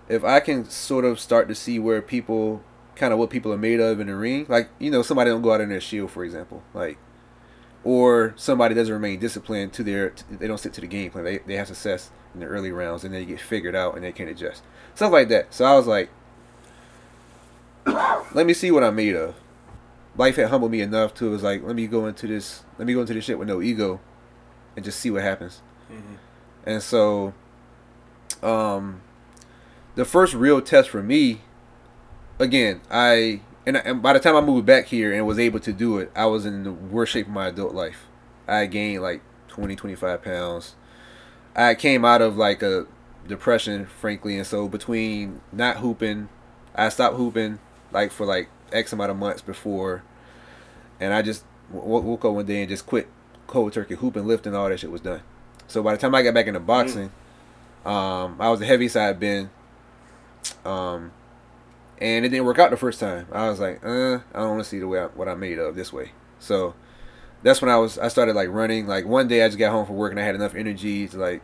if 0.08 0.24
I 0.24 0.40
can 0.40 0.68
sort 0.68 1.04
of 1.04 1.18
start 1.18 1.48
to 1.48 1.54
see 1.54 1.78
where 1.78 2.02
people 2.02 2.62
kind 2.96 3.12
of 3.12 3.18
what 3.18 3.30
people 3.30 3.52
are 3.52 3.58
made 3.58 3.80
of 3.80 4.00
in 4.00 4.06
the 4.06 4.16
ring, 4.16 4.46
like 4.48 4.68
you 4.78 4.90
know 4.90 5.02
somebody 5.02 5.30
don't 5.30 5.42
go 5.42 5.52
out 5.52 5.60
in 5.60 5.68
their 5.68 5.80
shield, 5.80 6.10
for 6.10 6.24
example, 6.24 6.62
like, 6.72 6.98
or 7.84 8.32
somebody 8.36 8.74
doesn't 8.74 8.92
remain 8.92 9.20
disciplined 9.20 9.72
to 9.74 9.82
their, 9.82 10.14
they 10.30 10.46
don't 10.46 10.58
stick 10.58 10.72
to 10.72 10.80
the 10.80 10.86
game 10.86 11.10
plan. 11.10 11.24
They 11.24 11.38
they 11.38 11.56
have 11.56 11.68
success 11.68 12.10
in 12.32 12.40
the 12.40 12.46
early 12.46 12.72
rounds 12.72 13.04
and 13.04 13.14
they 13.14 13.24
get 13.24 13.40
figured 13.40 13.76
out 13.76 13.94
and 13.94 14.04
they 14.04 14.12
can't 14.12 14.30
adjust, 14.30 14.62
stuff 14.94 15.12
like 15.12 15.28
that. 15.28 15.52
So 15.52 15.64
I 15.64 15.74
was 15.74 15.86
like, 15.86 16.10
let 17.86 18.46
me 18.46 18.54
see 18.54 18.70
what 18.70 18.82
I'm 18.82 18.96
made 18.96 19.14
of. 19.14 19.34
Life 20.16 20.36
had 20.36 20.48
humbled 20.48 20.70
me 20.70 20.80
enough 20.80 21.12
to 21.14 21.26
it 21.26 21.30
was 21.30 21.42
like 21.42 21.62
let 21.62 21.76
me 21.76 21.86
go 21.86 22.06
into 22.06 22.26
this, 22.26 22.64
let 22.78 22.86
me 22.86 22.94
go 22.94 23.00
into 23.02 23.14
this 23.14 23.24
shit 23.24 23.38
with 23.38 23.48
no 23.48 23.60
ego, 23.60 24.00
and 24.76 24.84
just 24.84 24.98
see 25.00 25.10
what 25.10 25.22
happens. 25.22 25.60
Mhm. 25.92 26.16
And 26.66 26.82
so, 26.82 27.34
um, 28.42 29.02
the 29.96 30.04
first 30.04 30.34
real 30.34 30.60
test 30.62 30.88
for 30.88 31.02
me, 31.02 31.42
again, 32.38 32.80
I 32.90 33.40
and, 33.66 33.76
and 33.76 34.02
by 34.02 34.12
the 34.12 34.20
time 34.20 34.36
I 34.36 34.40
moved 34.40 34.66
back 34.66 34.86
here 34.86 35.12
and 35.12 35.26
was 35.26 35.38
able 35.38 35.60
to 35.60 35.72
do 35.72 35.98
it, 35.98 36.10
I 36.14 36.26
was 36.26 36.44
in 36.46 36.64
the 36.64 36.72
worst 36.72 37.12
shape 37.12 37.26
of 37.26 37.32
my 37.32 37.48
adult 37.48 37.74
life. 37.74 38.06
I 38.46 38.66
gained 38.66 39.02
like 39.02 39.22
20, 39.48 39.74
25 39.76 40.22
pounds. 40.22 40.74
I 41.56 41.74
came 41.74 42.04
out 42.04 42.20
of 42.20 42.36
like 42.36 42.62
a 42.62 42.86
depression, 43.26 43.86
frankly, 43.86 44.36
and 44.36 44.46
so 44.46 44.68
between 44.68 45.40
not 45.52 45.78
hooping, 45.78 46.28
I 46.74 46.88
stopped 46.88 47.16
hooping 47.16 47.58
like 47.92 48.10
for 48.10 48.26
like 48.26 48.48
X 48.72 48.92
amount 48.92 49.10
of 49.10 49.16
months 49.16 49.40
before, 49.40 50.02
and 51.00 51.14
I 51.14 51.22
just 51.22 51.44
w- 51.72 52.02
woke 52.02 52.24
up 52.24 52.32
one 52.32 52.46
day 52.46 52.60
and 52.60 52.68
just 52.68 52.86
quit 52.86 53.08
cold 53.46 53.72
turkey 53.72 53.94
hooping, 53.94 54.26
lifting, 54.26 54.54
all 54.54 54.68
that 54.68 54.80
shit 54.80 54.90
was 54.90 55.00
done. 55.00 55.22
So 55.68 55.82
by 55.82 55.92
the 55.92 55.98
time 55.98 56.14
I 56.14 56.22
got 56.22 56.34
back 56.34 56.46
into 56.46 56.60
boxing, 56.60 57.12
um, 57.86 58.36
I 58.40 58.50
was 58.50 58.60
a 58.60 58.66
heavy 58.66 58.88
side 58.88 59.20
Ben, 59.20 59.50
um, 60.64 61.12
and 61.98 62.24
it 62.24 62.30
didn't 62.30 62.44
work 62.44 62.58
out 62.58 62.70
the 62.70 62.76
first 62.76 63.00
time. 63.00 63.26
I 63.32 63.48
was 63.48 63.60
like, 63.60 63.84
uh, 63.84 64.18
I 64.34 64.40
don't 64.40 64.50
want 64.50 64.64
to 64.64 64.68
see 64.68 64.78
the 64.78 64.88
way 64.88 65.00
I, 65.00 65.06
what 65.06 65.28
I'm 65.28 65.40
made 65.40 65.58
of 65.58 65.74
this 65.76 65.92
way. 65.92 66.12
So 66.38 66.74
that's 67.42 67.60
when 67.60 67.70
I 67.70 67.76
was 67.76 67.98
I 67.98 68.08
started 68.08 68.34
like 68.34 68.48
running. 68.48 68.86
Like 68.86 69.06
one 69.06 69.28
day 69.28 69.44
I 69.44 69.48
just 69.48 69.58
got 69.58 69.70
home 69.70 69.86
from 69.86 69.96
work 69.96 70.10
and 70.10 70.20
I 70.20 70.24
had 70.24 70.34
enough 70.34 70.54
energy 70.54 71.06
to 71.08 71.16
like, 71.18 71.42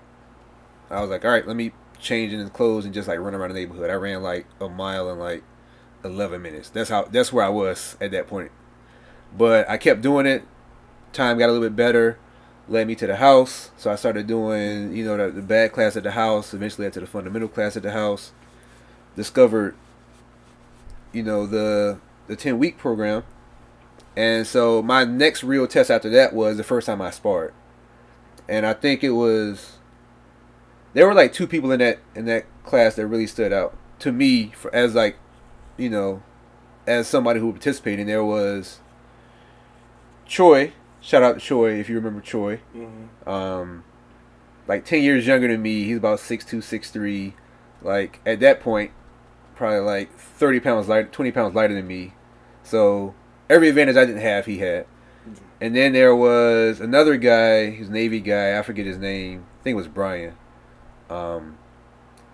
I 0.91 1.01
was 1.01 1.11
like, 1.11 1.25
all 1.25 1.31
right, 1.31 1.47
let 1.47 1.57
me 1.57 1.73
change 2.01 2.33
into 2.33 2.51
clothes 2.51 2.85
and 2.85 2.95
just 2.95 3.07
like 3.07 3.19
run 3.19 3.35
around 3.35 3.51
the 3.51 3.55
neighborhood. 3.55 3.91
I 3.91 3.95
ran 3.95 4.23
like 4.23 4.47
a 4.61 4.69
mile 4.69 5.11
in 5.11 5.19
like 5.19 5.45
11 6.05 6.41
minutes. 6.43 6.71
That's 6.71 6.91
how 6.91 7.05
that's 7.05 7.33
where 7.33 7.45
I 7.45 7.49
was 7.49 7.97
at 8.01 8.11
that 8.13 8.27
point. 8.27 8.51
But 9.37 9.69
I 9.69 9.77
kept 9.77 10.03
doing 10.03 10.27
it. 10.27 10.43
Time 11.13 11.39
got 11.39 11.47
a 11.47 11.53
little 11.53 11.69
bit 11.69 11.77
better. 11.77 12.19
Led 12.69 12.87
me 12.87 12.95
to 12.97 13.07
the 13.07 13.17
house, 13.17 13.71
so 13.77 13.91
I 13.91 13.97
started 13.97 14.29
doing 14.29 14.95
you 14.95 15.05
know 15.05 15.17
the, 15.17 15.33
the 15.33 15.43
bad 15.43 15.73
class 15.73 15.97
at 15.97 16.05
the 16.05 16.13
house. 16.13 16.55
Eventually, 16.55 16.87
led 16.87 16.93
to 16.95 17.01
the 17.01 17.07
fundamental 17.07 17.49
class 17.49 17.77
at 17.77 17.83
the 17.83 17.91
house. 17.91 18.33
Discovered, 19.17 19.75
you 21.13 21.23
know 21.23 21.47
the 21.47 21.99
the 22.27 22.37
10 22.37 22.59
week 22.59 22.79
program, 22.79 23.25
and 24.17 24.47
so 24.47 24.83
my 24.83 25.05
next 25.05 25.43
real 25.43 25.67
test 25.67 25.91
after 25.91 26.09
that 26.11 26.33
was 26.33 26.57
the 26.57 26.65
first 26.65 26.87
time 26.87 27.03
I 27.03 27.11
sparred, 27.11 27.53
and 28.49 28.67
I 28.67 28.73
think 28.73 29.03
it 29.03 29.11
was. 29.11 29.77
There 30.93 31.07
were 31.07 31.15
like 31.15 31.33
two 31.33 31.47
people 31.47 31.71
in 31.71 31.79
that 31.81 31.99
in 32.15 32.25
that 32.27 32.47
class 32.65 32.97
that 32.97 33.07
really 33.07 33.27
stood 33.27 33.53
out 33.53 33.77
to 34.01 34.11
me 34.13 34.53
for, 34.57 34.75
as 34.75 34.95
like, 34.95 35.17
you 35.77 35.89
know, 35.89 36.23
as 36.87 37.07
somebody 37.07 37.39
who 37.41 37.53
participated. 37.53 38.09
There 38.09 38.25
was 38.25 38.81
Choi. 40.27 40.73
Shout 41.01 41.23
out 41.23 41.35
to 41.35 41.41
Choi 41.41 41.75
if 41.79 41.89
you 41.89 41.95
remember 41.97 42.21
Choi. 42.21 42.61
Mhm. 42.77 43.27
Um, 43.29 43.85
like 44.67 44.85
ten 44.85 45.03
years 45.03 45.27
younger 45.27 45.49
than 45.49 45.63
me. 45.63 45.85
He's 45.85 45.97
about 45.99 46.21
six 46.21 46.45
two, 46.45 46.61
six 46.61 46.91
three. 46.91 47.35
Like 47.83 48.21
at 48.27 48.41
that 48.41 48.61
point, 48.61 48.91
probably 49.61 49.81
like 49.81 50.19
thirty 50.19 50.59
pounds 50.59 50.89
lighter, 50.89 51.09
twenty 51.09 51.31
pounds 51.31 51.55
lighter 51.55 51.75
than 51.75 51.87
me. 51.87 52.15
So 52.63 53.15
every 53.51 53.69
advantage 53.69 53.97
I 53.97 54.07
didn't 54.07 54.23
have, 54.23 54.47
he 54.47 54.57
had. 54.57 54.87
And 55.61 55.77
then 55.77 55.93
there 55.93 56.17
was 56.17 56.81
another 56.81 57.19
guy, 57.19 57.69
he's 57.71 57.91
a 57.91 57.93
Navy 57.93 58.21
guy. 58.21 58.59
I 58.59 58.63
forget 58.63 58.87
his 58.87 58.97
name. 58.97 59.45
I 59.61 59.63
think 59.63 59.75
it 59.75 59.77
was 59.77 59.87
Brian. 59.87 60.35
Um, 61.11 61.59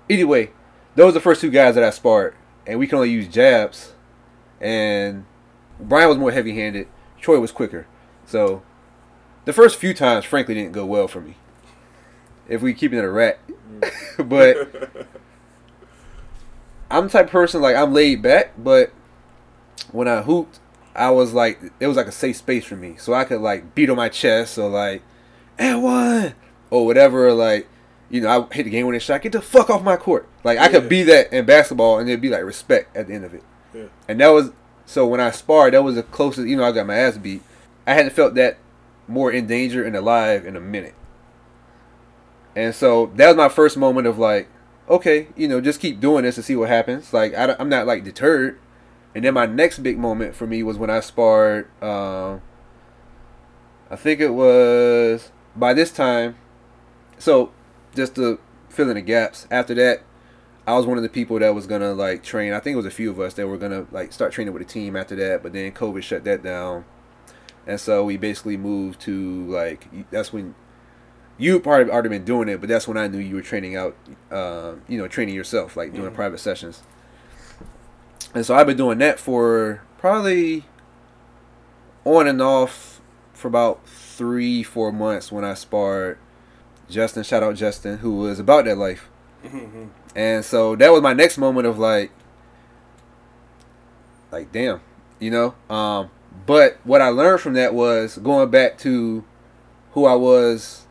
either 0.09 0.25
way, 0.25 0.53
those 0.95 1.11
are 1.11 1.15
the 1.15 1.21
first 1.21 1.41
two 1.41 1.51
guys 1.51 1.75
that 1.75 1.83
I 1.83 1.91
sparred, 1.91 2.37
and 2.65 2.79
we 2.79 2.87
can 2.87 2.95
only 2.95 3.11
use 3.11 3.27
jabs. 3.27 3.95
And 4.61 5.25
Brian 5.81 6.09
was 6.09 6.19
more 6.19 6.31
heavy-handed. 6.31 6.87
Troy 7.21 7.41
was 7.41 7.51
quicker. 7.51 7.89
So 8.25 8.63
the 9.47 9.53
first 9.53 9.79
few 9.79 9.95
times, 9.95 10.25
frankly, 10.25 10.55
didn't 10.55 10.73
go 10.73 10.87
well 10.87 11.09
for 11.09 11.21
me. 11.21 11.35
If 12.49 12.63
we 12.63 12.73
keeping 12.73 13.01
it 13.01 13.05
a 13.05 13.11
rat, 13.11 13.41
but 14.17 15.09
I'm 16.91 17.05
the 17.05 17.11
type 17.11 17.27
of 17.27 17.33
person 17.33 17.61
like 17.61 17.77
I'm 17.77 17.93
laid 17.93 18.23
back, 18.23 18.53
but 18.57 18.93
when 19.93 20.09
I 20.09 20.23
hooped, 20.23 20.61
I 20.95 21.11
was 21.11 21.33
like 21.33 21.61
it 21.81 21.87
was 21.87 21.97
like 21.97 22.07
a 22.07 22.13
safe 22.13 22.37
space 22.37 22.65
for 22.65 22.77
me, 22.77 22.97
so 22.99 23.13
I 23.13 23.25
could 23.25 23.41
like 23.41 23.75
beat 23.75 23.91
on 23.91 23.97
my 23.97 24.09
chest 24.09 24.59
or 24.59 24.69
like, 24.69 25.03
and 25.59 25.83
one 25.83 26.35
or 26.71 26.87
whatever. 26.87 27.33
Like, 27.33 27.69
you 28.09 28.21
know, 28.21 28.49
I 28.51 28.55
hit 28.55 28.65
the 28.65 28.71
game 28.71 28.87
winning 28.87 29.01
shot. 29.01 29.23
Get 29.23 29.33
the 29.33 29.43
fuck 29.43 29.69
off 29.71 29.83
my 29.83 29.97
court. 29.97 30.29
Like 30.45 30.59
I 30.59 30.69
could 30.69 30.89
be 30.89 31.03
that 31.05 31.33
in 31.33 31.45
basketball, 31.45 31.99
and 31.99 32.09
it'd 32.09 32.21
be 32.21 32.31
like 32.31 32.45
respect 32.45 32.97
at 32.97 33.09
the 33.09 33.15
end 33.15 33.25
of 33.25 33.35
it. 33.35 33.43
Yeah. 33.75 33.87
And 34.09 34.21
that 34.21 34.29
was 34.29 34.53
so 34.87 35.07
when 35.07 35.21
I 35.21 35.33
sparred, 35.33 35.75
that 35.75 35.83
was 35.83 35.97
the 35.97 36.03
closest. 36.03 36.49
You 36.49 36.57
know, 36.57 36.65
I 36.65 36.73
got 36.73 36.87
my 36.87 36.97
ass 36.97 37.19
beat. 37.19 37.43
I 37.87 37.95
hadn't 37.95 38.13
felt 38.13 38.35
that 38.35 38.59
more 39.09 39.31
in 39.31 39.47
danger 39.47 39.85
and 39.85 39.95
alive 39.97 40.47
in 40.47 40.57
a 40.57 40.61
minute. 40.61 40.95
And 42.55 42.75
so 42.75 43.13
that 43.17 43.29
was 43.29 43.37
my 43.37 43.49
first 43.49 43.77
moment 43.77 44.07
of 44.07 44.19
like, 44.19 44.49
okay, 44.89 45.29
you 45.37 45.49
know, 45.49 45.61
just 45.61 45.81
keep 45.81 46.01
doing 46.01 46.25
this 46.25 46.37
and 46.37 46.45
see 46.45 46.57
what 46.57 46.69
happens. 46.69 47.13
Like 47.13 47.35
I, 47.35 47.57
am 47.59 47.69
not 47.69 47.87
like 47.87 48.05
deterred. 48.05 48.59
And 49.15 49.25
then 49.25 49.35
my 49.35 49.47
next 49.47 49.79
big 49.79 49.99
moment 49.99 50.35
for 50.35 50.47
me 50.47 50.63
was 50.63 50.77
when 50.77 50.91
I 50.91 51.01
sparred. 51.01 51.71
Um, 51.83 52.43
I 53.91 53.97
think 53.97 54.21
it 54.21 54.31
was 54.31 55.31
by 55.55 55.73
this 55.73 55.91
time. 55.91 56.37
So 57.19 57.53
just 57.95 58.15
to 58.17 58.39
fill 58.69 58.91
in 58.91 58.95
the 58.95 59.01
gaps. 59.01 59.47
After 59.51 59.75
that, 59.75 60.03
I 60.67 60.75
was 60.75 60.87
one 60.87 60.99
of 60.99 61.03
the 61.03 61.09
people 61.09 61.39
that 61.39 61.55
was 61.55 61.67
gonna 61.67 61.95
like 61.95 62.23
train. 62.23 62.53
I 62.53 62.61
think 62.61 62.75
it 62.75 62.77
was 62.77 62.87
a 62.87 62.91
few 62.91 63.11
of 63.11 63.19
us 63.19 63.35
that 63.35 63.49
were 63.49 63.57
gonna 63.57 63.87
like 63.91 64.13
start 64.13 64.33
training 64.33 64.53
with 64.53 64.67
the 64.67 64.73
team 64.73 64.95
after 64.95 65.17
that. 65.17 65.43
But 65.43 65.53
then 65.53 65.73
COVID 65.73 66.03
shut 66.03 66.25
that 66.25 66.43
down, 66.43 66.85
and 67.67 67.81
so 67.81 68.05
we 68.05 68.17
basically 68.17 68.57
moved 68.57 69.01
to 69.03 69.47
like 69.47 69.89
that's 70.11 70.33
when 70.33 70.55
you 71.39 71.61
probably 71.61 71.93
already 71.93 72.09
been 72.09 72.25
doing 72.25 72.49
it, 72.49 72.61
but 72.61 72.69
that's 72.69 72.89
when 72.89 72.97
I 72.97 73.09
knew 73.09 73.19
you 73.19 73.35
were 73.37 73.43
training 73.43 73.77
out, 73.77 73.95
uh, 74.31 74.73
you 74.89 74.97
know, 74.99 75.07
training 75.09 75.35
yourself, 75.35 75.77
like 75.77 75.93
doing 75.93 76.11
Mhm. 76.11 76.15
private 76.15 76.39
sessions. 76.39 76.83
And 78.35 78.45
so 78.45 78.55
I've 78.55 78.67
been 78.67 78.77
doing 78.77 78.99
that 78.99 79.19
for 79.21 79.83
probably 79.99 80.65
on 82.05 82.27
and 82.27 82.41
off 82.41 83.01
for 83.33 83.49
about 83.49 83.87
three, 83.87 84.63
four 84.63 84.93
months 84.93 85.31
when 85.31 85.45
I 85.45 85.55
sparred 85.55 86.19
Justin. 86.89 87.23
Shout 87.23 87.43
out 87.43 87.55
Justin, 87.57 87.99
who 87.99 88.13
was 88.17 88.39
about 88.39 88.65
that 88.65 88.79
life. 88.79 89.09
Mhm. 89.45 89.89
And 90.15 90.45
so 90.45 90.75
that 90.77 90.91
was 90.93 91.03
my 91.03 91.13
next 91.13 91.37
moment 91.37 91.67
of 91.67 91.79
like, 91.79 92.11
like 94.33 94.51
damn, 94.53 94.81
you 95.19 95.31
know. 95.31 95.55
Um, 95.75 96.11
but 96.47 96.79
what 96.85 97.01
I 97.03 97.09
learned 97.09 97.41
from 97.41 97.55
that 97.55 97.75
was 97.75 98.19
going 98.19 98.51
back 98.51 98.79
to 98.79 99.25
who 99.93 100.05
I 100.07 100.15
was. 100.15 100.86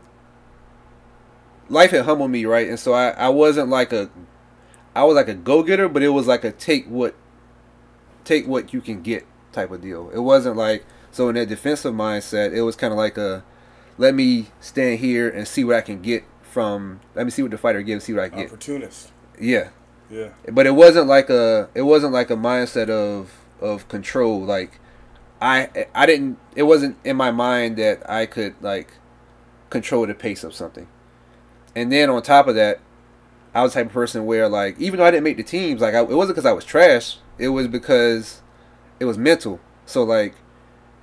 Life 1.70 1.92
had 1.92 2.06
humbled 2.06 2.32
me, 2.32 2.46
right? 2.46 2.68
And 2.70 2.80
so 2.80 2.94
I, 2.94 3.10
I 3.10 3.30
wasn't 3.30 3.70
like 3.70 3.92
a, 3.92 4.10
I 4.96 5.04
was 5.04 5.16
like 5.16 5.28
a 5.28 5.34
go 5.34 5.64
getter, 5.64 5.90
but 5.90 6.04
it 6.04 6.10
was 6.10 6.28
like 6.28 6.44
a 6.44 6.52
take 6.52 6.88
what, 6.88 7.16
take 8.24 8.48
what 8.48 8.74
you 8.74 8.82
can 8.82 9.02
get 9.02 9.26
type 9.52 9.72
of 9.72 9.82
deal. 9.82 10.10
It 10.12 10.20
wasn't 10.20 10.58
like 10.58 10.86
so 11.12 11.30
in 11.30 11.36
that 11.36 11.48
defensive 11.48 11.94
mindset, 11.94 12.54
it 12.54 12.62
was 12.62 12.76
kind 12.76 12.92
of 12.92 12.98
like 12.98 13.18
a, 13.18 13.44
let 13.98 14.14
me 14.14 14.48
stand 14.60 15.00
here 15.00 15.30
and 15.30 15.48
see 15.48 15.64
what 15.64 15.76
I 15.78 15.82
can 15.82 16.02
get 16.02 16.24
from. 16.42 17.00
Let 17.16 17.26
me 17.26 17.32
see 17.32 17.42
what 17.42 17.52
the 17.52 17.58
fighter 17.58 17.82
gives, 17.82 18.06
see 18.06 18.14
what 18.14 18.24
I 18.24 18.30
get. 18.30 18.48
Opportunist. 18.48 19.12
Yeah, 19.40 19.70
Yeah. 20.10 20.30
but 20.52 20.66
it 20.66 20.76
wasn't 20.76 21.08
like 21.08 21.30
a 21.30 21.70
it 21.74 21.82
wasn't 21.84 22.14
like 22.14 22.30
a 22.30 22.36
mindset 22.36 22.90
of 22.90 23.32
of 23.62 23.88
control. 23.88 24.42
Like 24.44 24.80
I 25.42 25.88
I 25.94 26.06
didn't. 26.06 26.38
It 26.56 26.64
wasn't 26.64 26.98
in 27.04 27.16
my 27.18 27.32
mind 27.32 27.78
that 27.78 28.10
I 28.10 28.26
could 28.26 28.56
like 28.62 28.92
control 29.70 30.06
the 30.08 30.14
pace 30.14 30.44
of 30.44 30.54
something. 30.54 30.88
And 31.76 31.92
then 31.92 32.10
on 32.10 32.22
top 32.22 32.48
of 32.48 32.56
that, 32.56 32.80
I 33.54 33.64
was 33.64 33.74
the 33.74 33.80
type 33.80 33.88
of 33.88 33.94
person 33.94 34.26
where 34.26 34.48
like 34.50 34.80
even 34.80 35.00
though 35.00 35.06
I 35.06 35.12
didn't 35.12 35.24
make 35.24 35.38
the 35.38 35.44
teams, 35.44 35.82
like 35.82 35.94
I, 35.94 36.00
it 36.02 36.10
wasn't 36.10 36.36
because 36.36 36.46
I 36.46 36.52
was 36.54 36.66
trash. 36.66 37.18
It 37.38 37.50
was 37.50 37.68
because 37.68 38.42
it 39.00 39.06
was 39.06 39.18
mental. 39.18 39.60
So 39.86 40.04
like 40.04 40.36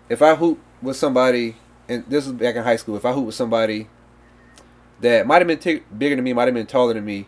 if 0.08 0.22
I 0.22 0.34
hoop 0.34 0.58
with 0.82 0.96
somebody, 0.96 1.56
and 1.88 2.04
this 2.08 2.26
was 2.26 2.34
back 2.34 2.56
in 2.56 2.62
high 2.64 2.76
school, 2.76 2.96
if 2.96 3.04
I 3.04 3.12
hoop 3.12 3.26
with 3.26 3.34
somebody 3.34 3.88
that 5.00 5.26
might 5.26 5.38
have 5.38 5.48
been 5.48 5.58
t- 5.58 5.82
bigger 5.96 6.16
than 6.16 6.24
me, 6.24 6.32
might 6.32 6.46
have 6.46 6.54
been 6.54 6.66
taller 6.66 6.94
than 6.94 7.04
me, 7.04 7.26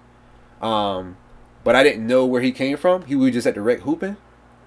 um, 0.61 1.17
but 1.65 1.75
I 1.75 1.83
didn't 1.83 2.07
know 2.07 2.25
where 2.27 2.43
he 2.43 2.53
came 2.53 2.77
from. 2.77 3.05
He 3.07 3.17
was 3.17 3.33
just 3.33 3.47
at 3.47 3.55
the 3.55 3.63
rec 3.63 3.81
hooping. 3.81 4.17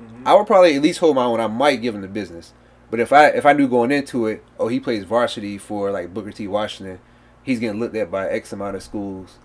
Mhm. 0.02 0.24
I 0.26 0.34
would 0.36 0.48
probably 0.48 0.76
at 0.76 0.82
least 0.82 1.00
hold 1.00 1.16
my 1.16 1.24
own. 1.24 1.40
I 1.40 1.48
might 1.48 1.82
give 1.82 1.96
him 1.96 2.02
the 2.02 2.08
business. 2.08 2.54
But 2.90 3.00
if 3.00 3.12
I 3.12 3.28
if 3.28 3.46
I 3.46 3.54
knew 3.54 3.68
going 3.68 3.92
into 3.92 4.28
it, 4.28 4.44
oh, 4.60 4.68
he 4.68 4.80
plays 4.80 5.04
varsity 5.04 5.58
for 5.58 5.92
like 5.92 6.14
Booker 6.14 6.32
T. 6.32 6.48
Washington, 6.48 7.00
he's 7.48 7.60
getting 7.60 7.80
looked 7.80 7.96
at 7.96 8.12
by 8.12 8.28
X 8.30 8.54
amount 8.54 8.76
of 8.76 8.84
schools. 8.84 9.38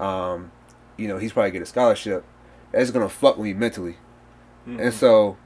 Um, 0.00 0.52
you 0.96 1.08
know, 1.08 1.18
he's 1.18 1.32
probably 1.32 1.50
get 1.50 1.60
a 1.60 1.66
scholarship. 1.66 2.24
That's 2.72 2.90
gonna 2.90 3.08
fuck 3.08 3.36
with 3.36 3.44
me 3.46 3.52
mentally. 3.54 3.98
Mhm. 4.66 4.80
And 4.80 4.94
so, 4.94 5.36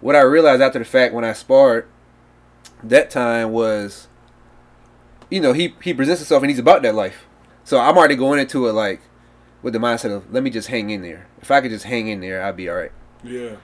what 0.00 0.16
I 0.16 0.22
realized 0.22 0.62
after 0.62 0.78
the 0.78 0.84
fact 0.84 1.14
when 1.14 1.24
I 1.24 1.32
sparred, 1.34 1.86
that 2.82 3.10
time 3.10 3.52
was, 3.52 4.08
you 5.30 5.40
know, 5.40 5.52
he 5.52 5.74
he 5.82 5.92
presents 5.94 6.20
himself 6.20 6.42
and 6.42 6.50
he's 6.50 6.58
about 6.58 6.82
that 6.82 6.94
life. 6.94 7.26
So 7.64 7.78
I'm 7.78 7.96
already 7.96 8.16
going 8.16 8.40
into 8.40 8.66
it 8.66 8.72
like, 8.72 9.00
with 9.62 9.72
the 9.72 9.78
mindset 9.78 10.14
of 10.14 10.32
let 10.32 10.42
me 10.42 10.50
just 10.50 10.68
hang 10.68 10.90
in 10.90 11.02
there. 11.02 11.26
If 11.40 11.50
I 11.50 11.60
could 11.60 11.70
just 11.70 11.84
hang 11.84 12.08
in 12.08 12.20
there, 12.20 12.42
I'd 12.42 12.56
be 12.56 12.68
all 12.68 12.76
right. 12.76 12.92
Yeah. 13.22 13.56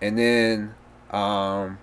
And 0.00 0.18
then, 0.18 0.74
um, 1.10 1.78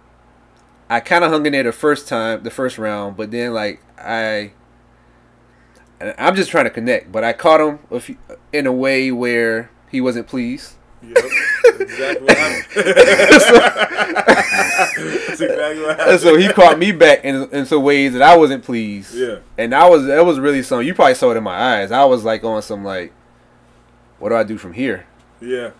I 0.90 1.00
kind 1.00 1.24
of 1.24 1.32
hung 1.32 1.46
in 1.46 1.54
there 1.54 1.64
the 1.64 1.72
first 1.72 2.08
time, 2.08 2.44
the 2.44 2.52
first 2.52 2.78
round, 2.78 3.18
but 3.18 3.32
then 3.32 3.54
like 3.54 3.82
I. 3.98 4.52
I'm 6.18 6.36
just 6.36 6.52
trying 6.52 6.66
to 6.66 6.70
connect, 6.70 7.12
but 7.12 7.24
I 7.24 7.32
caught 7.32 7.62
him 7.62 7.80
a 7.90 8.02
few, 8.02 8.18
in 8.52 8.68
a 8.68 8.72
way 8.72 9.12
where 9.12 9.72
he 9.90 10.02
wasn't 10.02 10.28
pleased. 10.28 10.74
Yep. 11.02 11.18
exactly 11.80 12.26
what 12.26 12.38
happened. 12.38 12.66
That's 15.28 15.42
exactly 15.42 15.82
what 15.84 15.98
happened. 15.98 16.20
so 16.20 16.36
he 16.36 16.48
caught 16.50 16.78
me 16.78 16.92
back 16.92 17.24
in, 17.24 17.50
in 17.52 17.66
some 17.66 17.82
ways 17.84 18.14
that 18.14 18.22
I 18.22 18.36
wasn't 18.38 18.64
pleased. 18.64 19.16
Yeah. 19.16 19.40
And 19.58 19.74
I 19.74 19.88
was 19.88 20.06
that 20.06 20.26
was 20.26 20.40
really 20.40 20.64
something. 20.64 20.86
You 20.86 20.94
probably 20.94 21.16
saw 21.16 21.32
it 21.32 21.38
in 21.38 21.44
my 21.44 21.80
eyes. 21.80 21.92
I 21.92 22.04
was 22.06 22.24
like 22.24 22.44
on 22.44 22.62
some 22.62 22.84
like, 22.84 23.14
what 24.20 24.30
do 24.30 24.36
I 24.36 24.44
do 24.44 24.58
from 24.58 24.74
here? 24.74 25.06
Yeah. 25.40 25.72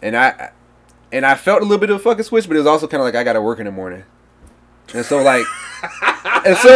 And 0.00 0.16
I, 0.16 0.50
and 1.12 1.24
I 1.26 1.34
felt 1.36 1.60
a 1.60 1.64
little 1.64 1.78
bit 1.78 1.90
of 1.90 1.96
a 1.96 1.98
fucking 2.00 2.24
switch, 2.24 2.48
but 2.48 2.56
it 2.56 2.60
was 2.60 2.66
also 2.66 2.86
kind 2.88 3.00
of 3.00 3.04
like 3.04 3.14
I 3.14 3.22
got 3.24 3.34
to 3.34 3.42
work 3.42 3.58
in 3.58 3.66
the 3.66 3.70
morning. 3.72 4.04
And 4.94 5.04
so 5.04 5.22
like, 5.22 5.44
and 6.44 6.56
so, 6.56 6.70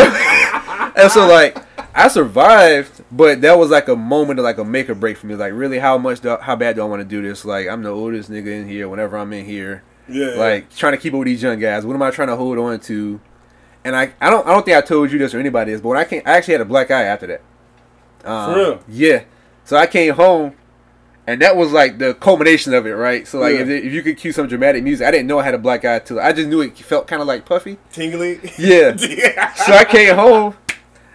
and 0.96 1.10
so 1.10 1.26
like 1.26 1.56
I 1.94 2.08
survived, 2.08 3.02
but 3.10 3.40
that 3.40 3.58
was 3.58 3.70
like 3.70 3.88
a 3.88 3.96
moment 3.96 4.38
of 4.38 4.44
like 4.44 4.58
a 4.58 4.64
make 4.64 4.88
or 4.90 4.94
break 4.94 5.16
for 5.16 5.26
me. 5.26 5.34
Like 5.34 5.52
really, 5.54 5.78
how 5.78 5.98
much 5.98 6.20
do, 6.20 6.36
how 6.36 6.54
bad 6.56 6.76
do 6.76 6.82
I 6.82 6.84
want 6.84 7.00
to 7.00 7.04
do 7.08 7.22
this? 7.22 7.44
Like 7.44 7.66
I'm 7.68 7.82
the 7.82 7.90
oldest 7.90 8.30
nigga 8.30 8.48
in 8.48 8.68
here. 8.68 8.88
Whenever 8.88 9.16
I'm 9.18 9.32
in 9.32 9.44
here, 9.44 9.82
Yeah. 10.08 10.34
like 10.36 10.74
trying 10.74 10.92
to 10.92 10.98
keep 10.98 11.12
up 11.14 11.18
with 11.20 11.26
these 11.26 11.42
young 11.42 11.58
guys. 11.58 11.84
What 11.84 11.94
am 11.94 12.02
I 12.02 12.10
trying 12.10 12.28
to 12.28 12.36
hold 12.36 12.58
on 12.58 12.78
to? 12.80 13.20
And 13.84 13.94
I, 13.96 14.12
I 14.20 14.30
don't 14.30 14.46
I 14.46 14.50
don't 14.52 14.64
think 14.64 14.76
I 14.76 14.80
told 14.80 15.12
you 15.12 15.18
this 15.18 15.32
or 15.34 15.38
anybody 15.38 15.72
this, 15.72 15.80
but 15.80 15.88
when 15.90 15.98
I 15.98 16.04
came, 16.04 16.22
I 16.26 16.32
actually 16.36 16.52
had 16.54 16.60
a 16.60 16.64
black 16.66 16.90
eye 16.90 17.04
after 17.04 17.26
that. 17.28 17.42
Um, 18.24 18.52
For 18.52 18.58
real? 18.58 18.80
Yeah. 18.88 19.24
So 19.64 19.76
I 19.76 19.86
came 19.86 20.14
home, 20.14 20.54
and 21.26 21.40
that 21.42 21.56
was 21.56 21.72
like 21.72 21.98
the 21.98 22.14
culmination 22.14 22.72
of 22.74 22.86
it, 22.86 22.92
right? 22.92 23.26
So 23.26 23.38
like 23.40 23.54
Yeah. 23.54 23.60
if, 23.62 23.68
if 23.68 23.92
you 23.92 24.02
could 24.02 24.16
cue 24.16 24.32
some 24.32 24.46
dramatic 24.46 24.82
music, 24.84 25.06
I 25.06 25.10
didn't 25.10 25.26
know 25.26 25.38
I 25.38 25.44
had 25.44 25.54
a 25.54 25.58
black 25.58 25.84
eye 25.84 25.98
till 25.98 26.20
I 26.20 26.32
just 26.32 26.48
knew 26.48 26.60
it 26.60 26.76
felt 26.78 27.06
kind 27.06 27.20
of 27.22 27.28
like 27.28 27.44
puffy. 27.44 27.78
tingly. 27.92 28.40
Yeah. 28.58 28.94
yeah. 28.98 29.52
So 29.54 29.72
I 29.72 29.84
came 29.84 30.14
home, 30.14 30.54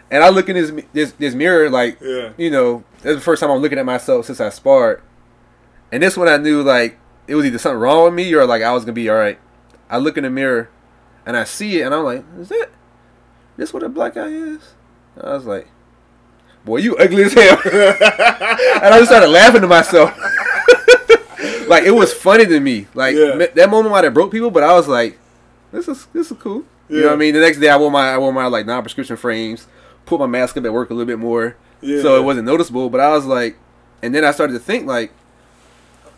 and 0.10 0.24
I 0.24 0.30
look 0.30 0.50
in 0.50 0.56
this 0.56 0.72
this 0.94 1.12
this 1.14 1.34
mirror 1.34 1.70
like 1.70 1.98
Yeah. 2.02 2.34
you 2.38 2.52
know, 2.52 2.84
that's 3.02 3.16
the 3.16 3.22
first 3.22 3.40
time 3.42 3.50
I'm 3.52 3.62
looking 3.62 3.80
at 3.80 3.86
myself 3.86 4.26
since 4.26 4.40
I 4.42 4.50
sparred. 4.50 5.02
And 5.92 6.02
this 6.04 6.16
one 6.18 6.28
I 6.28 6.38
knew 6.38 6.62
like 6.64 6.98
it 7.28 7.36
was 7.36 7.46
either 7.46 7.58
something 7.58 7.80
wrong 7.80 8.06
with 8.06 8.14
me 8.14 8.34
or 8.34 8.46
like 8.46 8.62
I 8.64 8.74
was 8.74 8.84
gonna 8.84 8.94
be 8.94 9.10
alright. 9.10 9.40
I 9.90 9.98
look 9.98 10.18
in 10.18 10.24
the 10.24 10.30
mirror 10.30 10.70
and 11.26 11.36
I 11.38 11.44
see 11.44 11.80
it 11.80 11.86
and 11.86 11.94
I'm 11.96 12.04
like, 12.04 12.24
is 12.40 12.50
that 12.50 12.70
this 13.58 13.74
what 13.74 13.84
a 13.84 13.90
black 13.90 14.18
eye 14.18 14.28
is? 14.28 14.74
And 15.16 15.26
I 15.26 15.34
was 15.34 15.46
like, 15.46 15.68
Boy, 16.66 16.78
you 16.78 16.96
ugly 16.98 17.24
as 17.24 17.34
hell. 17.34 17.60
and 17.66 18.94
I 18.94 18.98
just 19.00 19.10
started 19.10 19.30
laughing 19.30 19.62
to 19.62 19.68
myself. 19.68 20.16
like 21.68 21.84
it 21.84 21.92
was 21.92 22.14
funny 22.14 22.46
to 22.46 22.60
me. 22.60 22.88
Like 22.94 23.16
Yeah. 23.16 23.48
that 23.56 23.70
moment 23.70 23.92
might 23.92 24.04
have 24.04 24.14
broke 24.14 24.32
people, 24.32 24.52
but 24.52 24.64
I 24.64 24.74
was 24.74 24.88
like, 24.88 25.18
this 25.72 25.88
is 25.88 26.06
this 26.14 26.32
is 26.32 26.38
cool. 26.38 26.64
You 26.90 27.02
know 27.02 27.08
what 27.08 27.14
I 27.14 27.18
mean? 27.18 27.34
The 27.34 27.40
next 27.40 27.60
day 27.60 27.70
I 27.70 27.78
wore 27.78 27.90
my 27.90 28.10
I 28.10 28.18
wore 28.18 28.34
my 28.34 28.46
like 28.48 28.66
non 28.66 28.82
prescription 28.84 29.16
frames, 29.16 29.68
put 30.06 30.20
my 30.20 30.26
mask 30.28 30.58
up 30.58 30.66
at 30.66 30.74
work 30.74 30.90
a 30.90 30.94
little 30.94 31.08
bit 31.08 31.20
more 31.20 31.56
Yeah. 31.82 32.02
so 32.02 32.16
it 32.18 32.24
wasn't 32.24 32.46
noticeable. 32.46 32.90
But 32.90 33.00
I 33.02 33.10
was 33.10 33.26
like, 33.26 33.58
and 34.04 34.14
then 34.14 34.26
I 34.26 34.32
started 34.32 34.54
to 34.54 34.60
think 34.60 34.86
like, 34.86 35.12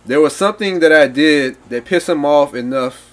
there 0.05 0.19
was 0.19 0.35
something 0.35 0.79
that 0.79 0.91
I 0.91 1.07
did 1.07 1.57
that 1.69 1.85
pissed 1.85 2.09
him 2.09 2.25
off 2.25 2.53
enough 2.55 3.11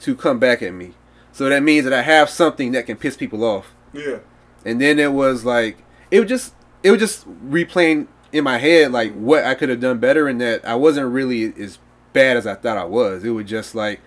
to 0.00 0.16
come 0.16 0.38
back 0.38 0.62
at 0.62 0.72
me. 0.72 0.94
So 1.32 1.48
that 1.48 1.62
means 1.62 1.84
that 1.84 1.92
I 1.92 2.02
have 2.02 2.28
something 2.28 2.72
that 2.72 2.86
can 2.86 2.96
piss 2.96 3.16
people 3.16 3.44
off. 3.44 3.72
Yeah. 3.92 4.18
And 4.64 4.80
then 4.80 4.98
it 4.98 5.12
was 5.12 5.44
like, 5.44 5.76
it 6.10 6.20
was 6.20 6.28
just, 6.28 6.52
it 6.82 6.90
was 6.90 7.00
just 7.00 7.26
replaying 7.48 8.06
in 8.32 8.44
my 8.44 8.58
head 8.58 8.92
like 8.92 9.12
what 9.14 9.44
I 9.44 9.54
could 9.54 9.68
have 9.68 9.80
done 9.80 9.98
better, 9.98 10.28
and 10.28 10.40
that 10.40 10.66
I 10.66 10.74
wasn't 10.74 11.12
really 11.12 11.52
as 11.62 11.78
bad 12.12 12.36
as 12.36 12.46
I 12.46 12.54
thought 12.54 12.76
I 12.78 12.84
was. 12.84 13.24
It 13.24 13.30
was 13.30 13.46
just 13.46 13.74
like 13.74 14.00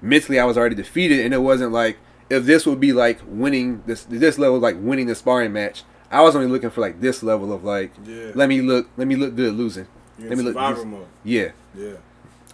mentally 0.00 0.38
I 0.38 0.44
was 0.44 0.56
already 0.56 0.74
defeated, 0.76 1.20
and 1.20 1.32
it 1.34 1.38
wasn't 1.38 1.72
like 1.72 1.98
if 2.30 2.44
this 2.44 2.66
would 2.66 2.80
be 2.80 2.92
like 2.92 3.20
winning 3.26 3.82
this 3.86 4.04
this 4.04 4.38
level 4.38 4.58
like 4.58 4.76
winning 4.78 5.06
the 5.06 5.14
sparring 5.14 5.52
match. 5.52 5.84
I 6.10 6.22
was 6.22 6.36
only 6.36 6.46
looking 6.48 6.70
for 6.70 6.80
like 6.80 7.00
this 7.00 7.22
level 7.24 7.52
of 7.52 7.64
like 7.64 7.90
Yeah. 8.04 8.30
let 8.34 8.48
me 8.48 8.60
look 8.60 8.88
let 8.96 9.08
me 9.08 9.16
look 9.16 9.34
good 9.34 9.54
losing. 9.54 9.88
You're 10.18 10.28
let 10.30 10.38
me 10.38 10.44
look 10.44 10.56
decent. 10.56 10.86
mode. 10.90 11.06
Yeah. 11.24 11.50
Yeah. 11.74 11.94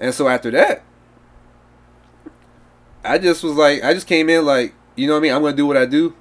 And 0.00 0.14
so 0.14 0.26
after 0.26 0.50
that, 0.52 0.82
I 3.04 3.18
just 3.18 3.42
was 3.42 3.54
like, 3.54 3.82
I 3.84 3.94
just 3.94 4.06
came 4.06 4.28
in 4.28 4.44
like, 4.44 4.74
you 4.96 5.06
know 5.06 5.14
what 5.14 5.18
I 5.18 5.22
mean? 5.22 5.32
I'm 5.32 5.42
gonna 5.42 5.56
do 5.56 5.66
what 5.66 5.76
I 5.76 5.86
do. 5.86 6.14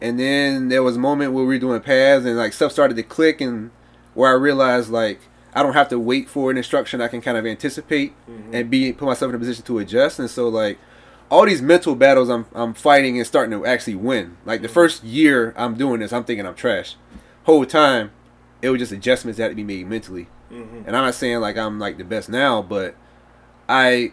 And 0.00 0.18
then 0.20 0.68
there 0.68 0.82
was 0.82 0.96
a 0.96 0.98
moment 0.98 1.32
where 1.32 1.44
we 1.44 1.54
were 1.54 1.58
doing 1.58 1.80
paths 1.80 2.24
and 2.26 2.36
like 2.36 2.52
stuff 2.52 2.72
started 2.72 2.96
to 2.96 3.02
click 3.02 3.40
and 3.40 3.70
where 4.14 4.30
I 4.30 4.34
realized 4.34 4.90
like 4.90 5.20
I 5.54 5.62
don't 5.62 5.72
have 5.72 5.88
to 5.88 5.98
wait 5.98 6.28
for 6.28 6.50
an 6.50 6.58
instruction. 6.58 7.00
I 7.00 7.08
can 7.08 7.22
kind 7.22 7.38
of 7.38 7.46
anticipate 7.46 8.12
Mhm. 8.28 8.52
and 8.52 8.70
be 8.70 8.92
put 8.92 9.06
myself 9.06 9.30
in 9.30 9.36
a 9.36 9.38
position 9.38 9.64
to 9.64 9.78
adjust. 9.78 10.18
And 10.18 10.28
so 10.28 10.48
like 10.48 10.78
all 11.30 11.46
these 11.46 11.62
mental 11.62 11.94
battles 11.94 12.28
I'm 12.28 12.44
I'm 12.54 12.74
fighting 12.74 13.16
and 13.16 13.26
starting 13.26 13.58
to 13.58 13.64
actually 13.66 13.94
win. 13.96 14.36
Like 14.44 14.60
the 14.62 14.68
first 14.68 15.02
year 15.02 15.54
I'm 15.56 15.74
doing 15.74 16.00
this, 16.00 16.12
I'm 16.12 16.24
thinking 16.24 16.46
I'm 16.46 16.54
trash. 16.54 16.96
Whole 17.44 17.64
time, 17.64 18.10
it 18.60 18.68
was 18.70 18.80
just 18.80 18.92
adjustments 18.92 19.38
that 19.38 19.44
had 19.44 19.48
to 19.50 19.54
be 19.54 19.64
made 19.64 19.88
mentally. 19.88 20.28
Mhm. 20.52 20.86
And 20.86 20.94
I'm 20.96 21.04
not 21.04 21.14
saying 21.14 21.40
like 21.40 21.56
I'm 21.56 21.78
like 21.78 21.96
the 21.96 22.04
best 22.04 22.28
now, 22.28 22.60
but 22.60 22.94
I 23.68 24.12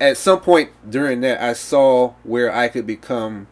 at 0.00 0.16
some 0.16 0.40
point 0.40 0.70
during 0.88 1.20
that 1.20 1.40
I 1.42 1.52
saw 1.52 2.14
where 2.24 2.52
I 2.52 2.68
could 2.68 2.86
become 2.86 3.46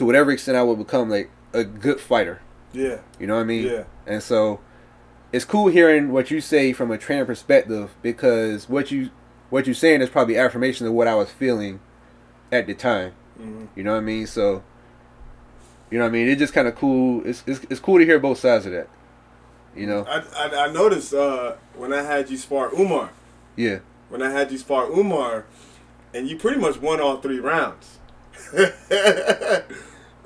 to 0.00 0.06
whatever 0.06 0.30
extent 0.32 0.56
I 0.56 0.62
would 0.62 0.78
become 0.78 1.10
like 1.10 1.30
a 1.52 1.62
good 1.62 2.00
fighter. 2.00 2.40
Yeah. 2.72 3.00
You 3.18 3.26
know 3.26 3.34
what 3.34 3.42
I 3.42 3.44
mean? 3.44 3.66
Yeah. 3.66 3.84
And 4.06 4.22
so 4.22 4.60
it's 5.30 5.44
cool 5.44 5.68
hearing 5.68 6.10
what 6.10 6.30
you 6.30 6.40
say 6.40 6.72
from 6.72 6.90
a 6.90 6.96
trainer 6.96 7.26
perspective 7.26 7.90
because 8.00 8.66
what 8.68 8.90
you 8.90 9.10
what 9.50 9.66
you're 9.66 9.74
saying 9.74 10.00
is 10.00 10.08
probably 10.08 10.38
affirmation 10.38 10.86
of 10.86 10.94
what 10.94 11.06
I 11.06 11.14
was 11.14 11.30
feeling 11.30 11.80
at 12.50 12.66
the 12.66 12.72
time. 12.74 13.12
Mhm. 13.38 13.68
You 13.76 13.82
know 13.84 13.92
what 13.92 13.98
I 13.98 14.00
mean? 14.00 14.26
So 14.26 14.62
You 15.90 15.98
know 15.98 16.04
what 16.04 16.10
I 16.10 16.12
mean? 16.12 16.28
It's 16.28 16.38
just 16.38 16.54
kind 16.54 16.66
of 16.66 16.76
cool. 16.76 17.22
It's, 17.26 17.42
it's 17.46 17.60
it's 17.68 17.80
cool 17.80 17.98
to 17.98 18.04
hear 18.06 18.18
both 18.18 18.38
sides 18.38 18.64
of 18.64 18.72
that. 18.72 18.88
You 19.76 19.86
know? 19.86 20.04
I, 20.08 20.22
I, 20.34 20.64
I 20.68 20.72
noticed 20.72 21.12
uh, 21.12 21.56
when 21.76 21.92
I 21.92 22.02
had 22.02 22.30
you 22.30 22.36
spar 22.38 22.72
Umar, 22.74 23.10
Yeah. 23.56 23.80
when 24.08 24.22
I 24.22 24.30
had 24.30 24.50
you 24.50 24.56
spar 24.58 24.86
Umar, 24.86 25.44
and 26.14 26.26
you 26.28 26.36
pretty 26.36 26.58
much 26.60 26.80
won 26.80 27.00
all 27.00 27.18
three 27.20 27.38
rounds. 27.40 27.98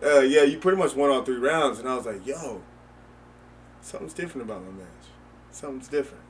uh, 0.05 0.21
yeah, 0.21 0.43
you 0.43 0.59
pretty 0.59 0.79
much 0.79 0.95
won 0.95 1.11
all 1.11 1.23
three 1.25 1.37
rounds, 1.37 1.79
and 1.79 1.89
I 1.89 1.95
was 1.97 2.07
like, 2.07 2.27
yo, 2.27 2.61
something's 3.81 4.13
different 4.13 4.49
about 4.49 4.65
my 4.65 4.71
match. 4.73 4.87
Something's 5.51 5.89
different. 5.89 6.23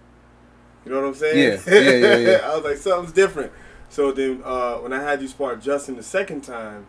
You 0.85 0.93
know 0.93 1.01
what 1.01 1.09
I'm 1.09 1.15
saying? 1.15 1.61
Yeah, 1.67 1.75
yeah, 1.75 1.91
yeah, 1.91 2.17
yeah. 2.17 2.37
I 2.45 2.55
was 2.57 2.65
like, 2.65 2.77
something's 2.77 3.13
different. 3.13 3.53
So 3.89 4.13
then, 4.13 4.43
uh, 4.45 4.77
when 4.77 4.93
I 4.93 5.03
had 5.03 5.23
you 5.23 5.29
spar 5.29 5.57
Justin 5.57 5.97
the 5.97 6.03
second 6.03 6.43
time, 6.43 6.87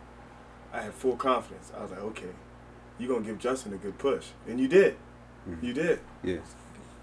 I 0.72 0.82
had 0.82 0.92
full 0.92 1.16
confidence. 1.16 1.72
I 1.76 1.82
was 1.82 1.90
like, 1.90 2.00
okay, 2.02 2.28
you're 2.98 3.08
gonna 3.08 3.24
give 3.24 3.38
Justin 3.38 3.72
a 3.72 3.76
good 3.76 3.96
push, 3.98 4.26
and 4.46 4.60
you 4.60 4.68
did. 4.68 4.96
You 5.62 5.72
did. 5.72 6.00
Yeah. 6.24 6.38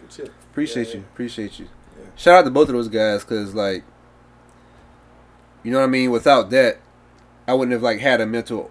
Good 0.02 0.12
shit. 0.12 0.32
Appreciate 0.52 0.88
Yeah, 0.90 0.94
you. 0.96 1.00
yeah. 1.00 1.06
Appreciate 1.14 1.60
you. 1.60 1.66
Yeah. 1.98 2.06
Shout 2.18 2.40
out 2.40 2.44
to 2.46 2.52
both 2.52 2.68
of 2.68 2.74
those 2.76 2.90
guys 2.90 3.24
because, 3.24 3.56
like, 3.56 3.84
you 5.64 5.72
know 5.72 5.80
what 5.80 5.86
I 5.86 5.88
mean? 5.88 6.12
Without 6.12 6.50
that, 6.50 6.80
I 7.48 7.54
wouldn't 7.54 7.72
have, 7.72 7.82
like, 7.82 8.00
had 8.00 8.20
a 8.20 8.26
mental 8.26 8.70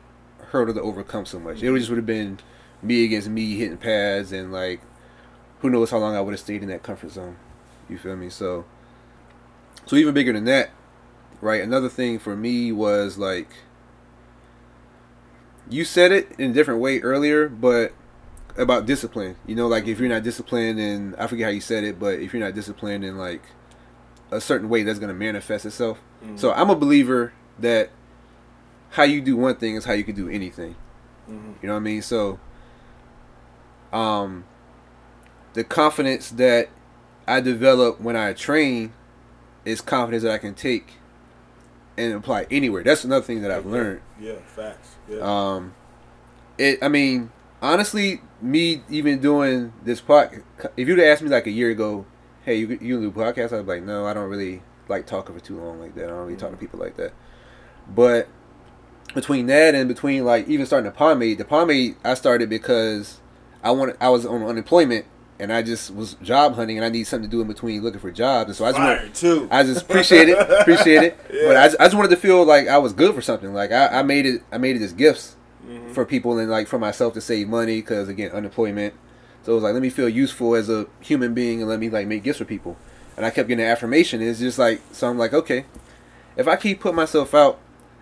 hurdle 0.53 0.75
to 0.75 0.81
overcome 0.81 1.27
so 1.27 1.41
much. 1.41 1.63
It 1.63 1.77
just 1.77 1.91
would 1.91 1.97
have 1.97 2.07
been 2.07 2.39
me 2.83 3.05
against 3.05 3.29
me 3.29 3.57
hitting 3.57 3.79
pads 3.79 4.33
and, 4.33 4.53
like, 4.53 4.81
who 5.61 5.71
knows 5.71 5.91
how 5.91 5.99
long 5.99 6.15
I 6.15 6.21
would 6.21 6.33
have 6.33 6.41
stayed 6.41 6.63
in 6.63 6.69
that 6.69 6.83
comfort 6.83 7.11
zone. 7.11 7.37
You 7.89 7.99
feel 7.99 8.17
me? 8.17 8.31
So, 8.31 8.65
so 9.87 9.97
even 9.97 10.15
bigger 10.15 10.33
than 10.33 10.45
that, 10.45 10.71
right? 11.41 11.63
Another 11.63 11.89
thing 11.89 12.19
for 12.19 12.37
me 12.37 12.71
was, 12.73 13.19
like, 13.19 13.49
you 15.69 15.85
said 15.85 16.13
it 16.13 16.33
in 16.39 16.51
a 16.51 16.55
different 16.55 16.81
way 16.81 17.01
earlier, 17.01 17.49
but 17.49 17.93
about 18.57 18.87
discipline. 18.87 19.37
You 19.47 19.55
know, 19.55 19.67
like 19.67 19.87
if 19.87 19.99
you're 19.99 20.09
not 20.09 20.23
disciplined 20.23 20.79
and 20.79 21.17
I 21.17 21.27
forget 21.27 21.47
how 21.47 21.51
you 21.51 21.61
said 21.61 21.85
it, 21.85 21.99
but 21.99 22.19
if 22.19 22.33
you're 22.33 22.43
not 22.43 22.55
disciplined 22.55 23.05
in 23.05 23.17
like 23.17 23.43
a 24.31 24.41
certain 24.41 24.69
way, 24.69 24.83
that's 24.83 24.99
gonna 24.99 25.15
manifest 25.15 25.65
itself. 25.67 25.99
Mm-hmm. 26.23 26.37
So 26.37 26.53
I'm 26.53 26.71
a 26.71 26.77
believer 26.77 27.33
that 27.59 27.91
how 28.93 29.03
you 29.03 29.21
do 29.21 29.37
one 29.37 29.57
thing 29.57 29.75
is 29.77 29.85
how 29.85 29.93
you 29.93 30.05
can 30.05 30.15
do 30.15 30.29
anything. 30.29 30.77
Mhm. 31.29 31.55
You 31.63 31.67
know 31.67 31.75
what 31.75 31.81
I 31.81 31.83
mean? 31.83 32.03
So 32.03 32.39
um 33.93 34.45
the 35.55 35.65
confidence 35.65 36.31
that 36.31 36.69
I 37.27 37.41
develop 37.41 38.01
when 38.01 38.17
I 38.17 38.33
train 38.33 38.93
is 39.65 39.81
confidence 39.81 40.23
that 40.23 40.33
I 40.33 40.39
can 40.39 40.55
take 40.55 40.95
and 41.97 42.15
apply 42.15 42.47
anywhere. 42.51 42.83
That's 42.83 43.05
another 43.05 43.25
thing 43.25 43.43
that 43.43 43.51
I've 43.51 43.67
learned. 43.67 44.01
Yeah, 44.19 44.37
facts. 44.47 44.97
Yeah. 45.09 45.19
Um, 45.21 45.75
it. 46.59 46.79
I 46.83 46.89
mean, 46.89 47.31
honestly, 47.61 48.23
me 48.41 48.83
even 48.89 49.21
doing 49.21 49.73
this 49.85 50.01
podcast. 50.01 50.43
If 50.77 50.89
you'd 50.89 50.99
asked 51.01 51.23
me 51.23 51.29
like 51.29 51.47
a 51.47 51.51
year 51.51 51.71
ago, 51.71 52.07
hey, 52.45 52.57
you 52.57 52.79
you 52.81 53.01
do 53.01 53.11
podcasts, 53.13 53.53
I'd 53.53 53.67
be 53.67 53.73
like, 53.75 53.83
no, 53.83 54.07
I 54.07 54.15
don't 54.15 54.31
really 54.31 54.63
like 54.89 55.07
talking 55.07 55.35
for 55.39 55.45
too 55.45 55.61
long 55.61 55.81
like 55.81 55.95
that. 55.95 56.05
I 56.05 56.09
don't 56.09 56.27
really 56.27 56.37
talk 56.37 56.51
to 56.51 56.57
people 56.57 56.81
like 56.81 56.97
that. 56.97 57.13
But 57.95 58.27
between 59.15 59.47
that 59.47 59.75
and 59.75 59.89
between 59.89 60.25
like 60.25 60.49
even 60.49 60.67
starting 60.67 60.91
the 60.91 60.97
pomade, 60.97 61.39
the 61.39 61.45
pomade 61.45 61.97
I 62.05 62.15
started 62.15 62.49
because 62.49 63.21
I 63.63 63.71
wanted 63.73 63.97
I 64.01 64.09
was 64.09 64.25
on 64.27 64.43
unemployment 64.43 65.07
and 65.39 65.53
I 65.53 65.63
just 65.63 65.93
was 65.95 66.15
job 66.23 66.55
hunting 66.55 66.79
and 66.79 66.85
I 66.85 66.89
need 66.89 67.05
something 67.05 67.29
to 67.29 67.37
do 67.37 67.41
in 67.43 67.49
between 67.49 67.83
looking 67.83 68.01
for 68.01 68.11
jobs 68.11 68.49
and 68.49 68.57
so 68.57 68.65
I 68.65 68.71
just 68.71 68.79
Fire 68.79 68.97
went, 69.03 69.15
too. 69.15 69.49
I 69.51 69.63
just 69.65 69.83
appreciate 69.83 70.29
it, 70.29 70.39
appreciate 70.39 71.03
it. 71.03 71.19
Yeah. 71.33 71.49
But 71.49 71.57
I 71.57 71.65
just, 71.69 71.81
I 71.81 71.85
just 71.85 71.97
wanted 71.97 72.11
to 72.11 72.17
feel 72.17 72.45
like 72.45 72.69
I 72.69 72.79
was 72.79 72.93
good 72.93 73.15
for 73.15 73.21
something. 73.23 73.53
Like 73.53 73.73
I, 73.73 73.89
I 74.01 74.03
made 74.03 74.27
it, 74.27 74.43
I 74.53 74.59
made 74.59 74.77
it 74.77 74.83
as 74.83 74.93
gifts 74.93 75.37
Mhm. 75.69 75.93
for 75.93 76.05
people 76.05 76.39
and 76.39 76.51
like 76.51 76.67
for 76.67 76.77
myself 76.79 77.15
to 77.15 77.21
save 77.21 77.49
money 77.49 77.81
because 77.81 78.09
again 78.09 78.33
unemployment. 78.33 78.95
So 79.45 79.53
it 79.53 79.55
was 79.57 79.63
like 79.65 79.75
let 79.75 79.83
me 79.83 79.91
feel 79.91 80.09
useful 80.09 80.55
as 80.57 80.69
a 80.69 80.87
human 81.01 81.35
being 81.35 81.61
and 81.61 81.69
let 81.69 81.79
me 81.79 81.89
like 81.91 82.07
make 82.09 82.23
gifts 82.25 82.39
for 82.39 82.45
people. 82.45 82.77
And 83.17 83.25
I 83.27 83.31
kept 83.31 83.49
getting 83.49 83.65
affirmation. 83.65 84.21
It's 84.23 84.41
just 84.41 84.59
like 84.59 84.81
so 84.93 85.09
I'm 85.09 85.19
like 85.19 85.33
okay, 85.33 85.67
if 86.37 86.49
I 86.49 86.57
keep 86.57 86.81
putting 86.81 86.97
myself 86.97 87.33
out 87.35 87.59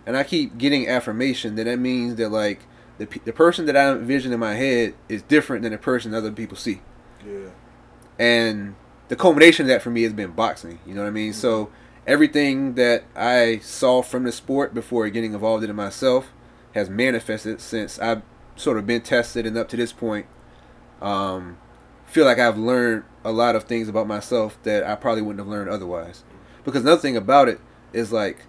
and 0.06 0.16
I 0.16 0.24
keep 0.24 0.58
getting 0.58 0.88
affirmation, 0.88 1.54
then 1.54 1.66
that 1.66 1.78
means 1.78 2.16
that 2.16 2.30
like 2.30 2.60
the 2.98 3.06
the 3.24 3.32
person 3.32 3.66
that 3.66 3.76
I 3.76 3.90
envision 3.90 4.32
in 4.32 4.40
my 4.40 4.54
head 4.54 4.94
is 5.08 5.22
different 5.22 5.62
than 5.62 5.72
the 5.72 5.78
person 5.78 6.14
other 6.14 6.32
people 6.32 6.56
see 6.56 6.80
yeah. 7.26 7.50
and 8.18 8.74
the 9.08 9.16
culmination 9.16 9.64
of 9.64 9.68
that 9.68 9.82
for 9.82 9.90
me 9.90 10.02
has 10.02 10.12
been 10.12 10.30
boxing. 10.30 10.78
You 10.86 10.94
know 10.94 11.02
what 11.02 11.08
I 11.08 11.12
mean? 11.12 11.32
So 11.32 11.70
everything 12.06 12.74
that 12.74 13.04
I 13.16 13.58
saw 13.58 14.02
from 14.02 14.24
the 14.24 14.32
sport 14.32 14.72
before 14.72 15.08
getting 15.08 15.34
involved 15.34 15.64
in 15.64 15.70
it 15.70 15.74
myself 15.74 16.32
has 16.74 16.88
manifested 16.88 17.60
since 17.60 17.98
I've 17.98 18.22
sort 18.56 18.78
of 18.78 18.86
been 18.86 19.02
tested 19.02 19.46
and 19.46 19.56
up 19.58 19.68
to 19.70 19.76
this 19.76 19.92
point. 19.92 20.26
Um, 21.02 21.58
feel 22.06 22.24
like 22.24 22.38
I've 22.38 22.58
learned 22.58 23.04
a 23.24 23.32
lot 23.32 23.56
of 23.56 23.64
things 23.64 23.88
about 23.88 24.06
myself 24.06 24.62
that 24.62 24.84
I 24.84 24.94
probably 24.94 25.22
wouldn't 25.22 25.40
have 25.40 25.48
learned 25.48 25.70
otherwise. 25.70 26.22
Because 26.64 26.82
another 26.82 27.00
thing 27.00 27.16
about 27.16 27.48
it 27.48 27.60
is 27.92 28.12
like 28.12 28.44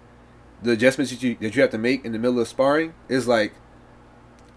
the 0.62 0.72
adjustments 0.72 1.10
that 1.12 1.22
you 1.22 1.36
that 1.40 1.54
you 1.56 1.62
have 1.62 1.70
to 1.70 1.78
make 1.78 2.04
in 2.04 2.12
the 2.12 2.18
middle 2.18 2.38
of 2.40 2.48
sparring 2.48 2.94
is 3.08 3.26
like 3.28 3.52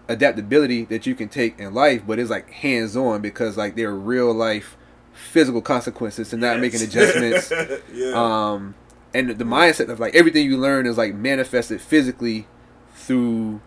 adaptability 0.08 0.84
that 0.84 1.06
you 1.06 1.14
can 1.14 1.28
take 1.28 1.58
in 1.58 1.74
life, 1.74 2.02
but 2.06 2.18
it's 2.18 2.30
like 2.30 2.50
hands 2.50 2.96
on 2.96 3.20
because 3.20 3.56
like 3.56 3.74
there 3.76 3.88
are 3.90 3.94
real 3.96 4.32
life 4.32 4.76
physical 5.12 5.62
consequences 5.62 6.30
to 6.30 6.36
not 6.36 6.60
making 6.60 6.82
adjustments. 6.82 7.50
yeah. 7.92 8.12
um, 8.14 8.74
and 9.14 9.30
the 9.30 9.44
mindset 9.44 9.88
of 9.88 9.98
like 9.98 10.14
everything 10.14 10.44
you 10.46 10.58
learn 10.58 10.86
is 10.86 10.96
like 10.98 11.14
manifested 11.14 11.80
physically 11.80 12.46
through 12.94 13.60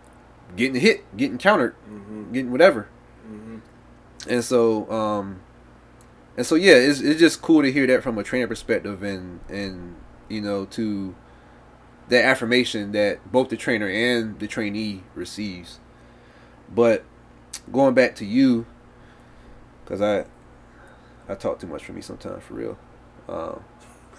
getting 0.56 0.80
hit, 0.80 1.04
getting 1.16 1.38
countered, 1.38 1.74
Mhm. 1.90 2.32
getting 2.32 2.50
whatever. 2.52 2.86
Mhm. 3.30 3.60
And 4.28 4.44
so, 4.44 4.90
um, 4.90 5.40
and 6.36 6.46
so 6.46 6.54
yeah, 6.54 6.74
it's 6.74 7.00
it's 7.00 7.18
just 7.20 7.42
cool 7.42 7.62
to 7.62 7.70
hear 7.72 7.86
that 7.88 8.02
from 8.02 8.16
a 8.18 8.22
trainer 8.22 8.46
perspective, 8.46 9.02
and 9.02 9.40
and 9.48 9.96
you 10.28 10.40
know 10.40 10.64
to 10.66 11.14
that 12.10 12.24
affirmation 12.24 12.92
that 12.92 13.32
both 13.32 13.48
the 13.48 13.56
trainer 13.56 13.88
and 13.88 14.38
the 14.38 14.46
trainee 14.46 15.02
receives. 15.14 15.78
But 16.72 17.04
going 17.72 17.94
back 17.94 18.14
to 18.16 18.24
you, 18.24 18.66
because 19.84 20.02
I 20.02 20.26
I 21.28 21.34
talk 21.36 21.58
too 21.60 21.66
much 21.66 21.84
for 21.84 21.92
me 21.92 22.02
sometimes 22.02 22.42
for 22.44 22.54
real. 22.54 22.78
Um, 23.28 23.64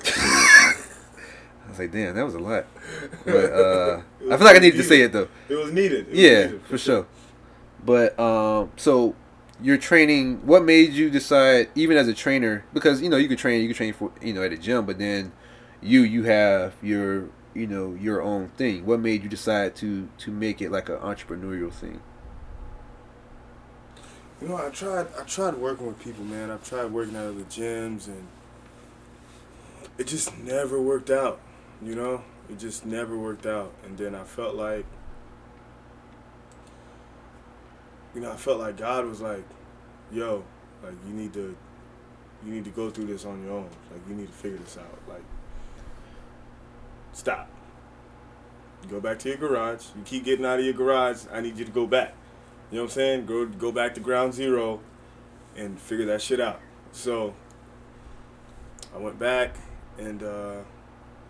I 0.06 1.70
was 1.70 1.80
like, 1.80 1.92
damn, 1.92 2.16
that 2.16 2.26
was 2.26 2.34
a 2.36 2.40
lot. 2.40 2.66
But 3.26 3.52
uh, 3.54 4.02
I 4.32 4.38
feel 4.38 4.46
like 4.46 4.56
I 4.56 4.60
needed 4.60 4.78
to 4.78 4.84
say 4.84 5.02
it 5.02 5.12
though. 5.12 5.28
It 5.48 5.56
was 5.56 5.72
needed. 5.72 6.08
It 6.08 6.10
was 6.12 6.20
Yeah, 6.20 6.46
needed, 6.46 6.62
for 6.64 6.78
sure. 6.78 7.08
But 7.86 8.18
um, 8.20 8.72
so 8.78 9.16
you're 9.62 9.78
training. 9.78 10.46
What 10.46 10.64
made 10.64 10.92
you 10.94 11.10
decide, 11.10 11.70
even 11.76 11.98
as 11.98 12.08
a 12.08 12.14
trainer, 12.14 12.66
because 12.74 13.02
you 13.02 13.10
know 13.10 13.18
you 13.18 13.28
could 13.28 13.38
train, 13.38 13.62
you 13.62 13.68
could 13.68 13.78
train 13.78 13.94
for 13.94 14.12
you 14.22 14.34
know 14.34 14.44
at 14.44 14.52
a 14.52 14.58
gym, 14.58 14.86
but 14.86 14.98
then 14.98 15.32
you 15.82 16.02
you 16.02 16.24
have 16.24 16.74
your 16.82 17.30
you 17.54 17.68
know 17.68 17.94
your 17.94 18.22
own 18.22 18.50
thing. 18.50 18.86
What 18.86 19.00
made 19.00 19.24
you 19.24 19.30
decide 19.30 19.76
to 19.78 20.08
to 20.20 20.32
make 20.32 20.62
it 20.62 20.72
like 20.72 20.90
an 20.90 20.98
entrepreneurial 20.98 21.72
thing? 21.72 22.02
You 24.42 24.48
know, 24.48 24.58
I 24.58 24.70
tried. 24.70 25.08
I 25.20 25.24
tried 25.24 25.56
working 25.56 25.88
with 25.88 26.00
people, 26.00 26.24
man. 26.24 26.50
I've 26.50 26.68
tried 26.68 26.92
working 26.92 27.16
out 27.16 27.28
of 27.28 27.38
the 27.38 27.44
gyms, 27.44 28.08
and 28.08 28.28
it 29.98 30.08
just 30.08 30.38
never 30.40 30.82
worked 30.82 31.10
out. 31.10 31.40
You 31.82 31.96
know, 31.96 32.24
it 32.50 32.58
just 32.58 32.86
never 32.86 33.18
worked 33.18 33.46
out. 33.46 33.74
And 33.86 33.98
then 33.98 34.16
I 34.16 34.24
felt 34.24 34.56
like, 34.56 34.86
you 38.16 38.22
know, 38.22 38.32
I 38.32 38.36
felt 38.36 38.60
like 38.60 38.78
God 38.78 39.06
was 39.06 39.22
like, 39.22 39.44
"Yo, 40.12 40.44
like 40.84 40.96
you 41.08 41.14
need 41.14 41.34
to, 41.34 41.56
you 42.44 42.52
need 42.52 42.64
to 42.64 42.72
go 42.72 42.90
through 42.90 43.06
this 43.06 43.26
on 43.26 43.44
your 43.44 43.54
own. 43.54 43.70
Like 43.92 44.02
you 44.10 44.16
need 44.16 44.28
to 44.28 44.34
figure 44.34 44.58
this 44.58 44.78
out. 44.78 45.00
Like, 45.08 45.24
stop. 47.14 47.50
Go 48.90 49.00
back 49.00 49.20
to 49.20 49.30
your 49.30 49.38
garage. 49.38 49.86
You 49.96 50.02
keep 50.04 50.24
getting 50.24 50.46
out 50.46 50.60
of 50.60 50.66
your 50.66 50.74
garage. 50.74 51.24
I 51.32 51.42
need 51.42 51.58
you 51.58 51.66
to 51.66 51.72
go 51.72 51.86
back." 51.86 52.14
You 52.72 52.78
know 52.78 52.84
what 52.84 52.92
I'm 52.92 52.96
saying? 52.96 53.26
Go 53.26 53.46
go 53.46 53.72
back 53.72 53.94
to 53.96 54.00
ground 54.00 54.34
zero 54.34 54.80
and 55.56 55.80
figure 55.80 56.06
that 56.06 56.22
shit 56.22 56.40
out. 56.40 56.62
So 56.92 57.34
I 58.96 58.98
went 58.98 59.20
back 59.20 59.56
and 59.98 60.24
uh, 60.24 60.58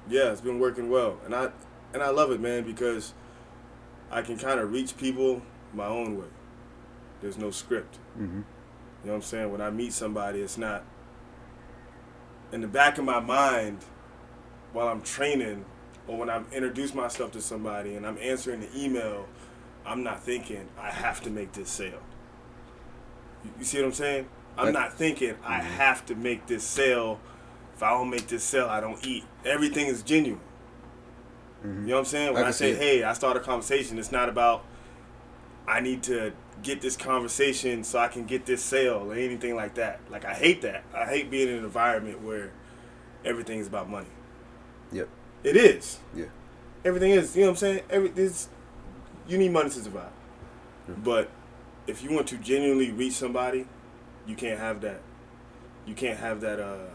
yeah, 0.07 0.32
it's 0.32 0.41
been 0.41 0.59
working 0.59 0.89
well. 0.89 1.17
And 1.25 1.36
I 1.36 1.49
and 1.93 2.01
I 2.01 2.09
love 2.09 2.32
it, 2.32 2.39
man, 2.39 2.63
because 2.63 3.13
I 4.11 4.21
can 4.21 4.38
kind 4.38 4.59
of 4.59 4.71
reach 4.71 4.97
people 4.97 5.41
my 5.73 5.88
own 5.88 6.17
way. 6.17 6.27
There's 7.21 7.38
no 7.38 7.51
script. 7.51 7.97
Mm-hmm. 8.17 8.38
You 8.38 9.07
know 9.07 9.11
what 9.11 9.15
I'm 9.15 9.21
saying? 9.21 9.51
When 9.51 9.61
I 9.61 9.69
meet 9.69 9.93
somebody, 9.93 10.41
it's 10.41 10.57
not 10.57 10.84
in 12.51 12.61
the 12.61 12.67
back 12.67 12.97
of 12.97 13.05
my 13.05 13.19
mind 13.19 13.79
while 14.73 14.88
I'm 14.88 15.01
training 15.01 15.65
or 16.12 16.18
when 16.18 16.30
I'm 16.30 16.45
introduce 16.51 16.93
myself 16.93 17.32
to 17.32 17.41
somebody 17.41 17.95
and 17.95 18.05
I'm 18.05 18.18
answering 18.18 18.59
the 18.59 18.70
email, 18.78 19.28
I'm 19.86 20.03
not 20.03 20.22
thinking 20.22 20.68
I 20.78 20.89
have 20.89 21.22
to 21.22 21.30
make 21.30 21.53
this 21.53 21.70
sale. 21.70 22.01
You, 23.45 23.51
you 23.59 23.66
see 23.66 23.78
what 23.78 23.86
I'm 23.86 23.93
saying? 23.93 24.28
I'm 24.57 24.74
not 24.74 24.93
thinking 24.93 25.36
I 25.45 25.59
have 25.59 26.05
to 26.07 26.16
make 26.16 26.47
this 26.47 26.66
sale. 26.66 27.20
If 27.74 27.82
I 27.82 27.91
don't 27.91 28.09
make 28.09 28.28
this 28.28 28.43
sale, 28.43 28.68
I 28.68 28.82
don't 28.82 29.03
eat. 29.07 29.24
Everything 29.45 29.88
is 29.88 30.03
genuine. 30.03 30.41
You 31.64 31.70
know 31.70 31.93
what 31.93 31.99
I'm 31.99 32.05
saying? 32.05 32.34
When 32.34 32.43
I 32.43 32.49
I, 32.49 32.51
say, 32.51 32.76
hey, 32.76 33.03
I 33.03 33.14
start 33.14 33.38
a 33.38 33.39
conversation, 33.39 33.97
it's 33.97 34.12
not 34.12 34.28
about 34.28 34.66
I 35.66 35.80
need 35.80 36.03
to 36.03 36.34
get 36.62 36.82
this 36.82 36.97
conversation 36.97 37.86
so 37.86 37.99
I 37.99 38.09
can 38.09 38.26
get 38.26 38.45
this 38.45 38.62
sale 38.62 39.09
or 39.09 39.16
anything 39.16 39.55
like 39.55 39.76
that. 39.76 40.01
Like 40.09 40.26
I 40.26 40.34
hate 40.34 40.62
that. 40.64 40.84
I 40.93 41.05
hate 41.05 41.32
being 41.32 41.47
in 41.47 41.59
an 41.59 41.64
environment 41.64 42.22
where 42.22 42.51
everything 43.24 43.59
is 43.59 43.68
about 43.68 43.89
money. 43.89 44.09
Yep. 44.91 45.07
It 45.44 45.56
is. 45.56 46.00
Yeah. 46.16 46.26
Everything 46.86 47.12
is. 47.12 47.36
You 47.36 47.42
know 47.44 47.48
what 47.50 47.52
I'm 47.54 47.58
saying? 47.58 47.82
Every 47.89 48.10
this, 48.10 48.50
you 49.28 49.38
need 49.38 49.52
money 49.52 49.70
to 49.70 49.80
survive. 49.80 50.12
Yeah. 50.88 50.96
But 51.04 51.30
if 51.88 52.04
you 52.04 52.12
want 52.12 52.28
to 52.28 52.38
genuinely 52.38 52.92
reach 52.92 53.14
somebody, 53.14 53.66
you 54.28 54.36
can't 54.36 54.60
have 54.60 54.82
that. 54.82 55.02
You 55.86 55.96
can't 55.96 56.20
have 56.20 56.42
that. 56.42 56.60
uh 56.60 56.89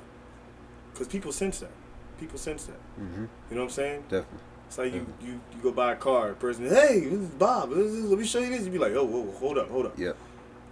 Because 0.93 1.09
people 1.09 1.33
sense 1.33 1.61
that. 1.61 1.71
People 2.19 2.39
sense 2.39 2.65
that. 2.65 2.81
Mm-hmm. 3.01 3.23
You 3.23 3.29
know 3.51 3.57
what 3.57 3.63
I'm 3.65 3.71
saying? 3.71 4.03
Definitely. 4.03 4.39
It's 4.69 4.79
like 4.79 4.93
you, 4.93 5.07
you, 5.23 5.41
you 5.55 5.63
go 5.63 5.71
buy 5.71 5.93
a 5.93 5.97
car, 5.97 6.31
a 6.31 6.35
person, 6.35 6.69
hey, 6.69 7.01
this 7.01 7.13
is 7.21 7.29
Bob. 7.31 7.71
This 7.71 7.87
is, 7.93 8.05
let 8.11 8.19
me 8.19 8.25
show 8.25 8.41
you 8.41 8.51
this. 8.51 8.65
You'd 8.65 8.73
be 8.73 8.79
like, 8.79 8.95
oh, 8.95 9.05
whoa, 9.05 9.21
whoa, 9.21 9.39
hold 9.39 9.59
up, 9.59 9.71
hold 9.71 9.87
up. 9.87 9.99
Yeah. 9.99 10.13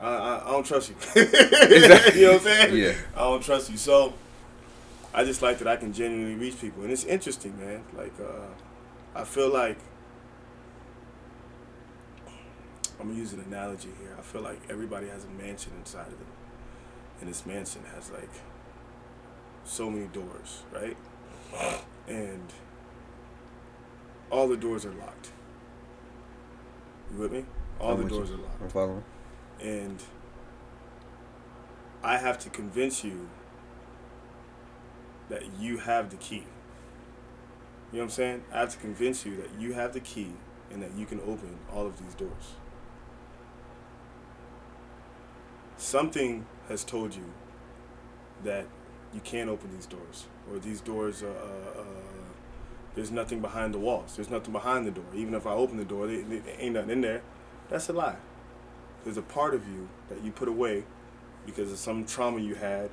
I, 0.01 0.09
I, 0.09 0.49
I 0.49 0.51
don't 0.51 0.67
trust 0.67 0.91
you. 0.91 0.97
Exactly. 1.23 2.21
you 2.21 2.27
know 2.27 2.33
what 2.33 2.41
I'm 2.41 2.45
saying? 2.45 2.77
Yeah. 2.77 2.95
I 3.15 3.21
don't 3.21 3.43
trust 3.43 3.71
you. 3.71 3.77
So 3.77 4.13
I 5.15 5.25
just 5.25 5.43
like 5.43 5.59
that 5.59 5.69
I 5.69 5.77
can 5.77 5.93
genuinely 5.93 6.35
reach 6.35 6.61
people, 6.61 6.83
and 6.83 6.93
it's 6.93 7.05
interesting, 7.05 7.57
man. 7.59 7.85
Like 7.97 8.13
uh, 8.21 8.49
I 9.15 9.25
feel 9.25 9.49
like 9.53 9.79
I'm 13.01 13.09
gonna 13.09 13.19
use 13.19 13.33
an 13.33 13.41
analogy 13.41 13.91
here. 14.01 14.15
I 14.19 14.23
feel 14.23 14.43
like 14.43 14.61
everybody 14.69 15.09
has 15.09 15.25
a 15.25 15.29
mansion 15.29 15.73
inside 15.79 16.07
of 16.09 16.19
them, 16.19 16.27
and 17.21 17.29
this 17.31 17.47
mansion 17.47 17.83
has 17.95 18.11
like 18.11 18.31
so 19.65 19.91
many 19.91 20.07
doors, 20.07 20.63
right? 20.73 20.97
And 22.09 22.53
all 24.31 24.49
the 24.49 24.57
doors 24.57 24.85
are 24.85 24.93
locked. 24.95 25.31
You 27.13 27.19
with 27.21 27.33
me? 27.33 27.45
All 27.81 27.93
I'm 27.93 27.99
the 27.99 28.05
with 28.05 28.13
you. 28.13 28.19
doors 28.19 28.31
are 28.33 28.37
locked 28.37 28.63
I'm 28.63 28.69
following. 28.69 29.05
and 29.61 30.03
I 32.03 32.19
have 32.19 32.39
to 32.41 32.51
convince 32.51 33.05
you 33.05 33.29
that 35.29 35.43
you 35.59 35.79
have 35.79 36.11
the 36.11 36.17
key. 36.17 36.45
You 37.93 37.99
know 37.99 37.99
what 37.99 38.03
I'm 38.05 38.11
saying? 38.11 38.45
I 38.53 38.61
have 38.61 38.71
to 38.71 38.79
convince 38.79 39.25
you 39.25 39.37
that 39.37 39.51
you 39.59 39.73
have 39.73 39.93
the 39.93 40.01
key 40.01 40.33
and 40.71 40.83
that 40.83 40.95
you 40.97 41.07
can 41.07 41.21
open 41.21 41.59
all 41.73 41.87
of 41.87 42.03
these 42.03 42.15
doors. 42.15 42.55
Something 45.77 46.47
has 46.69 46.85
told 46.85 47.15
you 47.15 47.33
that 48.43 48.67
you 49.13 49.21
can't 49.21 49.49
open 49.49 49.75
these 49.75 49.87
doors, 49.87 50.27
or 50.51 50.59
these 50.59 50.81
doors 50.81 51.23
are. 51.23 51.29
Uh, 51.29 51.81
uh, 51.81 51.85
there's 52.95 53.11
nothing 53.11 53.41
behind 53.41 53.75
the 53.75 53.79
walls. 53.79 54.15
There's 54.15 54.31
nothing 54.31 54.53
behind 54.53 54.87
the 54.87 54.93
door. 54.93 55.05
Even 55.15 55.35
if 55.35 55.49
I 55.49 55.51
open 55.51 55.79
the 55.79 55.85
door, 55.85 56.07
there, 56.07 56.23
there 56.23 56.43
ain't 56.59 56.75
nothing 56.75 56.91
in 56.91 57.01
there. 57.01 57.23
That's 57.69 57.89
a 57.89 57.93
lie 57.93 58.17
there's 59.05 59.19
a 59.19 59.23
part 59.23 59.55
of 59.55 59.69
you 59.69 59.89
that 60.09 60.23
you 60.25 60.33
put 60.33 60.49
away 60.49 60.85
because 61.47 61.71
of 61.71 61.79
some 61.79 62.05
trauma 62.05 62.41
you 62.41 62.55
had, 62.55 62.91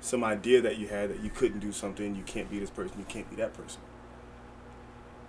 some 0.00 0.24
idea 0.24 0.60
that 0.62 0.78
you 0.78 0.88
had 0.88 1.10
that 1.10 1.20
you 1.20 1.30
couldn't 1.30 1.60
do 1.60 1.72
something, 1.72 2.14
you 2.14 2.22
can't 2.22 2.50
be 2.50 2.58
this 2.58 2.70
person, 2.70 2.98
you 2.98 3.04
can't 3.04 3.28
be 3.30 3.36
that 3.36 3.54
person. 3.54 3.80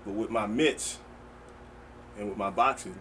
But 0.05 0.13
with 0.13 0.29
my 0.29 0.47
mitts 0.47 0.99
and 2.17 2.29
with 2.29 2.37
my 2.37 2.49
boxing, 2.49 2.99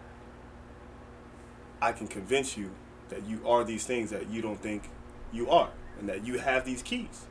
I 1.80 1.92
can 1.92 2.08
convince 2.08 2.56
you 2.56 2.70
that 3.08 3.24
you 3.26 3.46
are 3.46 3.64
these 3.64 3.84
things 3.84 4.10
that 4.10 4.28
you 4.28 4.42
don't 4.42 4.60
think 4.60 4.90
you 5.32 5.48
are 5.50 5.70
and 5.98 6.08
that 6.08 6.26
you 6.26 6.38
have 6.38 6.64
these 6.64 6.82
keys. 6.82 7.26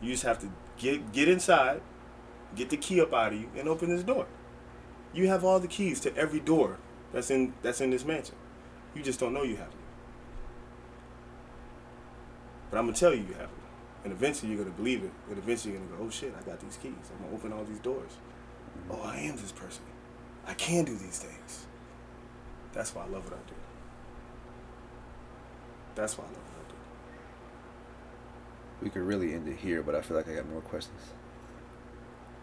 You 0.00 0.12
just 0.12 0.22
have 0.24 0.38
to 0.40 0.50
get 0.76 1.12
get 1.12 1.28
inside, 1.28 1.80
get 2.54 2.70
the 2.70 2.76
key 2.76 3.00
up 3.00 3.12
out 3.12 3.32
of 3.32 3.40
you 3.40 3.48
and 3.56 3.68
open 3.68 3.88
this 3.88 4.02
door. 4.02 4.26
You 5.12 5.28
have 5.28 5.44
all 5.44 5.60
the 5.60 5.68
keys 5.68 6.00
to 6.00 6.16
every 6.16 6.40
door 6.40 6.78
that's 7.12 7.30
in 7.30 7.54
that's 7.62 7.80
in 7.80 7.90
this 7.90 8.04
mansion. 8.04 8.36
You 8.94 9.02
just 9.02 9.18
don't 9.20 9.32
know 9.32 9.42
you 9.42 9.56
have 9.56 9.70
them. 9.70 9.78
But 12.70 12.78
I'm 12.78 12.86
gonna 12.86 12.96
tell 12.96 13.14
you 13.14 13.22
you 13.22 13.34
have 13.34 13.50
them. 13.50 13.53
And 14.04 14.12
eventually 14.12 14.52
you're 14.52 14.62
gonna 14.62 14.76
believe 14.76 15.02
it. 15.02 15.10
And 15.28 15.38
eventually 15.38 15.72
you're 15.72 15.82
gonna 15.82 15.96
go, 15.96 16.04
oh 16.04 16.10
shit, 16.10 16.34
I 16.38 16.42
got 16.42 16.60
these 16.60 16.76
keys. 16.76 16.92
I'm 17.10 17.24
gonna 17.24 17.34
open 17.34 17.52
all 17.52 17.64
these 17.64 17.80
doors. 17.80 18.12
Oh, 18.90 19.00
I 19.02 19.16
am 19.16 19.36
this 19.36 19.52
person. 19.52 19.82
I 20.46 20.54
can 20.54 20.84
do 20.84 20.96
these 20.96 21.18
things. 21.18 21.66
That's 22.72 22.94
why 22.94 23.02
I 23.02 23.06
love 23.06 23.24
what 23.24 23.32
I 23.32 23.48
do. 23.48 23.54
That's 25.94 26.18
why 26.18 26.24
I 26.24 26.28
love 26.28 26.36
what 26.36 26.66
I 26.66 26.68
do. 26.68 26.76
We 28.82 28.90
could 28.90 29.02
really 29.02 29.32
end 29.32 29.48
it 29.48 29.56
here, 29.56 29.82
but 29.82 29.94
I 29.94 30.02
feel 30.02 30.16
like 30.16 30.28
I 30.28 30.34
got 30.34 30.48
more 30.48 30.60
questions. 30.60 31.00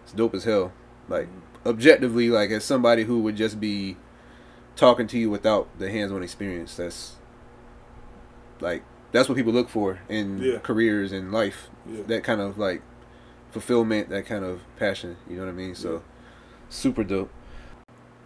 It's 0.04 0.14
dope 0.14 0.34
as 0.34 0.46
hell. 0.46 0.72
Like 1.08 1.28
mm-hmm. 1.28 1.68
objectively, 1.70 2.30
like 2.30 2.50
as 2.52 2.64
somebody 2.64 3.04
who 3.04 3.20
would 3.20 3.36
just 3.36 3.60
be 3.60 3.98
talking 4.76 5.08
to 5.08 5.18
you 5.20 5.30
without 5.30 5.68
the 5.78 5.92
hands-on 5.92 6.24
experience, 6.24 6.76
that's 6.76 7.18
like 8.60 8.84
that's 9.12 9.28
what 9.30 9.36
people 9.36 9.54
look 9.54 9.70
for 9.70 10.00
in 10.10 10.40
Yeah. 10.40 10.58
careers 10.60 11.12
and 11.12 11.32
life. 11.32 11.70
Yeah. 11.86 12.04
That 12.08 12.24
kind 12.24 12.42
of 12.42 12.58
like 12.58 12.82
fulfillment, 13.52 14.10
that 14.10 14.26
kind 14.26 14.44
of 14.46 14.62
passion. 14.78 15.18
You 15.30 15.38
know 15.38 15.44
what 15.46 15.50
I 15.50 15.54
mean? 15.54 15.76
So 15.76 16.04
super 16.70 17.04
dope. 17.04 17.30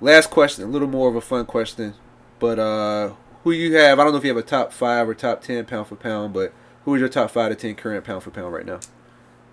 Last 0.02 0.30
question, 0.30 0.64
a 0.66 0.68
little 0.68 0.88
more 0.88 1.10
of 1.10 1.16
a 1.16 1.22
fun 1.22 1.46
question, 1.46 1.94
but 2.40 2.60
uh, 2.60 3.14
who 3.44 3.52
you 3.52 3.76
have? 3.78 3.98
I 4.00 4.04
don't 4.04 4.12
know 4.12 4.18
if 4.18 4.24
you 4.26 4.30
have 4.30 4.38
a 4.38 4.48
top 4.48 4.74
five 4.74 5.08
or 5.08 5.14
top 5.14 5.42
ten 5.42 5.66
pound 5.66 5.88
for 5.88 5.96
pound, 5.96 6.34
but 6.34 6.54
who 6.84 6.94
is 6.96 7.00
your 7.00 7.10
top 7.10 7.32
five 7.32 7.50
to 7.50 7.56
ten 7.56 7.76
current 7.76 8.04
pound 8.04 8.24
for 8.24 8.30
pound 8.32 8.54
right 8.54 8.66
now? 8.66 8.80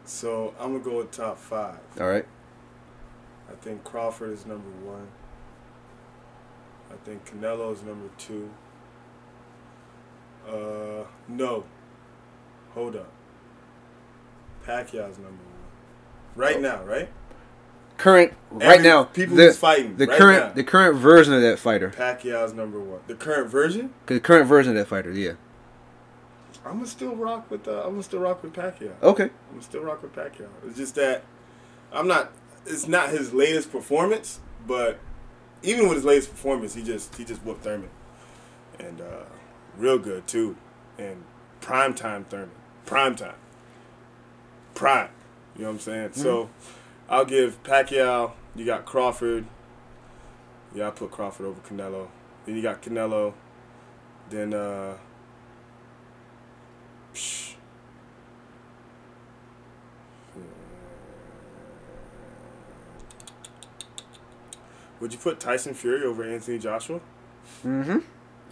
So 0.05 0.53
I'm 0.59 0.73
gonna 0.73 0.85
go 0.85 0.99
with 0.99 1.13
top 1.13 1.39
five. 1.39 1.79
All 2.01 2.09
right. 2.09 2.27
I 3.51 3.55
think 3.55 3.85
Crawford 3.85 4.31
is 4.33 4.45
number 4.45 4.69
one. 4.85 5.09
I 6.91 6.95
think 7.05 7.25
Canelo 7.31 7.73
is 7.73 7.83
number 7.83 8.09
two. 8.19 8.51
Uh, 10.49 11.05
no. 11.29 11.65
Hold 12.75 12.97
up. 12.97 13.11
Pacquiao's 14.67 15.19
number 15.19 15.29
one. 15.43 15.63
Right 16.37 16.57
Oh. 16.57 16.61
now, 16.61 16.83
right? 16.85 17.09
Current 17.99 18.33
right 18.51 18.79
Every- 18.79 18.89
now. 18.89 19.05
people 19.05 19.37
the, 19.37 19.53
fighting 19.53 19.97
the 19.97 20.07
right 20.07 20.19
current 20.19 20.45
now. 20.47 20.53
the 20.55 20.65
current 20.65 20.97
version 20.97 21.35
of 21.35 21.43
that 21.43 21.59
fighter. 21.59 21.91
Pacquiao's 21.91 22.53
number 22.55 22.81
one. 22.81 23.01
The 23.07 23.15
current 23.15 23.49
version? 23.51 23.93
The 24.07 24.19
current 24.19 24.49
version 24.49 24.73
of 24.73 24.79
that 24.79 24.89
fighter. 24.89 25.11
Yeah. 25.13 25.33
I'm 26.65 26.75
gonna 26.75 26.87
still 26.87 27.15
rock 27.15 27.51
with. 27.51 27.67
Uh, 27.69 27.83
I'm 27.85 27.91
gonna 27.91 28.03
still 28.03 28.21
rock 28.21 28.43
with 28.43 28.53
Pacquiao. 28.53 28.93
Okay. 29.03 29.25
I'm 29.25 29.31
gonna 29.51 29.63
still 29.63 29.83
rock 29.83 30.03
with 30.03 30.15
Pacquiao. 30.15 30.47
It's 30.67 30.77
just 30.79 30.95
that 30.95 31.23
I'm 31.93 32.07
not. 32.09 32.33
It's 32.67 32.87
not 32.87 33.11
his 33.11 33.33
latest 33.35 33.71
performance, 33.73 34.39
but 34.67 34.99
even 35.63 35.89
with 35.89 35.97
his 35.97 36.05
latest 36.05 36.31
performance, 36.31 36.75
he 36.75 36.83
just 36.83 37.15
he 37.17 37.25
just 37.25 37.45
whooped 37.45 37.63
Thurman, 37.65 37.91
and 38.79 39.01
uh, 39.01 39.25
real 39.77 39.99
good 39.99 40.27
too, 40.27 40.57
and 40.99 41.25
prime 41.61 41.95
time 41.95 42.25
Thurman, 42.25 42.51
prime 42.87 43.17
time, 43.17 43.35
prime. 44.75 45.11
You 45.57 45.63
know 45.63 45.69
what 45.69 45.75
I'm 45.75 45.81
saying? 45.81 46.13
So 46.15 46.51
I'll 47.09 47.25
give 47.25 47.63
Pacquiao. 47.63 48.33
You 48.55 48.65
got 48.65 48.85
Crawford. 48.85 49.47
Yeah, 50.75 50.89
I 50.89 50.91
put 50.91 51.11
Crawford 51.11 51.47
over 51.47 51.61
Canelo. 51.61 52.09
Then 52.47 52.57
you 52.57 52.63
got 52.63 52.83
Canelo. 52.83 53.35
Then 54.31 54.55
uh. 54.55 54.97
psh. 57.15 57.55
Would 65.01 65.13
you 65.13 65.19
put 65.19 65.41
Tyson 65.41 65.75
Fury 65.75 66.05
over 66.05 66.23
Anthony 66.23 66.61
Joshua? 66.61 67.01
Mm-hmm. 67.65 67.99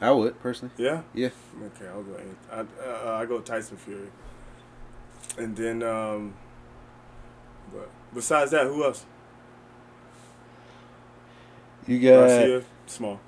I 0.01 0.11
would 0.11 0.41
personally. 0.41 0.73
Yeah. 0.79 1.03
Yeah. 1.15 1.29
Okay, 1.67 1.89
I'll 1.89 2.03
go. 2.03 2.17
I 2.51 2.61
uh, 2.61 3.19
I 3.19 3.27
go 3.27 3.41
Tyson 3.41 3.77
Fury. 3.77 4.09
And 5.39 5.55
then, 5.55 5.83
um, 5.83 6.35
but 7.73 7.89
besides 8.15 8.51
that, 8.53 8.67
who 8.67 8.85
else? 8.85 9.05
You 11.87 12.01
got. 12.01 12.29
Garcia, 12.29 12.63
small. 12.87 13.21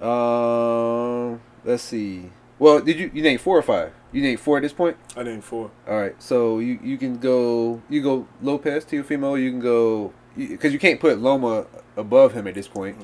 Um. 0.00 1.40
Let's 1.64 1.82
see. 1.82 2.30
Well, 2.58 2.80
did 2.80 2.98
you 2.98 3.10
you 3.12 3.22
name 3.22 3.38
four 3.38 3.58
or 3.58 3.62
five? 3.62 3.92
You 4.12 4.22
named 4.22 4.40
four 4.40 4.56
at 4.56 4.62
this 4.62 4.72
point. 4.72 4.96
I 5.16 5.22
named 5.22 5.44
four. 5.44 5.70
All 5.86 6.00
right. 6.00 6.20
So 6.22 6.60
you 6.60 6.78
you 6.82 6.96
can 6.98 7.18
go 7.18 7.82
you 7.88 8.02
go 8.02 8.26
Lopez 8.40 8.84
Teofimo. 8.84 9.40
You 9.40 9.50
can 9.50 9.60
go 9.60 10.12
because 10.36 10.72
you 10.72 10.78
can't 10.78 11.00
put 11.00 11.18
Loma 11.18 11.66
above 11.96 12.32
him 12.32 12.46
at 12.46 12.54
this 12.54 12.68
point. 12.68 12.96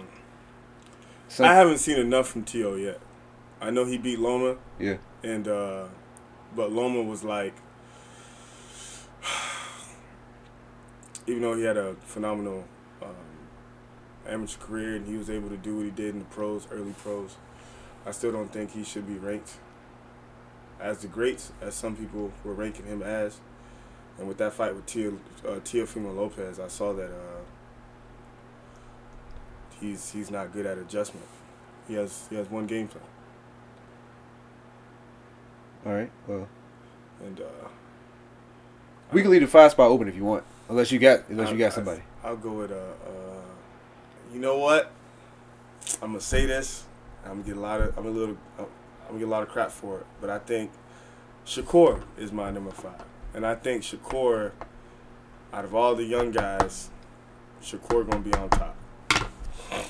So, 1.35 1.43
I 1.43 1.53
haven't 1.55 1.79
seen 1.79 1.99
enough 1.99 2.29
from 2.29 2.45
T.O. 2.45 2.77
yet. 2.77 3.01
I 3.61 3.71
know 3.71 3.85
he 3.85 3.99
beat 3.99 4.21
Loma, 4.21 4.57
yeah. 4.79 4.99
and 5.25 5.49
uh, 5.49 5.87
but 6.55 6.71
Loma 6.71 7.03
was 7.03 7.25
like, 7.25 7.57
even 11.27 11.43
though 11.43 11.57
he 11.57 11.65
had 11.65 11.77
a 11.77 11.95
phenomenal 12.05 12.67
um, 13.03 13.17
amateur 14.29 14.61
career 14.61 14.95
and 14.95 15.09
he 15.09 15.17
was 15.17 15.29
able 15.29 15.49
to 15.49 15.57
do 15.57 15.79
what 15.79 15.87
he 15.87 15.91
did 15.91 16.11
in 16.11 16.21
the 16.21 16.25
pros, 16.27 16.69
early 16.71 16.95
pros, 17.03 17.35
I 18.07 18.13
still 18.13 18.31
don't 18.31 18.53
think 18.53 18.71
he 18.71 18.85
should 18.85 19.09
be 19.09 19.15
ranked 19.15 19.55
as 20.79 20.99
the 20.99 21.09
greats 21.09 21.51
as 21.61 21.75
some 21.75 21.97
people 21.97 22.33
were 22.45 22.55
ranking 22.55 22.87
him 22.87 23.03
as. 23.03 23.41
And 24.19 24.29
with 24.29 24.39
that 24.39 24.53
fight 24.53 24.77
with 24.77 24.87
Tia, 24.87 25.11
uh, 25.11 25.59
Teofimo 25.65 26.15
Lopez, 26.15 26.61
I 26.61 26.69
saw 26.69 26.93
that 26.93 27.11
uh, 27.11 27.41
he's 29.81 30.11
he's 30.11 30.31
not 30.31 30.53
good 30.53 30.67
at 30.67 30.79
adjustment, 30.79 31.27
He 31.89 31.95
has 31.95 32.27
he 32.31 32.37
has 32.37 32.49
one 32.51 32.67
game 32.67 32.89
plan, 32.89 33.05
All 35.87 35.93
right. 35.93 36.11
Well, 36.27 36.49
and 37.25 37.41
uh, 37.41 37.69
we 39.13 39.23
can 39.23 39.31
leave 39.31 39.43
the 39.43 39.47
five 39.47 39.71
spot 39.71 39.91
open 39.91 40.09
if 40.09 40.17
you 40.17 40.25
want, 40.25 40.45
unless 40.69 40.91
you 40.91 40.99
got 40.99 41.29
unless 41.29 41.51
you 41.51 41.59
got 41.59 41.73
I- 41.73 41.75
somebody. 41.75 42.03
I'll 42.23 42.37
go 42.37 42.53
with 42.53 42.73
uh, 42.73 42.75
uh 42.75 43.43
you 44.33 44.41
know 44.41 44.57
what? 44.59 44.91
I'm 46.03 46.09
gonna 46.11 46.21
say 46.21 46.47
this. 46.47 46.85
I'm 47.25 47.33
gonna 47.33 47.43
get 47.43 47.57
a 47.57 47.61
lot 47.61 47.81
of 47.81 47.97
I'm 47.99 48.07
a 48.07 48.11
little 48.11 48.37
I'm 48.59 48.67
gonna 49.09 49.19
get 49.19 49.29
a 49.29 49.31
lot 49.31 49.43
of 49.43 49.49
crap 49.51 49.71
for 49.71 49.99
it, 49.99 50.07
but 50.21 50.31
I 50.31 50.39
think 50.39 50.71
Shakur 51.47 52.03
is 52.17 52.33
my 52.33 52.51
number 52.51 52.71
five, 52.71 53.03
and 53.35 53.47
I 53.47 53.55
think 53.55 53.83
Shakur, 53.83 54.53
out 55.53 55.65
of 55.67 55.75
all 55.75 55.95
the 55.95 56.05
young 56.05 56.31
guys, 56.31 56.89
Shakur 57.63 58.09
gonna 58.11 58.23
be 58.23 58.33
on 58.33 58.49
top. 58.49 58.75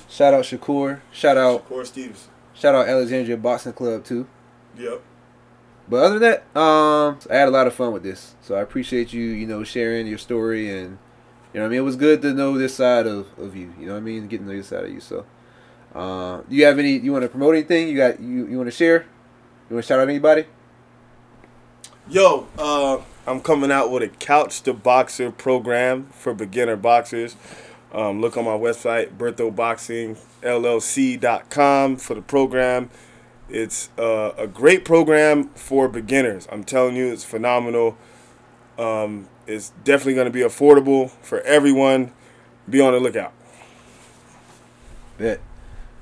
Shout 0.08 0.34
out 0.34 0.44
Shakur. 0.44 1.00
Shout 1.12 1.36
out 1.36 1.68
Shakur 1.68 1.86
Stevenson. 1.86 2.30
shout 2.54 2.74
out 2.74 2.88
Alexandria 2.88 3.36
Boxing 3.36 3.72
Club 3.72 4.04
too. 4.04 4.26
Yep. 4.78 5.02
But 5.88 5.96
other 6.04 6.18
than 6.18 6.40
that, 6.54 6.58
um, 6.58 7.18
I 7.30 7.36
had 7.36 7.48
a 7.48 7.50
lot 7.50 7.66
of 7.66 7.74
fun 7.74 7.92
with 7.92 8.02
this. 8.02 8.34
So 8.40 8.54
I 8.54 8.60
appreciate 8.60 9.12
you, 9.12 9.22
you 9.22 9.46
know, 9.46 9.64
sharing 9.64 10.06
your 10.06 10.18
story 10.18 10.70
and 10.70 10.98
you 11.52 11.60
know 11.60 11.66
I 11.66 11.68
mean. 11.68 11.78
It 11.78 11.82
was 11.82 11.96
good 11.96 12.22
to 12.22 12.32
know 12.32 12.56
this 12.56 12.74
side 12.74 13.06
of, 13.06 13.26
of 13.38 13.54
you. 13.54 13.72
You 13.78 13.86
know 13.86 13.92
what 13.92 13.98
I 13.98 14.02
mean, 14.02 14.26
getting 14.28 14.46
to 14.46 14.52
know 14.52 14.58
this 14.58 14.68
side 14.68 14.84
of 14.84 14.90
you. 14.90 15.00
So, 15.00 15.26
uh, 15.94 16.42
do 16.48 16.56
you 16.56 16.64
have 16.64 16.78
any? 16.78 16.98
You 16.98 17.12
want 17.12 17.22
to 17.22 17.28
promote 17.28 17.54
anything? 17.54 17.88
You 17.88 17.96
got 17.96 18.20
you 18.20 18.46
you 18.46 18.56
want 18.56 18.68
to 18.68 18.76
share? 18.76 19.06
You 19.68 19.76
want 19.76 19.84
to 19.84 19.88
shout 19.88 20.00
out 20.00 20.08
anybody? 20.08 20.46
Yo, 22.08 22.46
uh, 22.58 22.98
I'm 23.26 23.40
coming 23.40 23.70
out 23.72 23.90
with 23.90 24.02
a 24.02 24.08
Couch 24.08 24.60
to 24.62 24.74
Boxer 24.74 25.30
program 25.30 26.08
for 26.10 26.34
beginner 26.34 26.76
boxers. 26.76 27.36
Um, 27.94 28.20
look 28.20 28.36
on 28.36 28.44
my 28.44 28.58
website, 28.58 29.16
BerthoBoxingLLC.com 29.16 31.96
for 31.96 32.14
the 32.14 32.22
program. 32.22 32.90
It's 33.48 33.88
uh, 33.96 34.32
a 34.36 34.48
great 34.48 34.84
program 34.84 35.50
for 35.50 35.88
beginners. 35.88 36.48
I'm 36.50 36.64
telling 36.64 36.96
you, 36.96 37.12
it's 37.12 37.22
phenomenal. 37.22 37.96
Um, 38.76 39.28
it's 39.46 39.70
definitely 39.84 40.14
going 40.14 40.24
to 40.24 40.32
be 40.32 40.40
affordable 40.40 41.12
for 41.22 41.40
everyone. 41.42 42.10
Be 42.68 42.80
on 42.80 42.94
the 42.94 42.98
lookout. 42.98 43.32
Bet. 45.16 45.40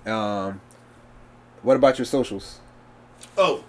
Um, 0.07 0.63
what 1.61 1.77
about 1.77 1.99
your 1.99 2.07
socials? 2.07 2.61
Oh, 3.37 3.65